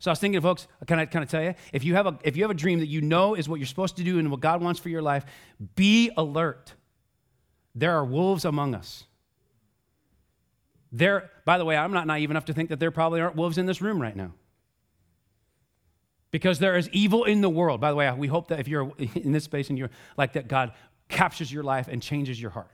So 0.00 0.10
I 0.10 0.12
was 0.12 0.18
thinking, 0.18 0.40
folks, 0.40 0.66
can 0.88 0.98
I 0.98 1.06
kind 1.06 1.22
of 1.22 1.30
tell 1.30 1.40
you? 1.40 1.54
If 1.72 1.84
you 1.84 1.94
have 1.94 2.08
a 2.08 2.18
if 2.24 2.36
you 2.36 2.42
have 2.42 2.50
a 2.50 2.54
dream 2.54 2.80
that 2.80 2.88
you 2.88 3.00
know 3.00 3.36
is 3.36 3.48
what 3.48 3.60
you're 3.60 3.68
supposed 3.68 3.98
to 3.98 4.02
do 4.02 4.18
and 4.18 4.28
what 4.28 4.40
God 4.40 4.60
wants 4.60 4.80
for 4.80 4.88
your 4.88 5.02
life, 5.02 5.24
be 5.76 6.10
alert. 6.16 6.72
There 7.76 7.92
are 7.92 8.04
wolves 8.04 8.44
among 8.44 8.74
us. 8.74 9.04
There, 10.90 11.30
by 11.44 11.58
the 11.58 11.64
way, 11.64 11.76
I'm 11.76 11.92
not 11.92 12.08
naive 12.08 12.32
enough 12.32 12.46
to 12.46 12.52
think 12.52 12.70
that 12.70 12.80
there 12.80 12.90
probably 12.90 13.20
aren't 13.20 13.36
wolves 13.36 13.56
in 13.56 13.66
this 13.66 13.80
room 13.80 14.02
right 14.02 14.16
now. 14.16 14.32
Because 16.32 16.58
there 16.58 16.76
is 16.76 16.88
evil 16.88 17.22
in 17.22 17.40
the 17.40 17.48
world. 17.48 17.80
By 17.80 17.90
the 17.90 17.96
way, 17.96 18.10
we 18.10 18.26
hope 18.26 18.48
that 18.48 18.58
if 18.58 18.66
you're 18.66 18.90
in 19.14 19.30
this 19.30 19.44
space 19.44 19.68
and 19.68 19.78
you're 19.78 19.90
like 20.16 20.32
that, 20.32 20.48
God 20.48 20.72
captures 21.08 21.52
your 21.52 21.62
life 21.62 21.88
and 21.88 22.02
changes 22.02 22.40
your 22.40 22.50
heart. 22.50 22.70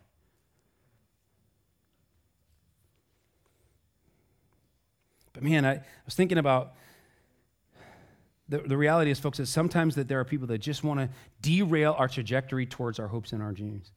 But 5.32 5.42
man, 5.42 5.64
I, 5.64 5.74
I 5.74 5.82
was 6.04 6.14
thinking 6.14 6.38
about 6.38 6.74
the, 8.48 8.58
the 8.58 8.76
reality 8.76 9.10
is, 9.10 9.20
folks, 9.20 9.38
that 9.38 9.46
sometimes 9.46 9.94
that 9.94 10.08
there 10.08 10.18
are 10.18 10.24
people 10.24 10.48
that 10.48 10.58
just 10.58 10.82
want 10.82 10.98
to 11.00 11.08
derail 11.40 11.94
our 11.96 12.08
trajectory 12.08 12.66
towards 12.66 12.98
our 12.98 13.06
hopes 13.06 13.32
and 13.32 13.42
our 13.42 13.52
dreams. 13.52 13.92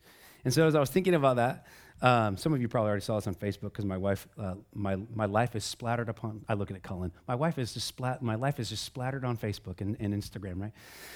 And 0.46 0.54
so 0.54 0.68
as 0.68 0.76
I 0.76 0.80
was 0.80 0.92
thinking 0.92 1.16
about 1.16 1.38
that, 1.38 1.66
um, 2.02 2.38
some 2.38 2.54
of 2.54 2.62
you 2.62 2.68
probably 2.68 2.90
already 2.90 3.04
saw 3.04 3.16
this 3.16 3.28
on 3.28 3.36
Facebook 3.36 3.72
because 3.72 3.86
my 3.86 3.98
wife, 3.98 4.28
uh, 4.38 4.56
my, 4.74 4.98
my 5.16 5.26
life 5.26 5.56
is 5.56 5.64
splattered 5.64 6.10
upon, 6.10 6.44
I 6.48 6.54
look 6.54 6.70
at 6.70 6.78
it, 6.78 6.84
Cullen. 6.84 7.12
My 7.28 7.36
wife 7.36 7.58
is 7.58 7.74
just 7.74 7.88
splat, 7.88 8.22
my 8.22 8.36
life 8.36 8.60
is 8.60 8.70
just 8.70 8.84
splattered 8.84 9.24
on 9.24 9.38
Facebook 9.38 9.82
and, 9.82 9.96
and 10.00 10.14
Instagram, 10.14 10.62
right? 10.62 10.74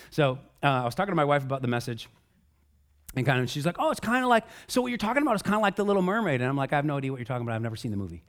So 0.09 0.39
uh, 0.63 0.67
I 0.67 0.85
was 0.85 0.95
talking 0.95 1.11
to 1.11 1.15
my 1.15 1.25
wife 1.25 1.43
about 1.43 1.61
the 1.61 1.67
message 1.67 2.07
and 3.17 3.25
kind 3.25 3.41
of, 3.41 3.49
she's 3.49 3.65
like, 3.65 3.75
oh, 3.79 3.89
it's 3.91 3.99
kind 3.99 4.23
of 4.23 4.29
like, 4.29 4.45
so 4.67 4.81
what 4.81 4.87
you're 4.89 4.97
talking 4.97 5.23
about 5.23 5.35
is 5.35 5.41
kind 5.41 5.55
of 5.55 5.61
like 5.61 5.75
The 5.75 5.83
Little 5.83 6.01
Mermaid. 6.01 6.39
And 6.39 6.49
I'm 6.49 6.55
like, 6.55 6.71
I 6.71 6.77
have 6.77 6.85
no 6.85 6.97
idea 6.97 7.11
what 7.11 7.17
you're 7.17 7.25
talking 7.25 7.45
about. 7.45 7.55
I've 7.55 7.61
never 7.61 7.75
seen 7.75 7.91
the 7.91 7.97
movie. 7.97 8.23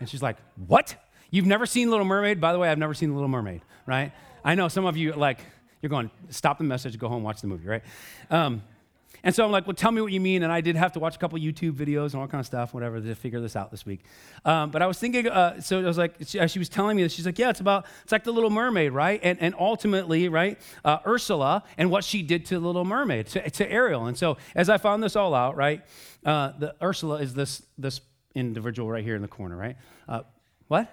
And 0.00 0.08
she's 0.08 0.22
like, 0.22 0.38
what? 0.66 0.96
You've 1.30 1.46
never 1.46 1.66
seen 1.66 1.90
Little 1.90 2.06
Mermaid? 2.06 2.40
By 2.40 2.52
the 2.52 2.58
way, 2.58 2.70
I've 2.70 2.78
never 2.78 2.94
seen 2.94 3.10
The 3.10 3.14
Little 3.14 3.28
Mermaid, 3.28 3.60
right? 3.86 4.12
I 4.44 4.54
know 4.54 4.68
some 4.68 4.86
of 4.86 4.96
you, 4.96 5.12
like, 5.12 5.38
you're 5.82 5.90
going, 5.90 6.10
stop 6.30 6.58
the 6.58 6.64
message, 6.64 6.98
go 6.98 7.08
home, 7.08 7.22
watch 7.22 7.42
the 7.42 7.46
movie, 7.46 7.68
right? 7.68 7.82
Um, 8.30 8.62
And 9.24 9.34
so 9.34 9.44
I'm 9.44 9.50
like, 9.50 9.66
well, 9.66 9.74
tell 9.74 9.90
me 9.90 10.00
what 10.00 10.12
you 10.12 10.20
mean. 10.20 10.42
And 10.42 10.52
I 10.52 10.60
did 10.60 10.76
have 10.76 10.92
to 10.92 11.00
watch 11.00 11.16
a 11.16 11.18
couple 11.18 11.38
YouTube 11.38 11.72
videos 11.72 12.12
and 12.12 12.20
all 12.20 12.28
kind 12.28 12.40
of 12.40 12.46
stuff, 12.46 12.74
whatever, 12.74 13.00
to 13.00 13.14
figure 13.14 13.40
this 13.40 13.56
out 13.56 13.70
this 13.70 13.84
week. 13.84 14.00
Um, 14.44 14.70
but 14.70 14.82
I 14.82 14.86
was 14.86 14.98
thinking, 14.98 15.26
uh, 15.26 15.60
so 15.60 15.80
I 15.80 15.84
was 15.84 15.98
like, 15.98 16.14
she, 16.24 16.46
she 16.46 16.58
was 16.58 16.68
telling 16.68 16.96
me 16.96 17.02
this, 17.02 17.12
she's 17.14 17.26
like, 17.26 17.38
yeah, 17.38 17.50
it's 17.50 17.60
about, 17.60 17.86
it's 18.02 18.12
like 18.12 18.22
the 18.22 18.32
Little 18.32 18.50
Mermaid, 18.50 18.92
right? 18.92 19.18
And, 19.22 19.40
and 19.40 19.54
ultimately, 19.58 20.28
right, 20.28 20.60
uh, 20.84 20.98
Ursula 21.06 21.64
and 21.78 21.90
what 21.90 22.04
she 22.04 22.22
did 22.22 22.44
to 22.46 22.60
the 22.60 22.66
Little 22.66 22.84
Mermaid, 22.84 23.26
to, 23.28 23.50
to 23.50 23.72
Ariel. 23.72 24.06
And 24.06 24.16
so 24.16 24.36
as 24.54 24.68
I 24.68 24.76
found 24.76 25.02
this 25.02 25.16
all 25.16 25.34
out, 25.34 25.56
right, 25.56 25.82
uh, 26.24 26.52
the 26.58 26.74
Ursula 26.82 27.16
is 27.16 27.34
this 27.34 27.62
this 27.78 28.00
individual 28.34 28.90
right 28.90 29.04
here 29.04 29.16
in 29.16 29.22
the 29.22 29.28
corner, 29.28 29.56
right? 29.56 29.76
Uh, 30.08 30.22
what? 30.68 30.90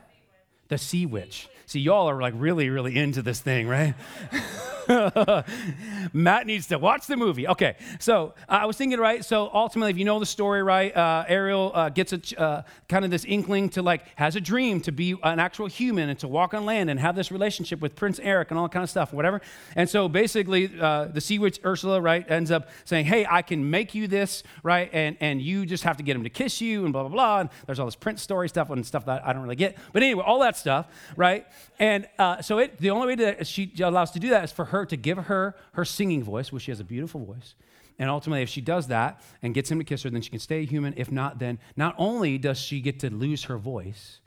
The 0.69 0.77
sea 0.77 1.05
witch. 1.05 1.49
See, 1.65 1.79
y'all 1.79 2.09
are 2.09 2.21
like 2.21 2.33
really, 2.37 2.69
really 2.69 2.97
into 2.97 3.21
this 3.21 3.39
thing, 3.39 3.67
right? 3.67 3.93
Matt 6.13 6.47
needs 6.47 6.67
to 6.67 6.77
watch 6.77 7.07
the 7.07 7.15
movie. 7.15 7.47
Okay, 7.47 7.75
so 7.99 8.33
uh, 8.49 8.59
I 8.61 8.65
was 8.65 8.77
thinking, 8.77 8.99
right? 8.99 9.23
So 9.23 9.49
ultimately, 9.53 9.91
if 9.91 9.97
you 9.97 10.05
know 10.05 10.19
the 10.19 10.25
story, 10.25 10.63
right, 10.63 10.95
uh, 10.95 11.25
Ariel 11.27 11.71
uh, 11.73 11.89
gets 11.89 12.13
a 12.13 12.41
uh, 12.41 12.63
kind 12.89 13.05
of 13.05 13.11
this 13.11 13.25
inkling 13.25 13.69
to 13.69 13.81
like 13.81 14.03
has 14.15 14.35
a 14.35 14.41
dream 14.41 14.81
to 14.81 14.91
be 14.91 15.15
an 15.23 15.39
actual 15.39 15.67
human 15.67 16.09
and 16.09 16.19
to 16.19 16.27
walk 16.27 16.53
on 16.53 16.65
land 16.65 16.89
and 16.89 16.99
have 16.99 17.15
this 17.15 17.31
relationship 17.31 17.79
with 17.79 17.95
Prince 17.95 18.19
Eric 18.21 18.51
and 18.51 18.59
all 18.59 18.67
kind 18.67 18.83
of 18.83 18.89
stuff, 18.89 19.13
whatever. 19.13 19.41
And 19.75 19.89
so 19.89 20.09
basically, 20.09 20.71
uh, 20.79 21.05
the 21.05 21.21
sea 21.21 21.39
witch 21.39 21.59
Ursula, 21.63 22.01
right, 22.01 22.29
ends 22.29 22.51
up 22.51 22.69
saying, 22.85 23.05
"Hey, 23.05 23.25
I 23.29 23.41
can 23.41 23.69
make 23.69 23.95
you 23.95 24.07
this, 24.07 24.43
right, 24.63 24.89
and 24.91 25.15
and 25.21 25.41
you 25.41 25.65
just 25.65 25.83
have 25.83 25.97
to 25.97 26.03
get 26.03 26.15
him 26.15 26.23
to 26.23 26.29
kiss 26.29 26.59
you 26.61 26.83
and 26.83 26.93
blah 26.93 27.03
blah 27.03 27.11
blah." 27.11 27.39
And 27.41 27.49
there's 27.65 27.79
all 27.79 27.85
this 27.85 27.95
Prince 27.95 28.21
story 28.21 28.49
stuff 28.49 28.69
and 28.69 28.85
stuff 28.85 29.05
that 29.05 29.25
I 29.25 29.33
don't 29.33 29.43
really 29.43 29.55
get, 29.55 29.77
but 29.93 30.03
anyway, 30.03 30.23
all 30.25 30.39
that 30.39 30.57
stuff, 30.57 30.87
right? 31.15 31.45
And 31.79 32.07
uh, 32.19 32.41
so 32.41 32.59
it 32.59 32.77
the 32.77 32.89
only 32.89 33.07
way 33.07 33.15
that 33.15 33.47
she 33.47 33.71
allows 33.79 34.11
to 34.11 34.19
do 34.19 34.29
that 34.29 34.43
is 34.43 34.51
for 34.51 34.65
her 34.65 34.80
to 34.85 34.97
give 34.97 35.17
her 35.17 35.55
her 35.73 35.85
singing 35.85 36.23
voice, 36.23 36.51
which 36.51 36.63
she 36.63 36.71
has 36.71 36.79
a 36.79 36.83
beautiful 36.83 37.23
voice. 37.23 37.55
And 37.99 38.09
ultimately, 38.09 38.41
if 38.41 38.49
she 38.49 38.61
does 38.61 38.87
that 38.87 39.21
and 39.41 39.53
gets 39.53 39.69
him 39.69 39.77
to 39.77 39.83
kiss 39.83 40.03
her, 40.03 40.09
then 40.09 40.21
she 40.21 40.29
can 40.29 40.39
stay 40.39 40.65
human. 40.65 40.93
If 40.97 41.11
not, 41.11 41.39
then 41.39 41.59
not 41.75 41.93
only 41.97 42.37
does 42.37 42.59
she 42.59 42.81
get 42.81 42.99
to 43.01 43.09
lose 43.09 43.43
her 43.43 43.57
voice, 43.57 44.19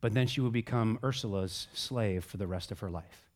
but 0.00 0.12
then 0.12 0.26
she 0.26 0.40
will 0.40 0.50
become 0.50 0.98
Ursula's 1.02 1.68
slave 1.72 2.24
for 2.24 2.36
the 2.36 2.46
rest 2.46 2.70
of 2.70 2.80
her 2.80 2.90
life. 2.90 3.30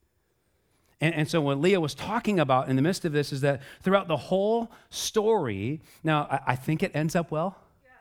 And, 1.00 1.14
and, 1.14 1.28
so, 1.28 1.40
what 1.40 1.60
Leah 1.60 1.80
was 1.80 1.94
talking 1.94 2.40
about 2.40 2.68
in 2.68 2.76
the 2.76 2.82
midst 2.82 3.04
of 3.04 3.12
this 3.12 3.32
is 3.32 3.42
that 3.42 3.60
throughout 3.82 4.08
the 4.08 4.16
whole 4.16 4.70
story, 4.88 5.82
now 6.02 6.26
I, 6.30 6.52
I 6.52 6.56
think 6.56 6.82
it 6.82 6.90
ends 6.94 7.14
up 7.14 7.30
well. 7.30 7.56
Yes. 7.82 7.92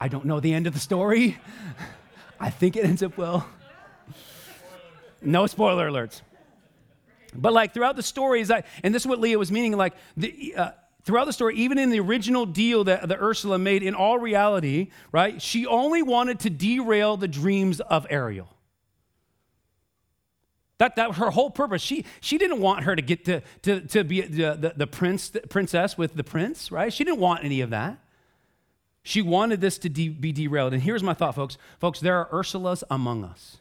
I 0.00 0.08
don't 0.08 0.24
know 0.24 0.40
the 0.40 0.52
end 0.52 0.66
of 0.66 0.74
the 0.74 0.80
story. 0.80 1.38
I 2.40 2.50
think 2.50 2.76
it 2.76 2.84
ends 2.84 3.02
up 3.02 3.16
well. 3.16 3.48
No 5.26 5.46
spoiler 5.46 5.88
alerts. 5.88 6.20
But 7.34 7.52
like 7.52 7.74
throughout 7.74 7.96
the 7.96 8.02
stories, 8.02 8.50
I, 8.50 8.64
and 8.82 8.94
this 8.94 9.02
is 9.02 9.06
what 9.06 9.20
Leah 9.20 9.38
was 9.38 9.50
meaning, 9.50 9.72
like 9.76 9.94
the, 10.16 10.54
uh, 10.56 10.70
throughout 11.04 11.26
the 11.26 11.32
story, 11.32 11.56
even 11.56 11.78
in 11.78 11.90
the 11.90 12.00
original 12.00 12.46
deal 12.46 12.84
that, 12.84 13.08
that 13.08 13.18
Ursula 13.20 13.58
made, 13.58 13.82
in 13.82 13.94
all 13.94 14.18
reality, 14.18 14.90
right, 15.12 15.40
she 15.40 15.66
only 15.66 16.02
wanted 16.02 16.40
to 16.40 16.50
derail 16.50 17.16
the 17.16 17.28
dreams 17.28 17.80
of 17.80 18.06
Ariel. 18.10 18.48
That, 20.78 20.96
that 20.96 21.14
her 21.14 21.30
whole 21.30 21.50
purpose. 21.50 21.82
She, 21.82 22.04
she 22.20 22.36
didn't 22.36 22.60
want 22.60 22.84
her 22.84 22.96
to 22.96 23.02
get 23.02 23.24
to, 23.26 23.42
to, 23.62 23.80
to 23.82 24.04
be 24.04 24.22
the, 24.22 24.54
the, 24.54 24.74
the 24.76 24.86
prince, 24.86 25.28
the 25.28 25.40
princess 25.40 25.96
with 25.96 26.14
the 26.14 26.24
prince, 26.24 26.72
right? 26.72 26.92
She 26.92 27.04
didn't 27.04 27.20
want 27.20 27.44
any 27.44 27.60
of 27.60 27.70
that. 27.70 27.98
She 29.02 29.22
wanted 29.22 29.60
this 29.60 29.78
to 29.78 29.88
de- 29.88 30.08
be 30.08 30.32
derailed. 30.32 30.72
And 30.72 30.82
here's 30.82 31.02
my 31.02 31.14
thought, 31.14 31.34
folks. 31.34 31.58
Folks, 31.78 32.00
there 32.00 32.18
are 32.18 32.26
Ursulas 32.26 32.82
among 32.90 33.22
us. 33.22 33.58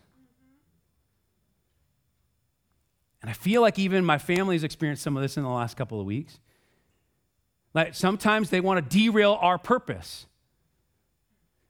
And 3.23 3.29
I 3.29 3.33
feel 3.33 3.61
like 3.61 3.79
even 3.79 4.03
my 4.03 4.17
family 4.17 4.53
has 4.55 4.65
experienced 4.65 5.01
some 5.01 5.15
of 5.15 5.23
this 5.23 5.37
in 5.37 5.43
the 5.43 5.49
last 5.49 5.77
couple 5.77 5.97
of 5.99 6.05
weeks. 6.05 6.39
Like 7.73 7.95
sometimes 7.95 8.49
they 8.49 8.59
want 8.59 8.83
to 8.83 8.97
derail 8.97 9.39
our 9.41 9.57
purpose. 9.57 10.25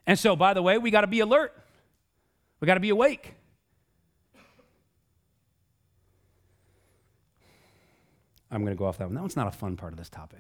And 0.07 0.17
so, 0.17 0.35
by 0.35 0.55
the 0.55 0.63
way, 0.63 0.79
we 0.79 0.89
got 0.89 1.01
to 1.01 1.07
be 1.07 1.19
alert. 1.19 1.53
We 2.59 2.65
got 2.65 2.73
to 2.73 2.79
be 2.79 2.89
awake. 2.89 3.35
I'm 8.49 8.63
going 8.63 8.75
to 8.75 8.77
go 8.77 8.85
off 8.85 8.97
that 8.97 9.05
one. 9.05 9.13
That 9.13 9.21
one's 9.21 9.35
not 9.35 9.47
a 9.47 9.51
fun 9.51 9.77
part 9.77 9.93
of 9.93 9.99
this 9.99 10.09
topic. 10.09 10.39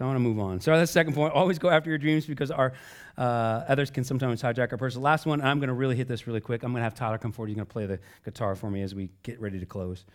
So 0.00 0.06
I 0.06 0.08
want 0.08 0.16
to 0.16 0.20
move 0.20 0.38
on. 0.38 0.62
So 0.62 0.74
that's 0.74 0.88
the 0.88 0.94
second 0.94 1.12
point. 1.12 1.34
Always 1.34 1.58
go 1.58 1.68
after 1.68 1.90
your 1.90 1.98
dreams 1.98 2.24
because 2.24 2.50
our 2.50 2.72
uh, 3.18 3.64
others 3.68 3.90
can 3.90 4.02
sometimes 4.02 4.40
hijack 4.40 4.72
our. 4.72 4.90
The 4.90 4.98
last 4.98 5.26
one, 5.26 5.42
I'm 5.42 5.58
going 5.58 5.68
to 5.68 5.74
really 5.74 5.94
hit 5.94 6.08
this 6.08 6.26
really 6.26 6.40
quick. 6.40 6.62
I'm 6.62 6.72
going 6.72 6.80
to 6.80 6.84
have 6.84 6.94
Tyler 6.94 7.18
come 7.18 7.32
forward. 7.32 7.48
He's 7.48 7.56
going 7.56 7.66
to 7.66 7.70
play 7.70 7.84
the 7.84 8.00
guitar 8.24 8.54
for 8.54 8.70
me 8.70 8.80
as 8.80 8.94
we 8.94 9.10
get 9.22 9.38
ready 9.42 9.60
to 9.60 9.66
close. 9.66 10.06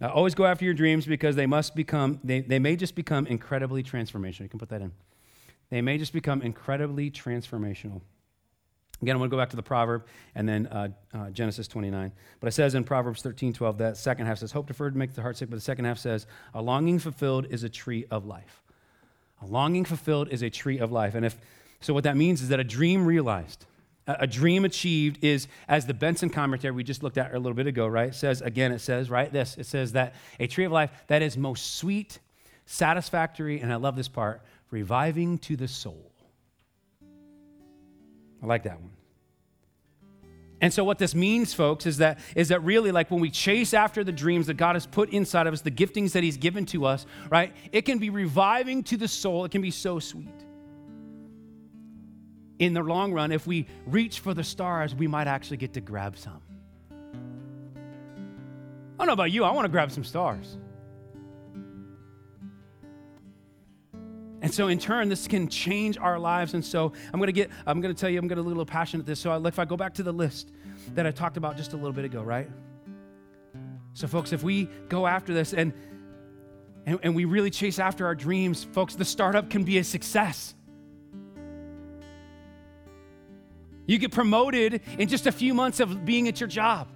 Uh, 0.00 0.06
always 0.10 0.36
go 0.36 0.46
after 0.46 0.64
your 0.64 0.74
dreams 0.74 1.06
because 1.06 1.34
they 1.34 1.46
must 1.46 1.74
become, 1.74 2.20
they, 2.22 2.40
they 2.40 2.60
may 2.60 2.76
just 2.76 2.94
become 2.94 3.26
incredibly 3.26 3.82
transformational. 3.82 4.42
You 4.42 4.48
can 4.48 4.60
put 4.60 4.68
that 4.68 4.80
in. 4.80 4.92
They 5.70 5.82
may 5.82 5.98
just 5.98 6.12
become 6.12 6.40
incredibly 6.40 7.10
transformational. 7.10 8.02
Again, 9.02 9.16
I'm 9.16 9.18
going 9.18 9.28
to 9.28 9.34
go 9.34 9.38
back 9.38 9.50
to 9.50 9.56
the 9.56 9.62
proverb 9.62 10.06
and 10.36 10.48
then 10.48 10.68
uh, 10.68 10.88
uh, 11.12 11.30
Genesis 11.30 11.66
29. 11.66 12.12
But 12.38 12.46
it 12.46 12.52
says 12.52 12.76
in 12.76 12.84
Proverbs 12.84 13.22
13, 13.22 13.54
12, 13.54 13.78
that 13.78 13.96
second 13.96 14.26
half 14.26 14.38
says, 14.38 14.52
Hope 14.52 14.68
deferred 14.68 14.94
makes 14.94 15.16
the 15.16 15.22
heart 15.22 15.36
sick, 15.36 15.50
but 15.50 15.56
the 15.56 15.62
second 15.62 15.84
half 15.84 15.98
says, 15.98 16.28
A 16.54 16.62
longing 16.62 17.00
fulfilled 17.00 17.48
is 17.50 17.64
a 17.64 17.68
tree 17.68 18.06
of 18.08 18.24
life. 18.24 18.62
A 19.42 19.46
longing 19.46 19.84
fulfilled 19.84 20.28
is 20.30 20.42
a 20.42 20.50
tree 20.50 20.78
of 20.78 20.92
life. 20.92 21.14
And 21.14 21.24
if 21.24 21.36
so, 21.80 21.92
what 21.92 22.04
that 22.04 22.16
means 22.16 22.40
is 22.40 22.48
that 22.48 22.58
a 22.58 22.64
dream 22.64 23.04
realized, 23.04 23.66
a 24.06 24.26
dream 24.26 24.64
achieved 24.64 25.22
is, 25.22 25.46
as 25.68 25.86
the 25.86 25.94
Benson 25.94 26.30
commentary 26.30 26.72
we 26.72 26.84
just 26.84 27.02
looked 27.02 27.18
at 27.18 27.34
a 27.34 27.38
little 27.38 27.54
bit 27.54 27.66
ago, 27.66 27.86
right? 27.86 28.08
It 28.08 28.14
says, 28.14 28.40
again, 28.40 28.72
it 28.72 28.78
says, 28.78 29.10
right, 29.10 29.30
this, 29.32 29.58
it 29.58 29.66
says 29.66 29.92
that 29.92 30.14
a 30.40 30.46
tree 30.46 30.64
of 30.64 30.72
life 30.72 30.90
that 31.08 31.22
is 31.22 31.36
most 31.36 31.76
sweet, 31.76 32.18
satisfactory, 32.64 33.60
and 33.60 33.72
I 33.72 33.76
love 33.76 33.94
this 33.96 34.08
part, 34.08 34.42
reviving 34.70 35.38
to 35.38 35.56
the 35.56 35.68
soul. 35.68 36.12
I 38.42 38.46
like 38.46 38.62
that 38.62 38.80
one. 38.80 38.95
And 40.60 40.72
so 40.72 40.84
what 40.84 40.98
this 40.98 41.14
means, 41.14 41.52
folks, 41.52 41.84
is 41.84 41.98
that 41.98 42.18
is 42.34 42.48
that 42.48 42.62
really 42.64 42.90
like 42.90 43.10
when 43.10 43.20
we 43.20 43.30
chase 43.30 43.74
after 43.74 44.02
the 44.02 44.12
dreams 44.12 44.46
that 44.46 44.54
God 44.54 44.74
has 44.74 44.86
put 44.86 45.10
inside 45.10 45.46
of 45.46 45.52
us, 45.52 45.60
the 45.60 45.70
giftings 45.70 46.12
that 46.12 46.22
He's 46.24 46.38
given 46.38 46.64
to 46.66 46.86
us, 46.86 47.04
right? 47.30 47.52
It 47.72 47.82
can 47.82 47.98
be 47.98 48.08
reviving 48.08 48.82
to 48.84 48.96
the 48.96 49.08
soul. 49.08 49.44
It 49.44 49.50
can 49.50 49.60
be 49.60 49.70
so 49.70 49.98
sweet 49.98 50.46
in 52.58 52.74
the 52.74 52.82
long 52.82 53.12
run, 53.12 53.32
if 53.32 53.46
we 53.46 53.66
reach 53.86 54.20
for 54.20 54.34
the 54.34 54.44
stars, 54.44 54.94
we 54.94 55.06
might 55.06 55.26
actually 55.26 55.58
get 55.58 55.74
to 55.74 55.80
grab 55.80 56.16
some. 56.16 56.40
I 58.98 59.00
don't 59.00 59.08
know 59.08 59.12
about 59.12 59.30
you, 59.30 59.44
I 59.44 59.52
want 59.52 59.66
to 59.66 59.70
grab 59.70 59.90
some 59.90 60.04
stars. 60.04 60.56
And 64.46 64.54
so, 64.54 64.68
in 64.68 64.78
turn, 64.78 65.08
this 65.08 65.26
can 65.26 65.48
change 65.48 65.98
our 65.98 66.20
lives. 66.20 66.54
And 66.54 66.64
so, 66.64 66.92
I'm 67.12 67.20
to 67.20 67.32
get, 67.32 67.50
I'm 67.66 67.82
to 67.82 67.92
tell 67.92 68.08
you, 68.08 68.20
I'm 68.20 68.28
to 68.28 68.34
get 68.36 68.38
a 68.38 68.46
little 68.46 68.64
passionate 68.64 69.00
at 69.00 69.06
this. 69.06 69.18
So, 69.18 69.44
if 69.44 69.58
I 69.58 69.64
go 69.64 69.76
back 69.76 69.94
to 69.94 70.04
the 70.04 70.12
list 70.12 70.52
that 70.94 71.04
I 71.04 71.10
talked 71.10 71.36
about 71.36 71.56
just 71.56 71.72
a 71.72 71.76
little 71.76 71.92
bit 71.92 72.04
ago, 72.04 72.22
right? 72.22 72.48
So, 73.94 74.06
folks, 74.06 74.32
if 74.32 74.44
we 74.44 74.66
go 74.88 75.04
after 75.04 75.34
this 75.34 75.52
and, 75.52 75.72
and, 76.86 77.00
and 77.02 77.16
we 77.16 77.24
really 77.24 77.50
chase 77.50 77.80
after 77.80 78.06
our 78.06 78.14
dreams, 78.14 78.62
folks, 78.62 78.94
the 78.94 79.04
startup 79.04 79.50
can 79.50 79.64
be 79.64 79.78
a 79.78 79.84
success. 79.84 80.54
You 83.86 83.98
get 83.98 84.12
promoted 84.12 84.80
in 84.96 85.08
just 85.08 85.26
a 85.26 85.32
few 85.32 85.54
months 85.54 85.80
of 85.80 86.04
being 86.04 86.28
at 86.28 86.38
your 86.38 86.48
job. 86.48 86.86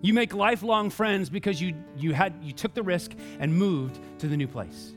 You 0.00 0.14
make 0.14 0.32
lifelong 0.32 0.90
friends 0.90 1.28
because 1.28 1.60
you, 1.60 1.74
you, 1.96 2.12
had, 2.12 2.34
you 2.42 2.52
took 2.52 2.74
the 2.74 2.82
risk 2.82 3.12
and 3.40 3.54
moved 3.54 3.98
to 4.20 4.28
the 4.28 4.36
new 4.36 4.46
place. 4.46 4.92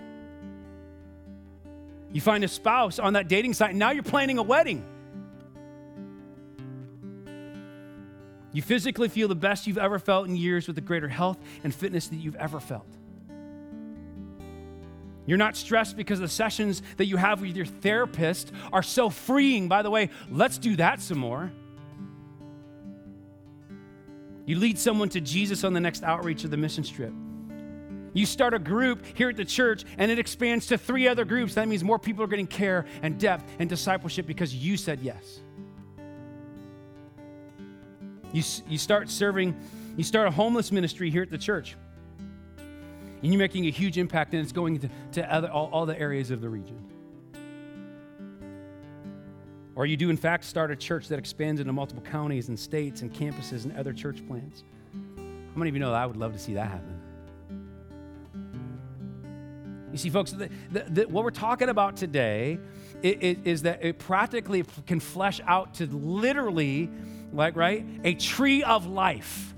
You 2.14 2.22
find 2.22 2.44
a 2.44 2.48
spouse 2.48 3.00
on 3.00 3.14
that 3.14 3.28
dating 3.28 3.54
site, 3.54 3.72
and 3.72 3.80
now 3.80 3.92
you're 3.92 4.04
planning 4.04 4.38
a 4.38 4.44
wedding. 4.44 4.86
You 8.54 8.62
physically 8.62 9.08
feel 9.08 9.28
the 9.28 9.36
best 9.36 9.66
you've 9.66 9.78
ever 9.78 9.98
felt 9.98 10.28
in 10.28 10.36
years 10.36 10.68
with 10.68 10.76
the 10.76 10.82
greater 10.82 11.08
health 11.08 11.38
and 11.64 11.74
fitness 11.74 12.08
that 12.10 12.18
you've 12.18 12.36
ever 12.36 12.60
felt. 12.60 12.86
You're 15.26 15.38
not 15.38 15.56
stressed 15.56 15.96
because 15.96 16.20
the 16.20 16.28
sessions 16.28 16.82
that 16.98 17.06
you 17.06 17.16
have 17.16 17.42
with 17.42 17.56
your 17.56 17.66
therapist 17.66 18.52
are 18.74 18.84
so 18.84 19.10
freeing. 19.10 19.70
By 19.70 19.82
the 19.82 19.90
way, 19.90 20.10
let's 20.30 20.58
do 20.58 20.76
that 20.76 21.00
some 21.00 21.20
more. 21.20 21.52
You 24.46 24.58
lead 24.58 24.78
someone 24.80 25.10
to 25.10 25.22
Jesus 25.22 25.64
on 25.64 25.74
the 25.74 25.80
next 25.80 26.04
outreach 26.04 26.44
of 26.44 26.52
the 26.52 26.58
mission 26.58 26.84
trip. 26.84 27.14
You 28.14 28.26
start 28.26 28.54
a 28.54 28.60
group 28.60 29.06
here 29.16 29.30
at 29.30 29.38
the 29.38 29.46
church 29.46 29.86
and 29.98 30.12
it 30.12 30.20
expands 30.20 30.68
to 30.68 30.78
three 30.78 31.08
other 31.08 31.24
groups. 31.24 31.54
That 31.56 31.68
means 31.68 31.84
more 31.84 32.00
people 32.00 32.24
are 32.24 32.28
getting 32.28 32.48
care 32.48 32.86
and 33.02 33.18
depth 33.18 33.44
and 33.60 33.70
discipleship 33.70 34.28
because 34.28 34.54
you 34.54 34.76
said 34.76 35.00
yes. 35.02 35.40
You, 38.34 38.44
you 38.68 38.78
start 38.78 39.10
serving, 39.10 39.56
you 39.96 40.04
start 40.04 40.28
a 40.28 40.32
homeless 40.32 40.72
ministry 40.72 41.10
here 41.10 41.22
at 41.22 41.30
the 41.30 41.38
church 41.38 41.76
and 43.22 43.32
you're 43.32 43.40
making 43.40 43.68
a 43.68 43.70
huge 43.70 43.98
impact, 43.98 44.34
and 44.34 44.42
it's 44.42 44.52
going 44.52 44.80
to, 44.80 44.90
to 45.14 45.34
other, 45.34 45.50
all, 45.50 45.70
all 45.72 45.86
the 45.86 46.00
areas 46.00 46.32
of 46.32 46.42
the 46.42 46.50
region. 46.50 46.91
Or 49.82 49.88
you 49.88 49.98
do, 49.98 50.12
in 50.12 50.16
fact, 50.16 50.44
start 50.44 50.70
a 50.70 50.76
church 50.76 51.08
that 51.08 51.18
expands 51.18 51.60
into 51.60 51.74
multiple 51.74 52.04
counties 52.04 52.50
and 52.50 52.60
states 52.60 53.02
and 53.02 53.12
campuses 53.12 53.66
and 53.66 53.76
other 53.76 53.94
church 53.94 54.24
plants. 54.28 54.64
How 54.94 55.58
many 55.58 55.70
of 55.70 55.76
you 55.76 55.80
know 55.80 55.90
that 55.90 56.00
I 56.00 56.06
would 56.06 56.18
love 56.18 56.34
to 56.34 56.38
see 56.38 56.54
that 56.54 56.70
happen? 56.70 57.02
You 59.92 59.98
see, 59.98 60.12
folks, 60.12 60.34
the, 60.34 60.52
the, 60.72 60.86
the, 60.88 61.08
what 61.08 61.24
we're 61.24 61.32
talking 61.32 61.70
about 61.70 61.98
today 61.98 62.60
is, 63.02 63.38
is 63.44 63.62
that 63.64 63.84
it 63.84 63.98
practically 63.98 64.64
can 64.86 65.00
flesh 65.00 65.42
out 65.48 65.74
to 65.74 65.88
literally, 65.88 66.88
like, 67.34 67.56
right, 67.56 67.84
a 68.04 68.14
tree 68.14 68.62
of 68.62 68.86
life. 68.86 69.56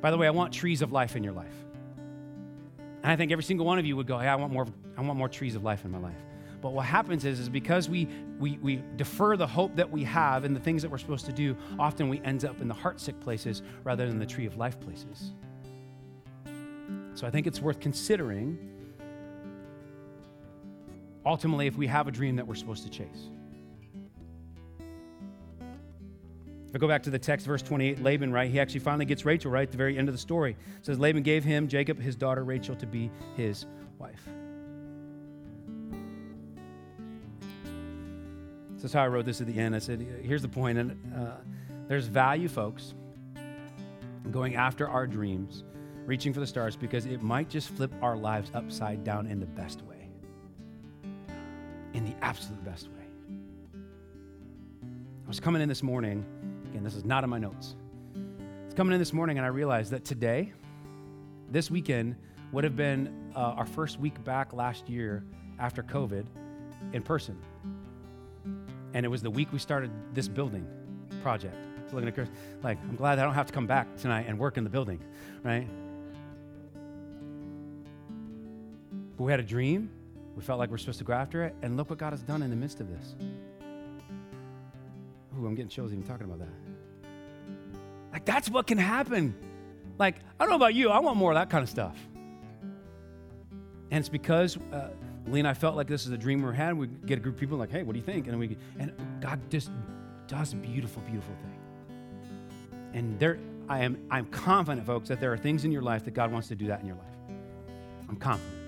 By 0.00 0.10
the 0.10 0.18
way, 0.18 0.26
I 0.26 0.32
want 0.32 0.52
trees 0.52 0.82
of 0.82 0.90
life 0.90 1.14
in 1.14 1.22
your 1.22 1.34
life. 1.34 1.54
And 3.04 3.12
I 3.12 3.14
think 3.14 3.30
every 3.30 3.44
single 3.44 3.64
one 3.64 3.78
of 3.78 3.86
you 3.86 3.94
would 3.94 4.08
go, 4.08 4.18
hey, 4.18 4.26
I 4.26 4.34
want 4.34 4.52
more, 4.52 4.66
I 4.96 5.02
want 5.02 5.16
more 5.16 5.28
trees 5.28 5.54
of 5.54 5.62
life 5.62 5.84
in 5.84 5.92
my 5.92 5.98
life. 5.98 6.16
But 6.62 6.72
what 6.72 6.86
happens 6.86 7.24
is, 7.24 7.40
is 7.40 7.48
because 7.48 7.88
we, 7.88 8.08
we, 8.38 8.56
we 8.62 8.82
defer 8.94 9.36
the 9.36 9.46
hope 9.46 9.74
that 9.74 9.90
we 9.90 10.04
have 10.04 10.44
and 10.44 10.54
the 10.54 10.60
things 10.60 10.80
that 10.82 10.90
we're 10.90 10.98
supposed 10.98 11.26
to 11.26 11.32
do, 11.32 11.56
often 11.78 12.08
we 12.08 12.20
end 12.20 12.44
up 12.44 12.60
in 12.60 12.68
the 12.68 12.74
heartsick 12.74 13.20
places 13.20 13.62
rather 13.82 14.06
than 14.06 14.20
the 14.20 14.26
tree 14.26 14.46
of 14.46 14.56
life 14.56 14.78
places. 14.80 15.32
So 17.14 17.26
I 17.26 17.30
think 17.30 17.48
it's 17.48 17.60
worth 17.60 17.80
considering 17.80 18.56
ultimately 21.26 21.66
if 21.66 21.76
we 21.76 21.88
have 21.88 22.06
a 22.06 22.12
dream 22.12 22.36
that 22.36 22.46
we're 22.46 22.54
supposed 22.54 22.84
to 22.84 22.90
chase. 22.90 23.28
If 26.68 26.76
I 26.76 26.78
go 26.78 26.88
back 26.88 27.02
to 27.02 27.10
the 27.10 27.18
text, 27.18 27.44
verse 27.44 27.60
28, 27.60 28.02
Laban, 28.02 28.32
right? 28.32 28.50
He 28.50 28.58
actually 28.60 28.80
finally 28.80 29.04
gets 29.04 29.26
Rachel, 29.26 29.50
right? 29.50 29.64
At 29.64 29.72
the 29.72 29.76
very 29.76 29.98
end 29.98 30.08
of 30.08 30.14
the 30.14 30.18
story. 30.18 30.52
It 30.78 30.86
says, 30.86 30.98
Laban 30.98 31.22
gave 31.22 31.44
him, 31.44 31.68
Jacob, 31.68 32.00
his 32.00 32.16
daughter 32.16 32.44
Rachel, 32.44 32.76
to 32.76 32.86
be 32.86 33.10
his 33.36 33.66
wife. 33.98 34.26
This 38.82 38.90
is 38.90 38.94
how 38.94 39.04
I 39.04 39.06
wrote 39.06 39.26
this 39.26 39.40
at 39.40 39.46
the 39.46 39.56
end. 39.56 39.76
I 39.76 39.78
said, 39.78 40.04
here's 40.24 40.42
the 40.42 40.48
point. 40.48 40.76
And 40.76 41.14
uh, 41.16 41.36
there's 41.86 42.08
value, 42.08 42.48
folks, 42.48 42.94
going 44.32 44.56
after 44.56 44.88
our 44.88 45.06
dreams 45.06 45.62
reaching 46.04 46.32
for 46.32 46.40
the 46.40 46.46
stars 46.48 46.74
because 46.74 47.06
it 47.06 47.22
might 47.22 47.48
just 47.48 47.68
flip 47.68 47.92
our 48.02 48.16
lives 48.16 48.50
upside 48.54 49.04
down 49.04 49.28
in 49.28 49.38
the 49.38 49.46
best 49.46 49.82
way. 49.82 50.08
In 51.94 52.04
the 52.04 52.16
absolute 52.22 52.64
best 52.64 52.88
way. 52.88 53.04
I 55.24 55.28
was 55.28 55.38
coming 55.38 55.62
in 55.62 55.68
this 55.68 55.84
morning, 55.84 56.24
again, 56.68 56.82
this 56.82 56.96
is 56.96 57.04
not 57.04 57.22
in 57.22 57.30
my 57.30 57.38
notes. 57.38 57.76
It's 58.64 58.74
coming 58.74 58.94
in 58.94 58.98
this 58.98 59.12
morning, 59.12 59.38
and 59.38 59.46
I 59.46 59.50
realized 59.50 59.92
that 59.92 60.04
today, 60.04 60.52
this 61.52 61.70
weekend, 61.70 62.16
would 62.50 62.64
have 62.64 62.74
been 62.74 63.30
uh, 63.36 63.38
our 63.38 63.66
first 63.66 64.00
week 64.00 64.24
back 64.24 64.52
last 64.52 64.88
year 64.88 65.22
after 65.60 65.84
COVID 65.84 66.26
in 66.92 67.02
person. 67.02 67.38
And 68.94 69.06
it 69.06 69.08
was 69.08 69.22
the 69.22 69.30
week 69.30 69.52
we 69.52 69.58
started 69.58 69.90
this 70.12 70.28
building 70.28 70.66
project. 71.22 71.56
Looking 71.92 72.08
at 72.08 72.14
Chris, 72.14 72.30
like, 72.62 72.78
I'm 72.88 72.96
glad 72.96 73.18
I 73.18 73.22
don't 73.22 73.34
have 73.34 73.46
to 73.48 73.52
come 73.52 73.66
back 73.66 73.96
tonight 73.98 74.24
and 74.26 74.38
work 74.38 74.56
in 74.56 74.64
the 74.64 74.70
building, 74.70 74.98
right? 75.42 75.68
But 79.18 79.24
we 79.24 79.30
had 79.30 79.40
a 79.40 79.44
dream. 79.44 79.90
We 80.34 80.42
felt 80.42 80.58
like 80.58 80.70
we're 80.70 80.78
supposed 80.78 81.00
to 81.00 81.04
go 81.04 81.12
after 81.12 81.44
it. 81.44 81.54
And 81.60 81.76
look 81.76 81.90
what 81.90 81.98
God 81.98 82.14
has 82.14 82.22
done 82.22 82.42
in 82.42 82.48
the 82.48 82.56
midst 82.56 82.80
of 82.80 82.88
this. 82.88 83.14
Ooh, 85.38 85.46
I'm 85.46 85.54
getting 85.54 85.68
chills 85.68 85.92
even 85.92 86.02
talking 86.02 86.24
about 86.24 86.38
that. 86.38 86.48
Like, 88.10 88.24
that's 88.24 88.48
what 88.48 88.66
can 88.66 88.78
happen. 88.78 89.34
Like, 89.98 90.16
I 90.40 90.44
don't 90.44 90.50
know 90.50 90.56
about 90.56 90.74
you, 90.74 90.88
I 90.88 90.98
want 90.98 91.18
more 91.18 91.32
of 91.32 91.36
that 91.36 91.50
kind 91.50 91.62
of 91.62 91.68
stuff. 91.68 91.96
And 93.90 94.00
it's 94.00 94.08
because 94.08 94.56
uh, 94.72 94.88
Lee 95.26 95.38
and 95.38 95.48
I 95.48 95.54
felt 95.54 95.76
like 95.76 95.86
this 95.86 96.06
is 96.06 96.12
a 96.12 96.18
dream 96.18 96.42
we 96.42 96.54
had. 96.54 96.76
We 96.76 96.88
get 96.88 97.18
a 97.18 97.20
group 97.20 97.36
of 97.36 97.40
people 97.40 97.56
like, 97.58 97.70
hey, 97.70 97.82
what 97.82 97.92
do 97.92 97.98
you 97.98 98.04
think? 98.04 98.26
And 98.26 98.38
we 98.38 98.56
and 98.78 98.92
God 99.20 99.40
just 99.50 99.70
does 100.26 100.54
beautiful, 100.54 101.02
beautiful 101.02 101.34
thing. 101.36 101.58
And 102.94 103.18
there, 103.18 103.38
I 103.68 103.80
am, 103.80 103.98
I'm 104.10 104.26
confident, 104.26 104.86
folks, 104.86 105.08
that 105.08 105.20
there 105.20 105.32
are 105.32 105.38
things 105.38 105.64
in 105.64 105.72
your 105.72 105.82
life 105.82 106.04
that 106.04 106.14
God 106.14 106.32
wants 106.32 106.48
to 106.48 106.54
do 106.54 106.66
that 106.66 106.80
in 106.80 106.86
your 106.86 106.96
life. 106.96 107.06
I'm 108.08 108.16
confident. 108.16 108.58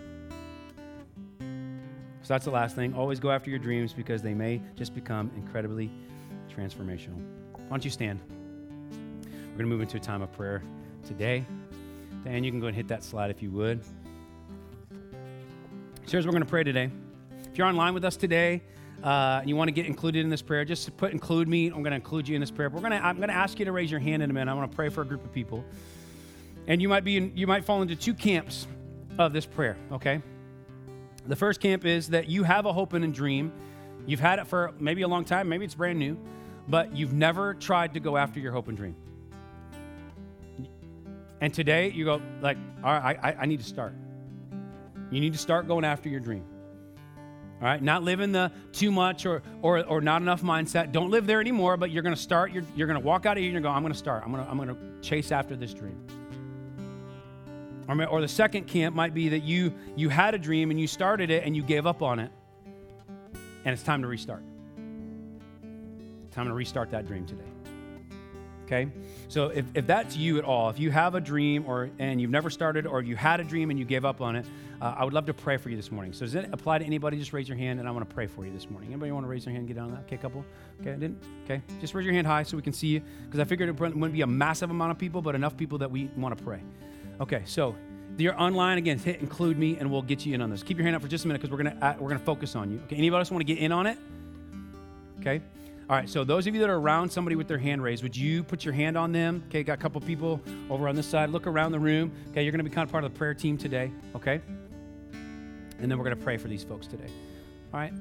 So 2.22 2.32
that's 2.32 2.46
the 2.46 2.50
last 2.50 2.74
thing. 2.74 2.94
Always 2.94 3.20
go 3.20 3.30
after 3.30 3.50
your 3.50 3.58
dreams 3.58 3.92
because 3.92 4.22
they 4.22 4.32
may 4.32 4.62
just 4.76 4.94
become 4.94 5.30
incredibly 5.36 5.90
transformational. 6.48 7.22
Why 7.52 7.68
don't 7.68 7.84
you 7.84 7.90
stand? 7.90 8.20
We're 8.30 9.58
going 9.58 9.58
to 9.58 9.66
move 9.66 9.82
into 9.82 9.98
a 9.98 10.00
time 10.00 10.22
of 10.22 10.32
prayer 10.32 10.62
today. 11.06 11.44
Dan, 12.24 12.42
you 12.42 12.50
can 12.50 12.60
go 12.60 12.66
and 12.66 12.74
hit 12.74 12.88
that 12.88 13.04
slide 13.04 13.30
if 13.30 13.42
you 13.42 13.50
would. 13.50 13.82
So 16.06 16.10
here's 16.10 16.26
what 16.26 16.34
we're 16.34 16.40
going 16.40 16.46
to 16.46 16.50
pray 16.50 16.64
today. 16.64 16.90
If 17.50 17.56
you're 17.56 17.66
online 17.66 17.94
with 17.94 18.04
us 18.04 18.16
today, 18.16 18.60
uh, 19.02 19.38
and 19.40 19.48
you 19.48 19.56
want 19.56 19.68
to 19.68 19.72
get 19.72 19.86
included 19.86 20.20
in 20.20 20.28
this 20.28 20.42
prayer, 20.42 20.62
just 20.62 20.94
put 20.98 21.12
include 21.12 21.48
me. 21.48 21.68
I'm 21.68 21.82
going 21.82 21.92
to 21.92 21.96
include 21.96 22.28
you 22.28 22.34
in 22.34 22.42
this 22.42 22.50
prayer. 22.50 22.68
We're 22.68 22.80
going 22.80 22.92
to, 22.92 23.02
I'm 23.02 23.16
going 23.16 23.30
to 23.30 23.34
ask 23.34 23.58
you 23.58 23.64
to 23.64 23.72
raise 23.72 23.90
your 23.90 24.00
hand 24.00 24.22
in 24.22 24.28
a 24.28 24.32
minute. 24.34 24.50
I 24.50 24.54
want 24.54 24.70
to 24.70 24.76
pray 24.76 24.90
for 24.90 25.00
a 25.00 25.06
group 25.06 25.24
of 25.24 25.32
people. 25.32 25.64
And 26.66 26.82
you 26.82 26.90
might 26.90 27.04
be 27.04 27.16
in, 27.16 27.32
you 27.34 27.46
might 27.46 27.64
fall 27.64 27.80
into 27.80 27.96
two 27.96 28.12
camps 28.12 28.66
of 29.18 29.32
this 29.32 29.46
prayer, 29.46 29.78
okay? 29.92 30.20
The 31.26 31.36
first 31.36 31.60
camp 31.60 31.86
is 31.86 32.10
that 32.10 32.28
you 32.28 32.42
have 32.42 32.66
a 32.66 32.72
hope 32.72 32.92
and 32.92 33.02
a 33.02 33.08
dream. 33.08 33.50
You've 34.06 34.20
had 34.20 34.38
it 34.38 34.46
for 34.46 34.74
maybe 34.78 35.02
a 35.02 35.08
long 35.08 35.24
time, 35.24 35.48
maybe 35.48 35.64
it's 35.64 35.74
brand 35.74 35.98
new, 35.98 36.18
but 36.68 36.94
you've 36.94 37.14
never 37.14 37.54
tried 37.54 37.94
to 37.94 38.00
go 38.00 38.18
after 38.18 38.40
your 38.40 38.52
hope 38.52 38.68
and 38.68 38.76
dream. 38.76 38.96
And 41.40 41.54
today 41.54 41.90
you 41.92 42.04
go, 42.04 42.20
like, 42.42 42.58
all 42.82 42.92
right, 42.92 43.18
I, 43.22 43.36
I 43.40 43.46
need 43.46 43.60
to 43.60 43.66
start. 43.66 43.94
You 45.14 45.20
need 45.20 45.32
to 45.32 45.38
start 45.38 45.68
going 45.68 45.84
after 45.84 46.08
your 46.08 46.18
dream. 46.18 46.44
All 47.60 47.68
right, 47.68 47.80
not 47.80 48.02
living 48.02 48.32
the 48.32 48.50
too 48.72 48.90
much 48.90 49.26
or, 49.26 49.42
or, 49.62 49.84
or 49.86 50.00
not 50.00 50.22
enough 50.22 50.42
mindset. 50.42 50.90
Don't 50.90 51.10
live 51.10 51.24
there 51.24 51.40
anymore, 51.40 51.76
but 51.76 51.92
you're 51.92 52.02
going 52.02 52.16
to 52.16 52.20
start, 52.20 52.50
you're, 52.50 52.64
you're 52.74 52.88
going 52.88 53.00
to 53.00 53.06
walk 53.06 53.24
out 53.24 53.36
of 53.36 53.42
here 53.42 53.54
and 53.54 53.62
going, 53.62 53.76
I'm 53.76 53.82
going 53.82 53.92
to 53.92 53.98
start. 53.98 54.24
I'm 54.24 54.32
going 54.32 54.44
to, 54.44 54.50
I'm 54.50 54.58
to 54.66 55.08
chase 55.08 55.30
after 55.30 55.54
this 55.54 55.72
dream. 55.72 56.04
Or, 57.86 58.04
or 58.06 58.20
the 58.20 58.28
second 58.28 58.66
camp 58.66 58.96
might 58.96 59.14
be 59.14 59.28
that 59.28 59.44
you, 59.44 59.72
you 59.94 60.08
had 60.08 60.34
a 60.34 60.38
dream 60.38 60.72
and 60.72 60.80
you 60.80 60.88
started 60.88 61.30
it 61.30 61.44
and 61.44 61.54
you 61.54 61.62
gave 61.62 61.86
up 61.86 62.02
on 62.02 62.18
it. 62.18 62.32
And 63.64 63.72
it's 63.72 63.84
time 63.84 64.02
to 64.02 64.08
restart. 64.08 64.42
Time 66.32 66.48
to 66.48 66.52
restart 66.52 66.90
that 66.90 67.06
dream 67.06 67.24
today. 67.24 67.44
Okay? 68.64 68.90
So 69.28 69.48
if, 69.48 69.64
if 69.74 69.86
that's 69.86 70.16
you 70.16 70.38
at 70.38 70.44
all, 70.44 70.70
if 70.70 70.78
you 70.78 70.90
have 70.90 71.14
a 71.14 71.20
dream 71.20 71.64
or 71.66 71.90
and 71.98 72.20
you've 72.20 72.30
never 72.30 72.50
started, 72.50 72.86
or 72.86 73.02
you 73.02 73.14
had 73.14 73.40
a 73.40 73.44
dream 73.44 73.70
and 73.70 73.78
you 73.78 73.84
gave 73.84 74.04
up 74.04 74.20
on 74.20 74.36
it, 74.36 74.46
uh, 74.84 74.94
I 74.98 75.04
would 75.04 75.14
love 75.14 75.24
to 75.26 75.34
pray 75.34 75.56
for 75.56 75.70
you 75.70 75.76
this 75.76 75.90
morning. 75.90 76.12
So 76.12 76.26
does 76.26 76.34
it 76.34 76.50
apply 76.52 76.78
to 76.78 76.84
anybody? 76.84 77.16
Just 77.16 77.32
raise 77.32 77.48
your 77.48 77.56
hand 77.56 77.80
and 77.80 77.88
I 77.88 77.90
want 77.90 78.06
to 78.06 78.14
pray 78.14 78.26
for 78.26 78.44
you 78.44 78.52
this 78.52 78.68
morning. 78.68 78.90
Anybody 78.90 79.12
want 79.12 79.24
to 79.24 79.30
raise 79.30 79.46
their 79.46 79.52
hand 79.52 79.66
and 79.66 79.74
get 79.74 79.82
on 79.82 79.92
that? 79.92 80.00
Okay, 80.00 80.18
couple? 80.18 80.44
Okay, 80.82 80.90
I 80.90 80.96
didn't? 80.96 81.22
Okay. 81.44 81.62
Just 81.80 81.94
raise 81.94 82.04
your 82.04 82.12
hand 82.12 82.26
high 82.26 82.42
so 82.42 82.54
we 82.54 82.62
can 82.62 82.74
see 82.74 82.88
you. 82.88 83.02
Because 83.24 83.40
I 83.40 83.44
figured 83.44 83.70
it 83.70 83.80
wouldn't 83.80 84.12
be 84.12 84.20
a 84.20 84.26
massive 84.26 84.70
amount 84.70 84.90
of 84.90 84.98
people, 84.98 85.22
but 85.22 85.34
enough 85.34 85.56
people 85.56 85.78
that 85.78 85.90
we 85.90 86.10
want 86.18 86.36
to 86.36 86.44
pray. 86.44 86.60
Okay, 87.18 87.42
so 87.46 87.74
you're 88.18 88.38
online 88.38 88.76
again. 88.76 88.98
Hit 88.98 89.20
include 89.20 89.58
me, 89.58 89.78
and 89.78 89.90
we'll 89.90 90.02
get 90.02 90.26
you 90.26 90.34
in 90.34 90.42
on 90.42 90.50
this. 90.50 90.62
Keep 90.62 90.76
your 90.76 90.84
hand 90.84 90.96
up 90.96 91.00
for 91.00 91.08
just 91.08 91.24
a 91.24 91.28
minute 91.28 91.40
because 91.40 91.50
we're 91.50 91.64
gonna 91.64 91.78
uh, 91.80 91.94
we're 91.98 92.10
gonna 92.10 92.20
focus 92.20 92.54
on 92.54 92.70
you. 92.70 92.78
Okay. 92.84 92.96
Anybody 92.96 93.20
else 93.20 93.30
want 93.30 93.40
to 93.40 93.46
get 93.46 93.62
in 93.62 93.72
on 93.72 93.86
it? 93.86 93.96
Okay. 95.20 95.40
All 95.88 95.96
right. 95.96 96.10
So 96.10 96.24
those 96.24 96.46
of 96.46 96.54
you 96.54 96.60
that 96.60 96.68
are 96.68 96.78
around 96.78 97.08
somebody 97.08 97.36
with 97.36 97.48
their 97.48 97.58
hand 97.58 97.82
raised, 97.82 98.02
would 98.02 98.16
you 98.16 98.42
put 98.42 98.66
your 98.66 98.74
hand 98.74 98.98
on 98.98 99.12
them? 99.12 99.44
Okay. 99.48 99.62
Got 99.62 99.74
a 99.74 99.80
couple 99.80 99.98
people 100.02 100.42
over 100.68 100.88
on 100.88 100.94
this 100.94 101.06
side. 101.06 101.30
Look 101.30 101.46
around 101.46 101.72
the 101.72 101.80
room. 101.80 102.12
Okay. 102.32 102.42
You're 102.42 102.52
gonna 102.52 102.64
be 102.64 102.70
kind 102.70 102.86
of 102.86 102.92
part 102.92 103.02
of 103.02 103.14
the 103.14 103.16
prayer 103.16 103.32
team 103.32 103.56
today. 103.56 103.90
Okay. 104.14 104.42
And 105.78 105.90
then 105.90 105.98
we're 105.98 106.04
gonna 106.04 106.16
pray 106.16 106.36
for 106.36 106.48
these 106.48 106.64
folks 106.64 106.86
today. 106.86 107.10
All 107.72 107.80
right. 107.80 107.92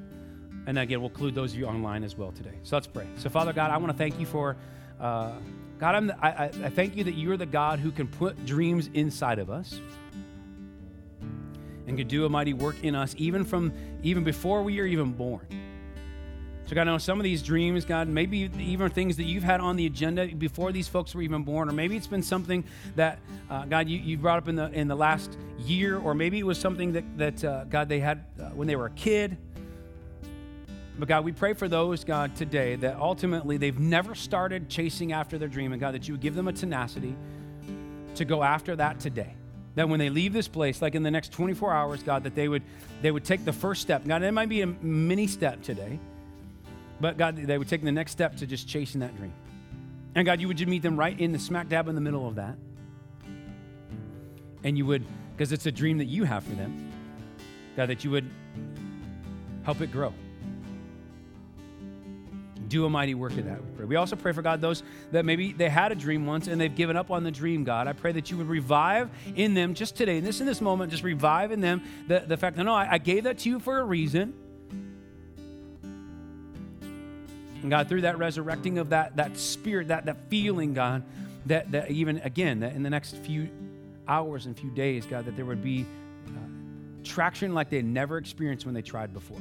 And 0.66 0.78
again, 0.78 1.00
we'll 1.00 1.10
include 1.10 1.34
those 1.34 1.52
of 1.52 1.58
you 1.58 1.66
online 1.66 2.04
as 2.04 2.16
well 2.16 2.32
today. 2.32 2.58
So 2.62 2.76
let's 2.76 2.86
pray. 2.86 3.06
So 3.16 3.28
Father 3.28 3.52
God, 3.52 3.70
I 3.70 3.76
want 3.76 3.92
to 3.92 3.98
thank 3.98 4.18
you 4.18 4.26
for. 4.26 4.56
Uh, 5.00 5.32
God, 5.78 5.94
I'm 5.96 6.06
the, 6.06 6.24
I, 6.24 6.44
I 6.44 6.70
thank 6.70 6.96
you 6.96 7.04
that 7.04 7.14
you're 7.14 7.36
the 7.36 7.46
God 7.46 7.80
who 7.80 7.90
can 7.90 8.06
put 8.06 8.46
dreams 8.46 8.88
inside 8.94 9.38
of 9.38 9.50
us 9.50 9.80
and 11.86 11.98
can 11.98 12.06
do 12.06 12.24
a 12.24 12.28
mighty 12.28 12.54
work 12.54 12.76
in 12.82 12.94
us 12.94 13.14
even 13.18 13.44
from 13.44 13.72
even 14.02 14.24
before 14.24 14.62
we 14.62 14.80
are 14.80 14.86
even 14.86 15.12
born. 15.12 15.46
So, 16.66 16.74
God, 16.74 16.82
I 16.82 16.84
know 16.92 16.98
some 16.98 17.20
of 17.20 17.24
these 17.24 17.42
dreams, 17.42 17.84
God, 17.84 18.08
maybe 18.08 18.50
even 18.58 18.88
things 18.88 19.18
that 19.18 19.24
you've 19.24 19.42
had 19.42 19.60
on 19.60 19.76
the 19.76 19.84
agenda 19.84 20.28
before 20.28 20.72
these 20.72 20.88
folks 20.88 21.14
were 21.14 21.20
even 21.20 21.42
born, 21.42 21.68
or 21.68 21.72
maybe 21.72 21.94
it's 21.94 22.06
been 22.06 22.22
something 22.22 22.64
that, 22.96 23.18
uh, 23.50 23.66
God, 23.66 23.86
you, 23.86 23.98
you 23.98 24.16
brought 24.16 24.38
up 24.38 24.48
in 24.48 24.56
the 24.56 24.70
in 24.72 24.88
the 24.88 24.94
last 24.94 25.36
year, 25.58 25.98
or 25.98 26.14
maybe 26.14 26.38
it 26.38 26.46
was 26.46 26.58
something 26.58 26.92
that 26.92 27.18
that 27.18 27.44
uh, 27.44 27.64
God 27.64 27.90
they 27.90 28.00
had 28.00 28.24
uh, 28.40 28.44
when 28.50 28.66
they 28.66 28.76
were 28.76 28.86
a 28.86 28.90
kid. 28.90 29.36
But 30.98 31.08
God, 31.08 31.24
we 31.24 31.32
pray 31.32 31.52
for 31.52 31.68
those, 31.68 32.04
God, 32.04 32.36
today 32.36 32.76
that 32.76 32.96
ultimately 32.96 33.56
they've 33.56 33.78
never 33.78 34.14
started 34.14 34.68
chasing 34.70 35.12
after 35.12 35.36
their 35.36 35.48
dream, 35.48 35.72
and 35.72 35.80
God, 35.80 35.92
that 35.94 36.08
you 36.08 36.14
would 36.14 36.20
give 36.20 36.34
them 36.34 36.48
a 36.48 36.52
tenacity 36.52 37.14
to 38.14 38.24
go 38.24 38.42
after 38.42 38.76
that 38.76 39.00
today. 39.00 39.34
That 39.74 39.88
when 39.88 39.98
they 39.98 40.08
leave 40.08 40.32
this 40.32 40.46
place, 40.46 40.80
like 40.80 40.94
in 40.94 41.02
the 41.02 41.10
next 41.10 41.32
24 41.32 41.74
hours, 41.74 42.02
God, 42.02 42.24
that 42.24 42.34
they 42.34 42.48
would 42.48 42.62
they 43.02 43.10
would 43.10 43.24
take 43.24 43.44
the 43.44 43.52
first 43.52 43.82
step. 43.82 44.06
God, 44.06 44.22
it 44.22 44.32
might 44.32 44.48
be 44.48 44.62
a 44.62 44.66
mini 44.66 45.26
step 45.26 45.62
today, 45.62 45.98
but 47.04 47.18
God, 47.18 47.36
they 47.36 47.58
would 47.58 47.68
take 47.68 47.82
the 47.82 47.92
next 47.92 48.12
step 48.12 48.34
to 48.36 48.46
just 48.46 48.66
chasing 48.66 49.02
that 49.02 49.14
dream. 49.18 49.34
And 50.14 50.24
God, 50.24 50.40
you 50.40 50.48
would 50.48 50.56
just 50.56 50.70
meet 50.70 50.80
them 50.80 50.98
right 50.98 51.20
in 51.20 51.32
the 51.32 51.38
smack 51.38 51.68
dab 51.68 51.86
in 51.86 51.94
the 51.94 52.00
middle 52.00 52.26
of 52.26 52.36
that. 52.36 52.56
And 54.62 54.78
you 54.78 54.86
would, 54.86 55.04
because 55.36 55.52
it's 55.52 55.66
a 55.66 55.70
dream 55.70 55.98
that 55.98 56.06
you 56.06 56.24
have 56.24 56.44
for 56.44 56.54
them, 56.54 56.90
God, 57.76 57.90
that 57.90 58.04
you 58.04 58.10
would 58.10 58.26
help 59.64 59.82
it 59.82 59.92
grow 59.92 60.14
do 62.68 62.86
a 62.86 62.90
mighty 62.90 63.14
work 63.14 63.36
in 63.36 63.46
that. 63.46 63.62
We, 63.62 63.70
pray. 63.76 63.84
we 63.84 63.96
also 63.96 64.16
pray 64.16 64.32
for 64.32 64.40
God 64.40 64.62
those 64.62 64.82
that 65.12 65.26
maybe 65.26 65.52
they 65.52 65.68
had 65.68 65.92
a 65.92 65.94
dream 65.94 66.24
once 66.24 66.48
and 66.48 66.58
they've 66.58 66.74
given 66.74 66.96
up 66.96 67.10
on 67.10 67.22
the 67.22 67.30
dream, 67.30 67.64
God. 67.64 67.86
I 67.86 67.92
pray 67.92 68.12
that 68.12 68.30
you 68.30 68.38
would 68.38 68.48
revive 68.48 69.10
in 69.36 69.52
them 69.52 69.74
just 69.74 69.94
today, 69.94 70.16
in 70.16 70.24
this 70.24 70.40
in 70.40 70.46
this 70.46 70.62
moment, 70.62 70.90
just 70.90 71.04
revive 71.04 71.52
in 71.52 71.60
them 71.60 71.82
the, 72.08 72.20
the 72.20 72.38
fact 72.38 72.56
that 72.56 72.64
no, 72.64 72.74
I, 72.74 72.94
I 72.94 72.98
gave 72.98 73.24
that 73.24 73.38
to 73.40 73.50
you 73.50 73.60
for 73.60 73.78
a 73.78 73.84
reason. 73.84 74.32
And 77.64 77.70
God, 77.70 77.88
through 77.88 78.02
that 78.02 78.18
resurrecting 78.18 78.76
of 78.76 78.90
that, 78.90 79.16
that 79.16 79.38
spirit, 79.38 79.88
that, 79.88 80.04
that 80.04 80.28
feeling, 80.28 80.74
God, 80.74 81.02
that, 81.46 81.72
that 81.72 81.90
even 81.90 82.18
again, 82.18 82.60
that 82.60 82.74
in 82.74 82.82
the 82.82 82.90
next 82.90 83.16
few 83.16 83.48
hours 84.06 84.44
and 84.44 84.54
few 84.54 84.68
days, 84.68 85.06
God, 85.06 85.24
that 85.24 85.34
there 85.34 85.46
would 85.46 85.62
be 85.62 85.86
uh, 86.26 86.30
traction 87.04 87.54
like 87.54 87.70
they 87.70 87.80
never 87.80 88.18
experienced 88.18 88.66
when 88.66 88.74
they 88.74 88.82
tried 88.82 89.14
before. 89.14 89.40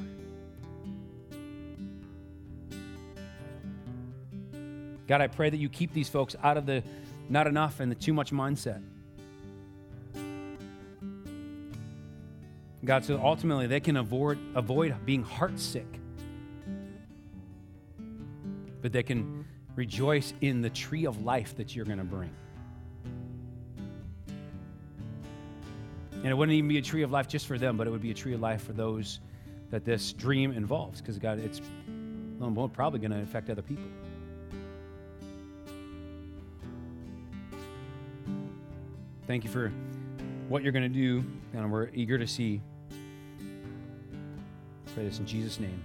God, 5.05 5.19
I 5.19 5.28
pray 5.28 5.49
that 5.49 5.57
you 5.57 5.67
keep 5.67 5.93
these 5.93 6.07
folks 6.07 6.34
out 6.41 6.55
of 6.55 6.65
the 6.65 6.82
not 7.28 7.45
enough 7.45 7.82
and 7.82 7.91
the 7.91 7.95
too 7.95 8.13
much 8.13 8.32
mindset. 8.32 8.82
God, 12.86 13.03
so 13.03 13.19
ultimately 13.21 13.67
they 13.67 13.82
can 13.82 13.97
avoid, 13.97 14.38
avoid 14.55 14.95
being 15.05 15.26
heartsick 15.26 15.99
but 18.84 18.92
they 18.92 19.02
can 19.02 19.46
rejoice 19.76 20.34
in 20.42 20.62
the 20.62 20.70
tree 20.70 21.06
of 21.06 21.24
life 21.24 21.56
that 21.56 21.76
you're 21.76 21.86
going 21.86 21.98
to 21.98 22.04
bring. 22.04 22.30
And 26.16 26.28
it 26.28 26.36
wouldn't 26.36 26.56
even 26.56 26.68
be 26.68 26.78
a 26.78 26.82
tree 26.82 27.02
of 27.02 27.10
life 27.10 27.28
just 27.28 27.48
for 27.48 27.58
them, 27.58 27.76
but 27.78 27.88
it 27.88 27.90
would 27.90 28.02
be 28.02 28.12
a 28.12 28.14
tree 28.14 28.34
of 28.34 28.42
life 28.42 28.64
for 28.64 28.74
those 28.74 29.20
that 29.72 29.84
this 29.84 30.14
dream 30.14 30.52
involves. 30.52 31.02
Because, 31.02 31.18
God, 31.18 31.40
it's 31.40 31.62
probably 32.74 33.00
going 33.00 33.12
to 33.12 33.22
affect 33.22 33.50
other 33.50 33.62
people. 33.62 33.86
Thank 39.28 39.46
you 39.46 39.50
for 39.50 39.72
what 40.50 40.62
you're 40.62 40.74
going 40.74 40.84
to 40.84 40.90
do, 40.90 41.24
and 41.54 41.72
we're 41.72 41.90
eager 41.94 42.18
to 42.18 42.28
see. 42.28 42.62
Pray 44.94 45.06
this 45.06 45.20
in 45.20 45.26
Jesus' 45.26 45.60
name. 45.60 45.82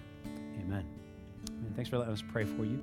Amen. 0.60 0.97
Thanks 1.78 1.90
for 1.90 1.98
letting 1.98 2.12
us 2.12 2.24
pray 2.32 2.42
for 2.42 2.64
you. 2.64 2.82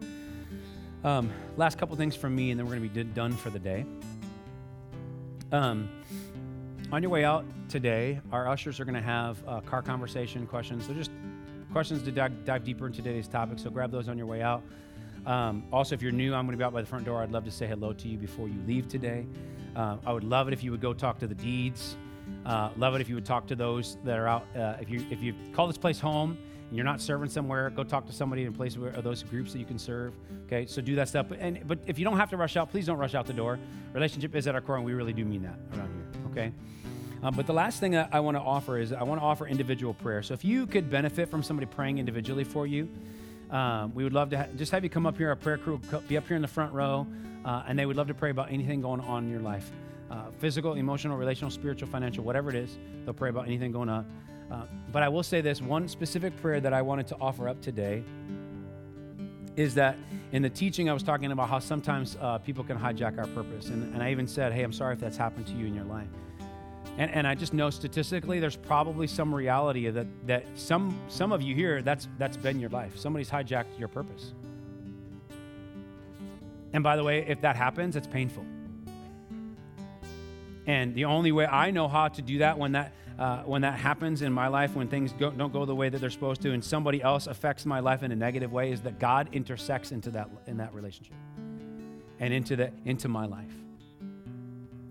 Um, 1.04 1.30
last 1.58 1.78
couple 1.78 1.98
things 1.98 2.16
from 2.16 2.34
me, 2.34 2.52
and 2.52 2.58
then 2.58 2.66
we're 2.66 2.78
going 2.78 2.90
to 2.90 2.96
be 2.96 3.04
done 3.04 3.34
for 3.34 3.50
the 3.50 3.60
day. 3.60 3.86
Um, 5.52 5.90
on 6.94 7.04
your 7.04 7.12
way 7.12 7.26
out 7.26 7.44
today, 7.68 8.22
our 8.32 8.48
ushers 8.48 8.80
are 8.80 8.86
going 8.86 8.96
to 8.96 9.02
have 9.02 9.44
a 9.46 9.60
car 9.60 9.82
conversation 9.82 10.48
questions. 10.48 10.88
They're 10.88 10.96
just 10.96 11.12
questions 11.74 12.04
to 12.04 12.12
dive, 12.14 12.46
dive, 12.46 12.64
deeper 12.64 12.88
into 12.88 13.02
today's 13.02 13.28
topic, 13.28 13.60
so 13.60 13.70
grab 13.70 13.92
those 13.92 14.08
on 14.08 14.18
your 14.18 14.28
way 14.28 14.42
out. 14.42 14.64
Um, 15.26 15.66
also, 15.74 15.94
if 15.94 16.02
you're 16.02 16.14
new, 16.14 16.34
I'm 16.34 16.46
going 16.46 16.54
to 16.54 16.58
be 16.58 16.64
out 16.64 16.72
by 16.72 16.80
the 16.80 16.88
front 16.88 17.04
door. 17.04 17.22
I'd 17.22 17.34
love 17.34 17.44
to 17.44 17.52
say 17.52 17.68
hello 17.68 17.92
to 17.92 18.08
you 18.08 18.18
before 18.18 18.48
you 18.48 18.62
leave 18.66 18.88
today. 18.88 19.26
Uh, 19.76 19.98
I 20.06 20.14
would 20.14 20.24
love 20.24 20.48
it 20.48 20.54
if 20.54 20.64
you 20.64 20.72
would 20.72 20.80
go 20.80 20.94
talk 20.94 21.20
to 21.20 21.28
the 21.28 21.36
deeds. 21.36 21.98
Uh, 22.46 22.70
love 22.78 22.96
it 22.96 23.02
if 23.02 23.10
you 23.10 23.16
would 23.16 23.26
talk 23.26 23.46
to 23.48 23.58
those 23.58 23.98
that 24.06 24.18
are 24.18 24.30
out. 24.30 24.46
Uh, 24.56 24.78
if 24.80 24.90
you 24.90 25.06
if 25.12 25.22
you 25.22 25.36
call 25.52 25.68
this 25.68 25.78
place 25.78 26.00
home 26.00 26.38
and 26.68 26.76
you're 26.76 26.86
not 26.86 27.00
serving 27.00 27.30
somewhere, 27.30 27.70
go 27.70 27.84
talk 27.84 28.06
to 28.08 28.14
somebody 28.14 28.44
in 28.44 28.54
place 28.54 28.78
where 28.78 28.92
those 28.92 29.24
groups 29.24 29.54
that 29.54 29.60
you 29.60 29.66
can 29.66 29.78
serve. 29.78 30.14
Okay, 30.48 30.66
so 30.66 30.82
do 30.82 30.96
that 30.96 31.08
stuff. 31.08 31.28
But, 31.30 31.40
and 31.40 31.68
but 31.68 31.80
if 31.86 32.00
you 32.00 32.06
don't 32.06 32.18
have 32.18 32.30
to 32.32 32.38
rush 32.38 32.58
out, 32.58 32.72
please 32.72 32.86
don't 32.86 32.98
rush 32.98 33.16
out 33.16 33.26
the 33.26 33.34
door. 33.34 33.60
Relationship 33.94 34.36
is 34.36 34.48
at 34.48 34.56
our 34.56 34.62
core, 34.62 34.78
and 34.78 34.86
we 34.86 34.94
really 34.94 35.14
do 35.14 35.26
mean 35.26 35.44
that 35.44 35.58
around 35.78 35.92
here. 35.94 36.32
Okay. 36.32 36.54
Um, 37.24 37.34
but 37.36 37.48
the 37.48 37.54
last 37.54 37.80
thing 37.80 37.96
I, 37.96 38.08
I 38.12 38.20
want 38.20 38.38
to 38.38 38.42
offer 38.42 38.78
is 38.78 38.94
I 38.94 39.04
want 39.04 39.22
to 39.22 39.26
offer 39.26 39.48
individual 39.48 39.94
prayer. 39.94 40.22
So 40.22 40.34
if 40.34 40.44
you 40.44 40.68
could 40.68 40.90
benefit 40.90 41.30
from 41.30 41.44
somebody 41.44 41.66
praying 41.66 41.98
individually 41.98 42.44
for 42.44 42.68
you, 42.68 42.90
um, 43.52 43.94
we 43.94 44.04
would 44.04 44.14
love 44.14 44.30
to 44.32 44.38
ha- 44.38 44.48
just 44.58 44.72
have 44.72 44.84
you 44.84 44.90
come 44.90 45.06
up 45.06 45.18
here. 45.18 45.30
Our 45.30 45.36
prayer 45.36 45.58
crew 45.58 45.80
will 45.92 46.02
be 46.02 46.18
up 46.18 46.28
here 46.28 46.36
in 46.36 46.42
the 46.42 46.48
front 46.48 46.74
row, 46.74 47.08
uh, 47.46 47.64
and 47.68 47.80
they 47.80 47.86
would 47.86 47.96
love 47.96 48.08
to 48.08 48.14
pray 48.14 48.32
about 48.32 48.52
anything 48.52 48.82
going 48.82 49.02
on 49.02 49.24
in 49.24 49.32
your 49.32 49.40
life 49.40 49.72
uh, 50.12 50.26
physical, 50.38 50.74
emotional, 50.74 51.18
relational, 51.18 51.50
spiritual, 51.50 51.88
financial, 51.90 52.24
whatever 52.24 52.50
it 52.50 52.56
is. 52.56 52.78
They'll 53.04 53.14
pray 53.14 53.30
about 53.30 53.48
anything 53.48 53.72
going 53.72 53.90
on. 53.90 54.06
Uh, 54.52 54.64
but 54.92 55.04
I 55.04 55.10
will 55.10 55.24
say 55.24 55.42
this 55.42 55.62
one 55.62 55.88
specific 55.88 56.36
prayer 56.42 56.60
that 56.60 56.74
I 56.74 56.82
wanted 56.82 57.08
to 57.08 57.18
offer 57.20 57.50
up 57.50 57.62
today 57.62 58.04
is 59.56 59.74
that 59.76 59.98
in 60.32 60.42
the 60.42 60.50
teaching, 60.50 60.90
I 60.90 60.94
was 60.94 61.04
talking 61.04 61.32
about 61.32 61.50
how 61.50 61.60
sometimes 61.60 62.18
uh, 62.20 62.38
people 62.40 62.64
can 62.64 62.78
hijack 62.78 63.18
our 63.18 63.28
purpose. 63.28 63.70
And, 63.70 63.94
and 63.94 64.04
I 64.04 64.12
even 64.12 64.28
said, 64.28 64.52
hey, 64.52 64.64
I'm 64.64 64.74
sorry 64.74 64.94
if 64.94 65.00
that's 65.00 65.18
happened 65.18 65.48
to 65.48 65.54
you 65.54 65.66
in 65.66 65.74
your 65.74 65.86
life. 65.86 66.08
And, 66.98 67.12
and 67.12 67.28
I 67.28 67.36
just 67.36 67.54
know 67.54 67.70
statistically, 67.70 68.40
there's 68.40 68.56
probably 68.56 69.08
some 69.08 69.34
reality 69.34 69.90
that, 69.90 70.08
that 70.28 70.46
some, 70.56 70.98
some 71.08 71.32
of 71.32 71.42
you 71.42 71.56
here, 71.56 71.82
that's, 71.82 72.08
that's 72.18 72.38
been 72.38 72.60
your 72.60 72.70
life. 72.70 72.98
Somebody's 72.98 73.30
hijacked 73.30 73.80
your 73.80 73.88
purpose. 73.88 74.34
And 76.74 76.84
by 76.84 76.96
the 76.96 77.04
way, 77.04 77.26
if 77.28 77.42
that 77.42 77.56
happens, 77.56 77.96
it's 77.96 78.08
painful. 78.08 78.46
And 80.68 80.96
the 80.96 81.06
only 81.06 81.32
way 81.32 81.46
I 81.46 81.72
know 81.72 81.88
how 81.88 82.08
to 82.10 82.22
do 82.22 82.40
that 82.40 82.58
when 82.58 82.74
that 82.74 82.92
uh, 83.18 83.40
when 83.44 83.62
that 83.62 83.80
happens 83.80 84.22
in 84.22 84.34
my 84.34 84.48
life, 84.48 84.76
when 84.76 84.88
things 84.88 85.14
go, 85.14 85.32
don't 85.32 85.54
go 85.54 85.66
the 85.66 85.76
way 85.76 85.88
that 85.90 86.02
they're 86.02 86.10
supposed 86.10 86.42
to, 86.42 86.52
and 86.52 86.64
somebody 86.64 87.02
else 87.02 87.28
affects 87.28 87.66
my 87.66 87.80
life 87.80 88.04
in 88.04 88.12
a 88.12 88.16
negative 88.16 88.52
way, 88.52 88.72
is 88.72 88.82
that 88.82 89.00
God 89.00 89.30
intersects 89.32 89.92
into 89.92 90.10
that 90.12 90.30
in 90.48 90.58
that 90.58 90.74
relationship 90.74 91.16
and 92.20 92.34
into 92.34 92.56
the 92.56 92.72
into 92.84 93.08
my 93.08 93.26
life. 93.26 93.54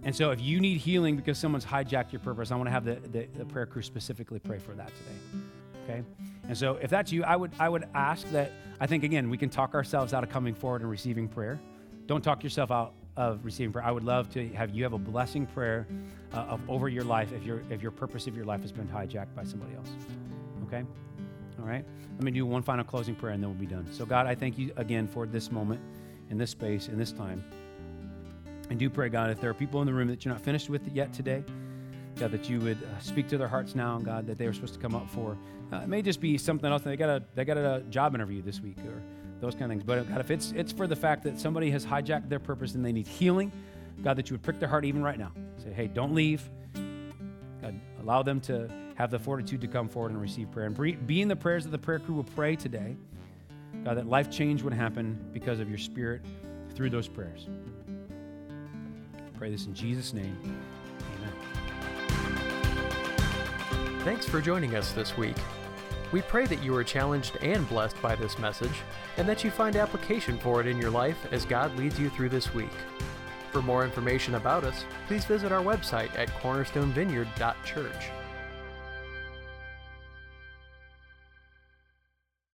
And 0.04 0.14
so, 0.14 0.30
if 0.30 0.40
you 0.40 0.60
need 0.60 0.78
healing 0.78 1.16
because 1.16 1.38
someone's 1.38 1.66
hijacked 1.66 2.12
your 2.12 2.20
purpose, 2.20 2.50
I 2.50 2.56
want 2.56 2.66
to 2.66 2.72
have 2.72 2.84
the, 2.84 2.96
the, 3.12 3.26
the 3.38 3.44
prayer 3.44 3.66
crew 3.66 3.82
specifically 3.82 4.38
pray 4.38 4.58
for 4.58 4.72
that 4.72 4.88
today. 4.88 5.44
Okay. 5.84 6.02
And 6.48 6.56
so, 6.56 6.76
if 6.76 6.90
that's 6.90 7.12
you, 7.12 7.24
I 7.24 7.36
would 7.36 7.52
I 7.58 7.68
would 7.68 7.84
ask 7.94 8.30
that. 8.30 8.52
I 8.80 8.86
think 8.86 9.04
again 9.04 9.30
we 9.30 9.38
can 9.38 9.50
talk 9.50 9.74
ourselves 9.74 10.12
out 10.12 10.24
of 10.24 10.30
coming 10.30 10.54
forward 10.54 10.80
and 10.80 10.90
receiving 10.90 11.28
prayer. 11.28 11.60
Don't 12.06 12.22
talk 12.22 12.42
yourself 12.42 12.70
out 12.70 12.94
of 13.16 13.44
receiving 13.44 13.72
prayer. 13.72 13.84
I 13.84 13.90
would 13.90 14.04
love 14.04 14.30
to 14.30 14.48
have 14.50 14.74
you 14.74 14.82
have 14.82 14.92
a 14.92 14.98
blessing 14.98 15.46
prayer 15.46 15.86
uh, 16.32 16.38
of 16.38 16.60
over 16.68 16.88
your 16.88 17.04
life 17.04 17.32
if 17.32 17.44
your 17.44 17.62
if 17.70 17.82
your 17.82 17.90
purpose 17.90 18.26
of 18.26 18.36
your 18.36 18.44
life 18.44 18.62
has 18.62 18.72
been 18.72 18.88
hijacked 18.88 19.34
by 19.34 19.44
somebody 19.44 19.74
else. 19.74 19.88
Okay? 20.66 20.84
All 21.60 21.66
right? 21.66 21.84
Let 22.14 22.22
me 22.24 22.30
do 22.30 22.44
one 22.44 22.62
final 22.62 22.84
closing 22.84 23.14
prayer 23.14 23.32
and 23.32 23.42
then 23.42 23.50
we'll 23.50 23.58
be 23.58 23.66
done. 23.66 23.86
So 23.92 24.04
God, 24.04 24.26
I 24.26 24.34
thank 24.34 24.58
you 24.58 24.72
again 24.76 25.06
for 25.06 25.26
this 25.26 25.52
moment 25.52 25.80
in 26.30 26.38
this 26.38 26.50
space 26.50 26.88
in 26.88 26.98
this 26.98 27.12
time. 27.12 27.44
And 28.70 28.78
do 28.78 28.88
pray, 28.88 29.08
God, 29.08 29.30
if 29.30 29.40
there 29.40 29.50
are 29.50 29.54
people 29.54 29.80
in 29.82 29.86
the 29.86 29.92
room 29.92 30.08
that 30.08 30.24
you're 30.24 30.32
not 30.32 30.42
finished 30.42 30.70
with 30.70 30.86
yet 30.88 31.12
today, 31.12 31.44
God, 32.16 32.30
that 32.30 32.48
you 32.48 32.60
would 32.60 32.78
uh, 32.82 32.98
speak 32.98 33.28
to 33.28 33.38
their 33.38 33.48
hearts 33.48 33.74
now, 33.74 33.98
God, 33.98 34.26
that 34.26 34.38
they 34.38 34.46
were 34.46 34.52
supposed 34.52 34.74
to 34.74 34.80
come 34.80 34.94
up 34.94 35.10
for. 35.10 35.36
Uh, 35.72 35.78
it 35.78 35.88
may 35.88 36.00
just 36.00 36.20
be 36.20 36.38
something 36.38 36.70
else. 36.70 36.82
They 36.82 36.96
got 36.96 37.08
a 37.08 37.22
they 37.34 37.44
got 37.44 37.56
a 37.56 37.82
job 37.90 38.14
interview 38.14 38.40
this 38.42 38.60
week, 38.60 38.78
or 38.86 39.02
those 39.44 39.54
kind 39.54 39.64
of 39.64 39.70
things. 39.70 39.84
But 39.84 40.08
God, 40.08 40.20
if 40.20 40.30
it's 40.30 40.52
it's 40.52 40.72
for 40.72 40.86
the 40.86 40.96
fact 40.96 41.22
that 41.24 41.38
somebody 41.38 41.70
has 41.70 41.84
hijacked 41.84 42.28
their 42.28 42.38
purpose 42.38 42.74
and 42.74 42.84
they 42.84 42.92
need 42.92 43.06
healing, 43.06 43.52
God, 44.02 44.16
that 44.16 44.30
you 44.30 44.34
would 44.34 44.42
prick 44.42 44.58
their 44.58 44.68
heart 44.68 44.84
even 44.84 45.02
right 45.02 45.18
now. 45.18 45.32
Say, 45.62 45.72
hey, 45.72 45.86
don't 45.86 46.14
leave. 46.14 46.48
God, 47.62 47.78
allow 48.00 48.22
them 48.22 48.40
to 48.42 48.68
have 48.96 49.10
the 49.10 49.18
fortitude 49.18 49.60
to 49.60 49.66
come 49.68 49.88
forward 49.88 50.12
and 50.12 50.20
receive 50.20 50.50
prayer. 50.50 50.66
And 50.66 51.06
be 51.06 51.22
in 51.22 51.28
the 51.28 51.36
prayers 51.36 51.64
that 51.64 51.70
the 51.70 51.78
prayer 51.78 51.98
crew 51.98 52.14
will 52.14 52.24
pray 52.24 52.56
today, 52.56 52.96
God, 53.84 53.96
that 53.96 54.06
life 54.06 54.30
change 54.30 54.62
would 54.62 54.72
happen 54.72 55.18
because 55.32 55.60
of 55.60 55.68
your 55.68 55.78
spirit 55.78 56.22
through 56.74 56.90
those 56.90 57.08
prayers. 57.08 57.48
pray 59.36 59.50
this 59.50 59.66
in 59.66 59.74
Jesus' 59.74 60.12
name. 60.12 60.36
Amen. 61.16 61.32
Thanks 64.00 64.26
for 64.28 64.40
joining 64.40 64.76
us 64.76 64.92
this 64.92 65.16
week. 65.16 65.36
We 66.14 66.22
pray 66.22 66.46
that 66.46 66.62
you 66.62 66.72
are 66.76 66.84
challenged 66.84 67.38
and 67.42 67.68
blessed 67.68 68.00
by 68.00 68.14
this 68.14 68.38
message, 68.38 68.82
and 69.16 69.28
that 69.28 69.42
you 69.42 69.50
find 69.50 69.74
application 69.74 70.38
for 70.38 70.60
it 70.60 70.66
in 70.68 70.78
your 70.78 70.92
life 70.92 71.18
as 71.32 71.44
God 71.44 71.76
leads 71.76 71.98
you 71.98 72.08
through 72.08 72.28
this 72.28 72.54
week. 72.54 72.70
For 73.50 73.60
more 73.60 73.84
information 73.84 74.36
about 74.36 74.62
us, 74.62 74.84
please 75.08 75.24
visit 75.24 75.50
our 75.50 75.60
website 75.60 76.16
at 76.16 76.28
cornerstonevineyard.church. 76.40 78.23